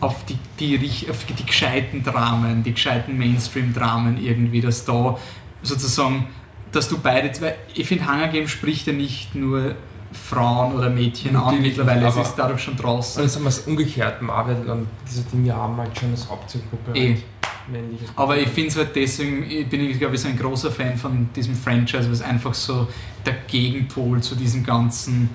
[0.00, 5.16] auf, die, die, auf die gescheiten Dramen, die gescheiten Mainstream-Dramen irgendwie, dass da
[5.62, 6.28] sozusagen,
[6.70, 9.74] dass du beide zwei, ich finde Hunger Games spricht ja nicht nur
[10.12, 13.20] Frauen oder Mädchen an Natürlich mittlerweile, nicht, es aber- ist dadurch schon draußen.
[13.20, 16.92] Und jetzt haben wir es umgekehrt, Marvel und diese Dinge haben halt schon als Hauptzielgruppe.
[16.94, 17.08] Eh.
[17.14, 17.22] halt
[17.70, 18.08] männliches.
[18.16, 20.96] Aber ich finde es halt deswegen, ich bin ich glaube ich so ein großer Fan
[20.96, 22.88] von diesem Franchise, weil es einfach so
[23.24, 25.30] der Gegenpol zu diesem ganzen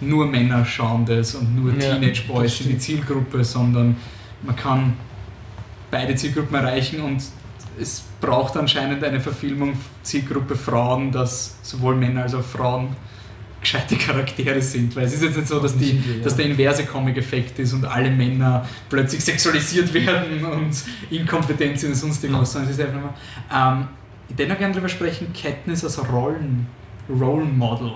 [0.00, 2.78] nur Männer schauen das und nur Ja, Teenage Boys sind die.
[2.78, 3.96] Zielgruppe, sondern
[4.42, 4.94] man kann
[5.90, 7.22] beide Zielgruppen erreichen und
[7.78, 12.96] es braucht anscheinend eine Verfilmung Zielgruppe Frauen, dass sowohl Männer als auch Frauen
[13.60, 17.58] gescheite Charaktere sind, weil es ist jetzt nicht so, dass, die, dass der inverse Comic-Effekt
[17.58, 20.72] ist und alle Männer plötzlich sexualisiert werden und
[21.10, 23.14] inkompetent sind und sonst irgendwas, sondern es ist einfach nur,
[23.54, 23.88] ähm,
[24.28, 26.66] ich würde noch gerne darüber sprechen, Katniss als Rollen,
[27.08, 27.92] Role Model.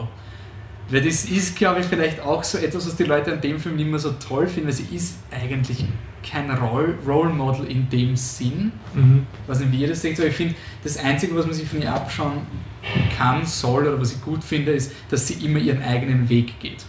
[0.91, 3.77] Weil das ist, glaube ich, vielleicht auch so etwas, was die Leute an dem Film
[3.77, 5.85] nicht mehr so toll finden, weil sie ist eigentlich
[6.29, 8.73] kein Role, Role Model in dem Sinn.
[8.95, 9.27] Mhm.
[9.47, 11.81] Was nicht, wie ihr das seht, aber ich finde, das Einzige, was man sich von
[11.81, 12.43] ihr abschauen
[13.17, 16.85] kann, soll oder was ich gut finde, ist, dass sie immer ihren eigenen Weg geht.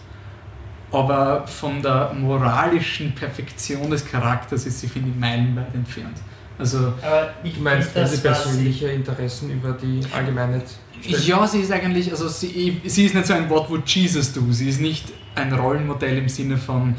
[0.92, 6.18] Aber von der moralischen Perfektion des Charakters ist sie, finde ich, meilenweit entfernt.
[6.58, 10.64] Also, Aber ich finde, diese persönliche Interessen über die Allgemeinheit
[11.02, 11.28] stellt?
[11.28, 14.42] ja, sie ist eigentlich, also sie, sie ist nicht so ein What would Jesus do?
[14.52, 16.96] Sie ist nicht ein Rollenmodell im Sinne von,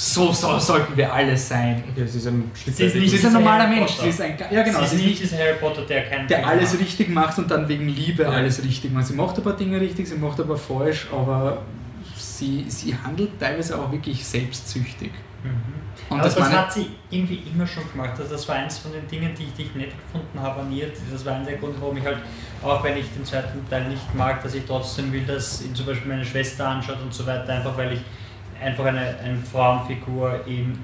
[0.00, 1.82] so, so sollten wir alle sein.
[1.90, 3.90] Okay, sie ist ein Sie ist nicht Sie ist ein normaler Harry Mensch.
[3.92, 4.02] Potter.
[4.04, 4.80] Sie ist ein, ja, genau.
[4.82, 6.82] sie Sie ist nicht dieser Harry Potter, der der alles macht.
[6.82, 8.28] richtig macht und dann wegen Liebe Ja.
[8.30, 9.06] alles richtig macht.
[9.06, 11.62] Sie macht ein paar Dinge richtig, sie macht ein paar falsch, aber
[12.16, 15.10] sie, sie handelt teilweise auch wirklich selbstsüchtig.
[15.42, 15.50] Mhm.
[16.10, 18.12] Und Aber das das, hat sie irgendwie immer schon gemacht.
[18.18, 20.86] Also das war eins von den Dingen, die ich dich nicht gefunden habe an ihr.
[21.12, 22.18] Das war einer der Gründe, warum ich halt,
[22.62, 25.86] auch wenn ich den zweiten Teil nicht mag, dass ich trotzdem will, dass ihn zum
[25.86, 28.00] Beispiel meine Schwester anschaut und so weiter, einfach weil ich
[28.60, 30.78] einfach eine, eine Frauenfigur in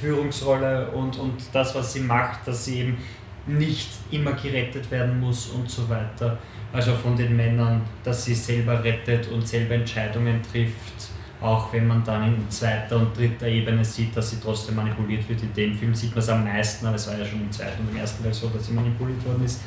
[0.00, 2.98] Führungsrolle und, und das, was sie macht, dass sie eben
[3.46, 6.38] nicht immer gerettet werden muss und so weiter.
[6.72, 11.10] Also von den Männern, dass sie selber rettet und selber Entscheidungen trifft,
[11.40, 15.42] auch wenn man dann in zweiter und dritter Ebene sieht, dass sie trotzdem manipuliert wird.
[15.42, 17.82] In dem Film sieht man es am meisten, aber es war ja schon im zweiten
[17.82, 19.62] und im ersten Teil so, dass sie manipuliert worden ist.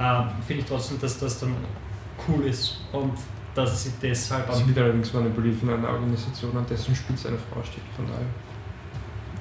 [0.00, 1.54] Ähm, Finde ich trotzdem, dass das dann
[2.26, 3.12] cool ist und
[3.58, 7.62] dass sie deshalb Sie wird allerdings manipuliert von einer Organisation, an dessen Spitze eine Frau
[7.62, 7.82] steht.
[7.96, 8.20] Von daher.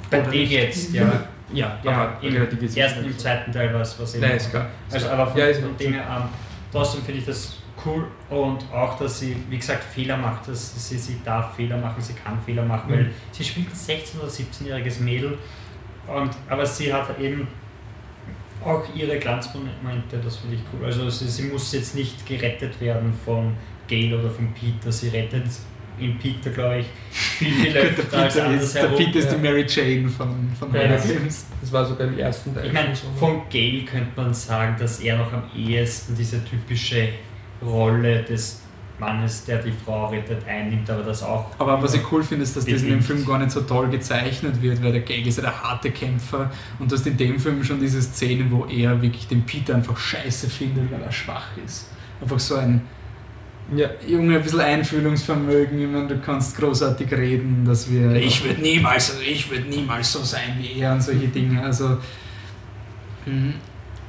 [0.10, 0.52] bei Oder dem nicht.
[0.52, 1.24] jetzt, ja.
[1.54, 4.28] Ja, Ja, aber im ersten es und im zweiten Teil war es was eben.
[4.28, 4.68] Nein, ist klar.
[4.92, 6.24] Also, aber von, Ja, von dem her, ähm,
[6.72, 10.48] trotzdem finde ich das cool und auch, dass sie, wie gesagt, Fehler macht.
[10.48, 12.96] Dass sie, sie darf Fehler machen, sie kann Fehler machen, Mhm.
[12.96, 15.38] weil sie spielt ein 16- oder 17-jähriges Mädel.
[16.08, 17.48] Und, aber sie hat eben
[18.66, 20.86] auch ihre Glanzmomente, das finde ich cool.
[20.86, 23.54] Also sie, sie muss jetzt nicht gerettet werden von
[23.88, 24.92] Gail oder von Peter.
[24.92, 25.46] Sie rettet
[26.00, 28.98] in Peter, glaube ich, viel, viel der öfter als Peter ist, der andersherum.
[28.98, 29.38] Peter ist die.
[29.38, 30.28] Mary Jane von,
[30.60, 31.46] von Ja, Hunger das- Games.
[31.62, 32.68] Das war sogar im ersten Teil.
[32.68, 33.08] Ich meine, so.
[33.18, 37.10] von Gail könnte man sagen, dass er noch am ehesten diese typische
[37.66, 38.62] Rolle des
[39.00, 41.52] Mannes, der die Frau rettet, einnimmt, aber das auch.
[41.60, 43.02] Aber was ich cool finde, ist, dass das in dem.
[43.02, 46.50] Film gar nicht so toll gezeichnet wird, weil der Gag ist ja der harte Kämpfer
[46.80, 49.98] und du hast in dem Film schon diese Szene, wo er wirklich den Peter einfach
[49.98, 51.90] scheiße findet, weil er schwach ist.
[52.22, 52.82] Einfach so ein
[53.76, 58.14] Ja, Junge, ein bisschen Einfühlungsvermögen, ich meine, du kannst großartig reden, dass wir.
[58.16, 61.62] Ich würde niemals, also ich würde niemals so sein wie er und solche Dinge.
[61.62, 61.98] Also.
[63.26, 63.56] Mhm.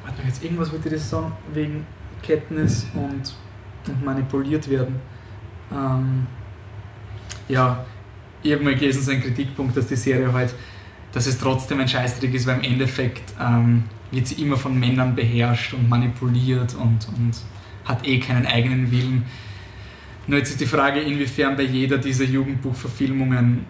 [0.04, 1.84] Warte mal, jetzt irgendwas wollte ich das sagen, wegen
[2.22, 3.34] Katniss und,
[3.88, 4.96] und manipuliert werden.
[5.72, 6.26] Ähm,
[7.48, 7.84] ja,
[8.42, 10.54] ich habe mal gelesen, so ein Kritikpunkt, dass die Serie halt,
[11.12, 15.14] dass es trotzdem ein Scheißdreck ist, weil im Endeffekt ähm, wird sie immer von Männern
[15.14, 17.32] beherrscht und manipuliert und, und
[17.84, 19.24] hat eh keinen eigenen Willen.
[20.28, 23.64] Nur jetzt ist die Frage, inwiefern bei jeder dieser Jugendbuchverfilmungen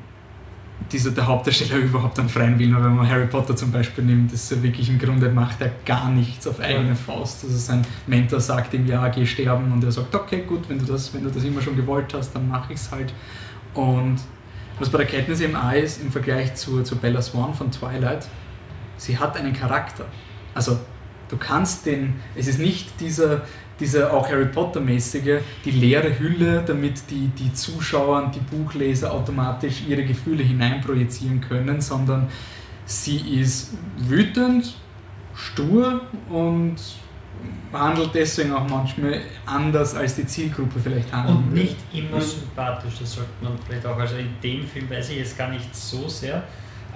[0.91, 2.83] dieser, der Hauptdarsteller überhaupt einen freien Willen hat.
[2.83, 5.71] Wenn man Harry Potter zum Beispiel nimmt, das ist ja wirklich im Grunde macht er
[5.85, 6.97] gar nichts auf eigene.
[6.97, 7.45] Faust.
[7.45, 10.85] Also sein Mentor sagt ihm, ja, geh sterben und er sagt, okay, gut, wenn du
[10.85, 13.13] das, wenn du das immer schon gewollt hast, dann mache ich es halt.
[13.75, 14.19] Und
[14.79, 18.27] was bei der Katniss eben auch ist, im Vergleich zu, zu Bella Swan von Twilight,
[18.97, 20.07] sie hat einen Charakter.
[20.55, 20.79] Also
[21.29, 23.43] du kannst den, es ist nicht dieser,
[23.81, 29.83] dieser auch Harry Potter-mäßige, die leere Hülle, damit die, die Zuschauer und die Buchleser automatisch
[29.89, 32.29] ihre Gefühle hineinprojizieren können, sondern
[32.85, 34.75] sie ist wütend,
[35.35, 36.77] stur und
[37.73, 41.37] handelt deswegen auch manchmal anders als die Zielgruppe vielleicht handelt.
[41.37, 42.21] Und nicht immer Mhm.
[42.23, 43.97] sympathisch, das sollte man vielleicht auch.
[43.97, 46.43] Also in dem Film weiß ich jetzt gar nicht so sehr,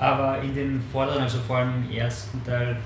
[0.00, 2.76] aber in den vorderen, also vor allem im ersten Teil,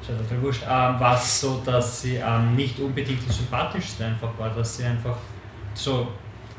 [0.00, 4.04] ist ja total wurscht, ähm, war es so, dass sie ähm, nicht unbedingt die sympathischste
[4.04, 5.16] einfach war, dass sie einfach
[5.74, 6.08] so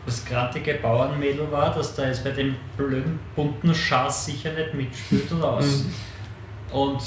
[0.06, 5.32] das grantige Bauernmädel war, dass da jetzt bei dem blöden bunten Schatz sicher nicht mitspielt
[5.32, 5.84] oder aus.
[5.84, 6.76] Mhm.
[6.76, 7.02] Und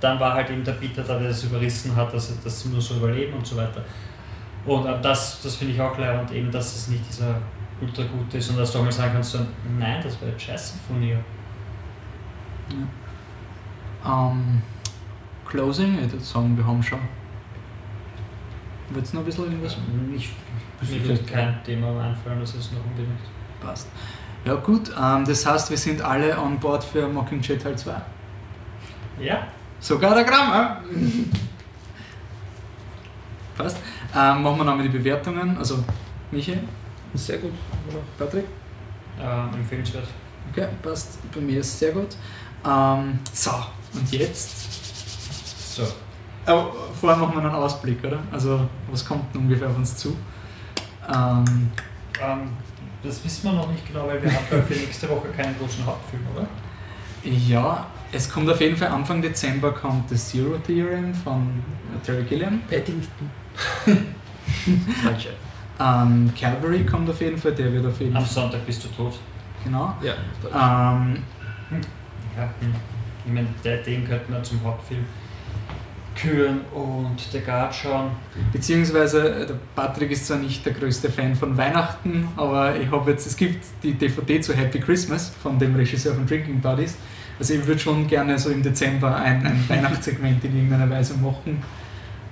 [0.00, 2.80] dann war halt eben der Peter da, der das überrissen hat, dass, dass sie nur
[2.80, 3.84] so überleben und so weiter.
[4.66, 7.36] Und äh, das, das finde ich auch leid und eben, dass es nicht dieser
[7.80, 9.38] ultra gute ist und dass du auch mal sagen kannst, so,
[9.78, 11.18] nein, das war jetzt scheiße von ihr.
[14.04, 14.62] Ähm,
[15.50, 15.98] Closing?
[16.04, 17.00] Ich würde sagen, wir haben schon.
[18.90, 19.76] Wird es noch ein bisschen irgendwas?
[20.16, 20.30] Ich,
[20.90, 23.20] mir wird kein Thema einfallen, das ist noch unbedingt.
[23.60, 23.88] Passt.
[24.44, 27.94] Ja gut, ähm, das heißt, wir sind alle on board für Mockingjay Teil 2.
[29.20, 29.46] Ja,
[29.80, 30.96] Sogar der Gramm, äh?
[33.56, 33.78] Passt.
[34.14, 35.56] Ähm, machen wir noch mal die Bewertungen.
[35.58, 35.82] Also,
[36.30, 36.58] Michi,
[37.14, 37.52] Sehr gut.
[38.18, 38.44] Patrick?
[39.20, 40.06] ähm, empfehlenswert.
[40.50, 41.18] Okay, passt.
[41.34, 42.16] Bei mir ist sehr gut.
[42.66, 43.50] Ähm, so,
[43.94, 44.89] und jetzt?
[45.84, 45.92] So.
[46.46, 48.18] Aber vorher machen wir einen Ausblick, oder?
[48.32, 50.16] Also, was kommt denn ungefähr auf uns zu?
[51.12, 51.70] Ähm,
[52.22, 52.50] Ähm,
[53.02, 56.22] das wissen wir noch nicht genau, weil wir haben für nächste Woche keinen großen Hauptfilm,
[56.34, 56.46] oder?
[57.22, 61.62] ja, es kommt auf jeden Fall Anfang Dezember kommt das Zero Theorem von
[62.04, 62.60] Terry Gilliam.
[62.68, 63.30] Paddington.
[65.82, 68.32] Ähm, Calvary kommt auf jeden Fall, der wird auf jeden Am Fall.
[68.42, 69.14] Sonntag bist du tot.
[69.64, 69.94] Genau.
[70.02, 70.12] Ja.
[70.44, 71.22] Ähm,
[72.36, 72.42] Ja.
[72.60, 72.74] hm.
[73.24, 73.48] Ich meine,
[73.86, 75.04] den könnten wir zum Hauptfilm
[76.20, 78.10] küren und The Guard schauen.
[78.52, 83.10] Beziehungsweise äh, der Patrick ist zwar nicht der größte Fan von Weihnachten, aber ich habe
[83.10, 86.96] jetzt, es gibt die DVD zu Happy Christmas von dem Regisseur von Drinking Buddies.
[87.38, 91.62] Also ich würde schon gerne so im Dezember ein, ein Weihnachtssegment in irgendeiner Weise machen.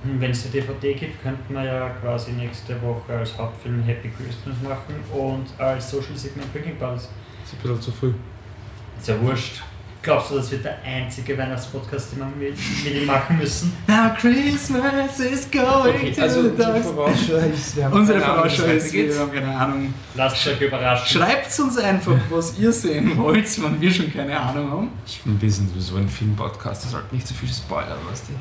[0.04, 4.56] Wenn es die DVD gibt, könnten wir ja quasi nächste Woche als Hauptfilm Happy Christmas
[4.62, 7.08] machen und als Social Segment Breaking Buddies.
[7.44, 8.12] ist ein bisschen zu früh.
[8.98, 9.62] Ist ja wurscht.
[10.00, 13.76] Glaubst du, das wird der einzige Weihnachtspodcast, den wir mit, ihm machen müssen?
[13.88, 15.64] Now Christmas is going
[15.96, 19.32] Okay, to Also the unsere dark Vorausschau ist, wir haben Unsere Vorausschau ist, wir haben
[19.32, 19.94] keine Ahnung.
[20.14, 21.18] Lasst euch überraschen.
[21.20, 24.90] Schreibt uns einfach, was ihr sehen wollt, wenn wir schon keine Ahnung haben.
[25.04, 28.32] Ich finde, wir sind sowieso ein Filmpodcast, das sollte nicht so viel spoilern, was die,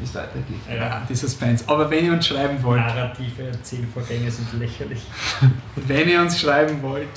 [0.00, 0.56] wie es weitergeht.
[0.74, 1.02] Ja.
[1.08, 1.64] die Suspense.
[1.66, 5.02] Aber wenn ihr uns schreiben wollt, Narrative Erzählvorgänge sind lächerlich.
[5.76, 7.08] wenn ihr uns schreiben wollt,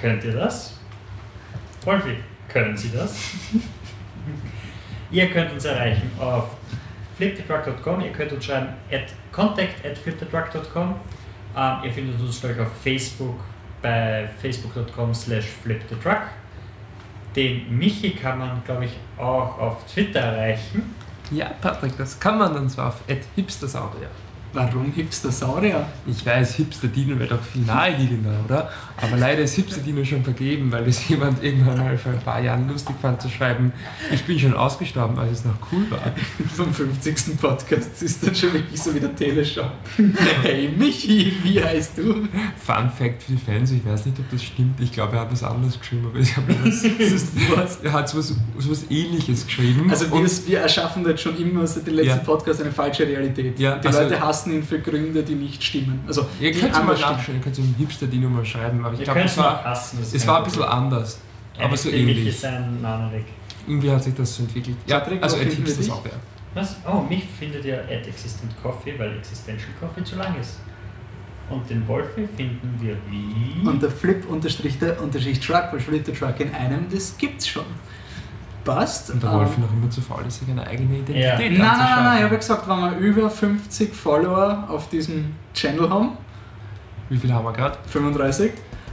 [0.00, 0.72] Könnt ihr das?
[1.84, 2.16] Wolfi,
[2.48, 3.16] können Sie das?
[5.10, 6.50] ihr könnt uns erreichen auf
[7.16, 10.94] flipthetruck.com, ihr könnt uns schreiben at contact at flipthetruck.com.
[11.56, 13.40] Ähm, ihr findet uns gleich auf Facebook
[13.82, 16.22] bei facebook.com slash flipthetruck.
[17.36, 20.94] Den Michi kann man, glaube ich, auch auf Twitter erreichen.
[21.30, 23.02] Ja, Patrick, das kann man dann zwar auf
[23.36, 24.08] hipstersaurier.
[24.52, 25.86] Warum Hipster Saurier?
[26.06, 28.70] Ich weiß, Hipster Dino wäre doch viel naheliegender, oder?
[28.96, 32.40] Aber leider ist Hipster Dino schon vergeben, weil es jemand irgendwann mal vor ein paar
[32.40, 33.72] Jahren lustig fand zu schreiben,
[34.12, 36.00] ich bin schon ausgestorben, als es noch cool war.
[36.56, 37.38] Vom 50.
[37.40, 39.70] Podcast ist dann schon wirklich so wie der Teleshop.
[40.42, 42.26] Hey Michi, wie heißt du?
[42.64, 45.32] Fun Fact für die Fans, ich weiß nicht, ob das stimmt, ich glaube, er hat
[45.32, 46.84] was anderes geschrieben, aber ich habe was,
[47.56, 47.76] Was?
[47.82, 49.90] er hat sowas, sowas ähnliches geschrieben.
[49.90, 52.16] Also wir, wir erschaffen jetzt schon immer seit dem letzten Ja.
[52.18, 53.58] Podcast eine falsche Realität.
[53.58, 56.00] Ja, die also- Leute hassen ihn für Gründe, die nicht stimmen.
[56.06, 57.16] Also ihr könnt mal anders stimmen.
[57.16, 59.98] nachschauen, ihr könnt im Hipster Dino mal schreiben, aber ich glaube, es auch war, hassen.
[59.98, 61.20] das ist es war ein bisschen anders,
[61.58, 62.38] aber so ähnlich.
[62.38, 63.24] seinen Namen weg.
[63.66, 64.76] Irgendwie hat sich das so entwickelt.
[64.86, 65.76] Ja, Patrick, also ein finden wir dich?
[65.76, 66.12] Hipster-Saurier.
[66.54, 66.76] Was?
[66.86, 70.58] Oh, mich findet ihr at Existent Coffee, weil Existential Coffee zu lang ist.
[71.50, 73.66] Und den Wolfi finden wir wie?
[73.66, 77.48] Und der Flip unterstrich der Unterstrich Truck, weil Flip the Truck in einem, das gibt's
[77.48, 77.64] schon.
[78.74, 79.10] Passt.
[79.10, 81.38] Und der Ähm, Wolf noch immer zu faul ist, sich eine eigene Identität Ja.
[81.38, 82.38] Nein, nein, nein, nein, ich habe anzuschaffen.
[82.38, 86.10] gesagt, wenn wir über 50 Follower auf diesem Channel haben,
[87.08, 87.78] Wie viel haben wir gerade?
[87.86, 88.52] 35,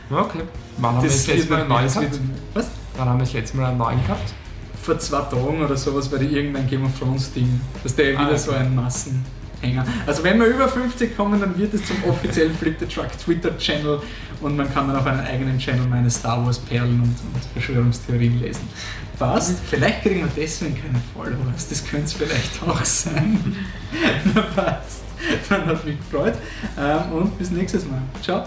[0.09, 0.41] Okay.
[0.77, 2.19] Wann haben wir das letzte Mal einen neuen gehabt?
[2.53, 2.69] was?
[2.95, 4.33] Wann haben wir das letzte Mal einen neuen gehabt?
[4.81, 7.59] Vor zwei Tagen oder sowas war die irgendein Game of Thrones Ding.
[7.81, 8.37] Das ist der wieder Ah, okay.
[8.37, 9.83] so ein Massenhänger.
[10.05, 13.57] Also wenn wir über 50 kommen, dann wird es zum offiziellen Flip the Truck Twitter
[13.57, 13.99] Channel
[14.41, 18.39] und man kann dann auf einem eigenen Channel meine Star Wars Perlen und, und Verschwörungstheorien
[18.41, 18.67] lesen.
[19.17, 19.59] Passt.
[19.69, 21.69] Vielleicht kriegen wir deswegen keine Followers.
[21.69, 23.55] Das könnte es vielleicht auch sein.
[24.33, 25.03] Na passt.
[25.49, 26.35] Dann hat mich gefreut.
[26.77, 28.01] Ähm, und bis nächstes Mal.
[28.21, 28.45] Ciao.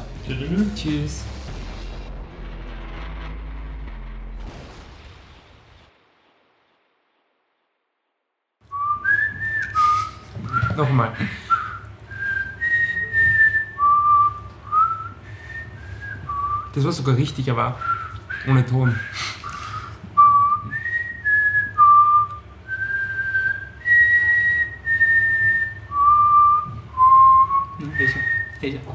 [0.76, 1.22] Tschüss.
[10.76, 11.12] Nochmal.
[16.72, 17.76] Das war sogar richtig, aber
[18.46, 18.94] ohne Ton.
[27.78, 27.92] Hm,
[28.60, 28.80] Welcher?
[28.80, 28.94] Welcher?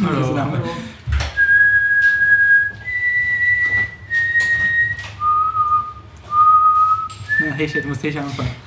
[0.00, 0.62] Das ist ein Name.
[7.40, 8.63] Na, Hesche, du musst Hesche anfangen.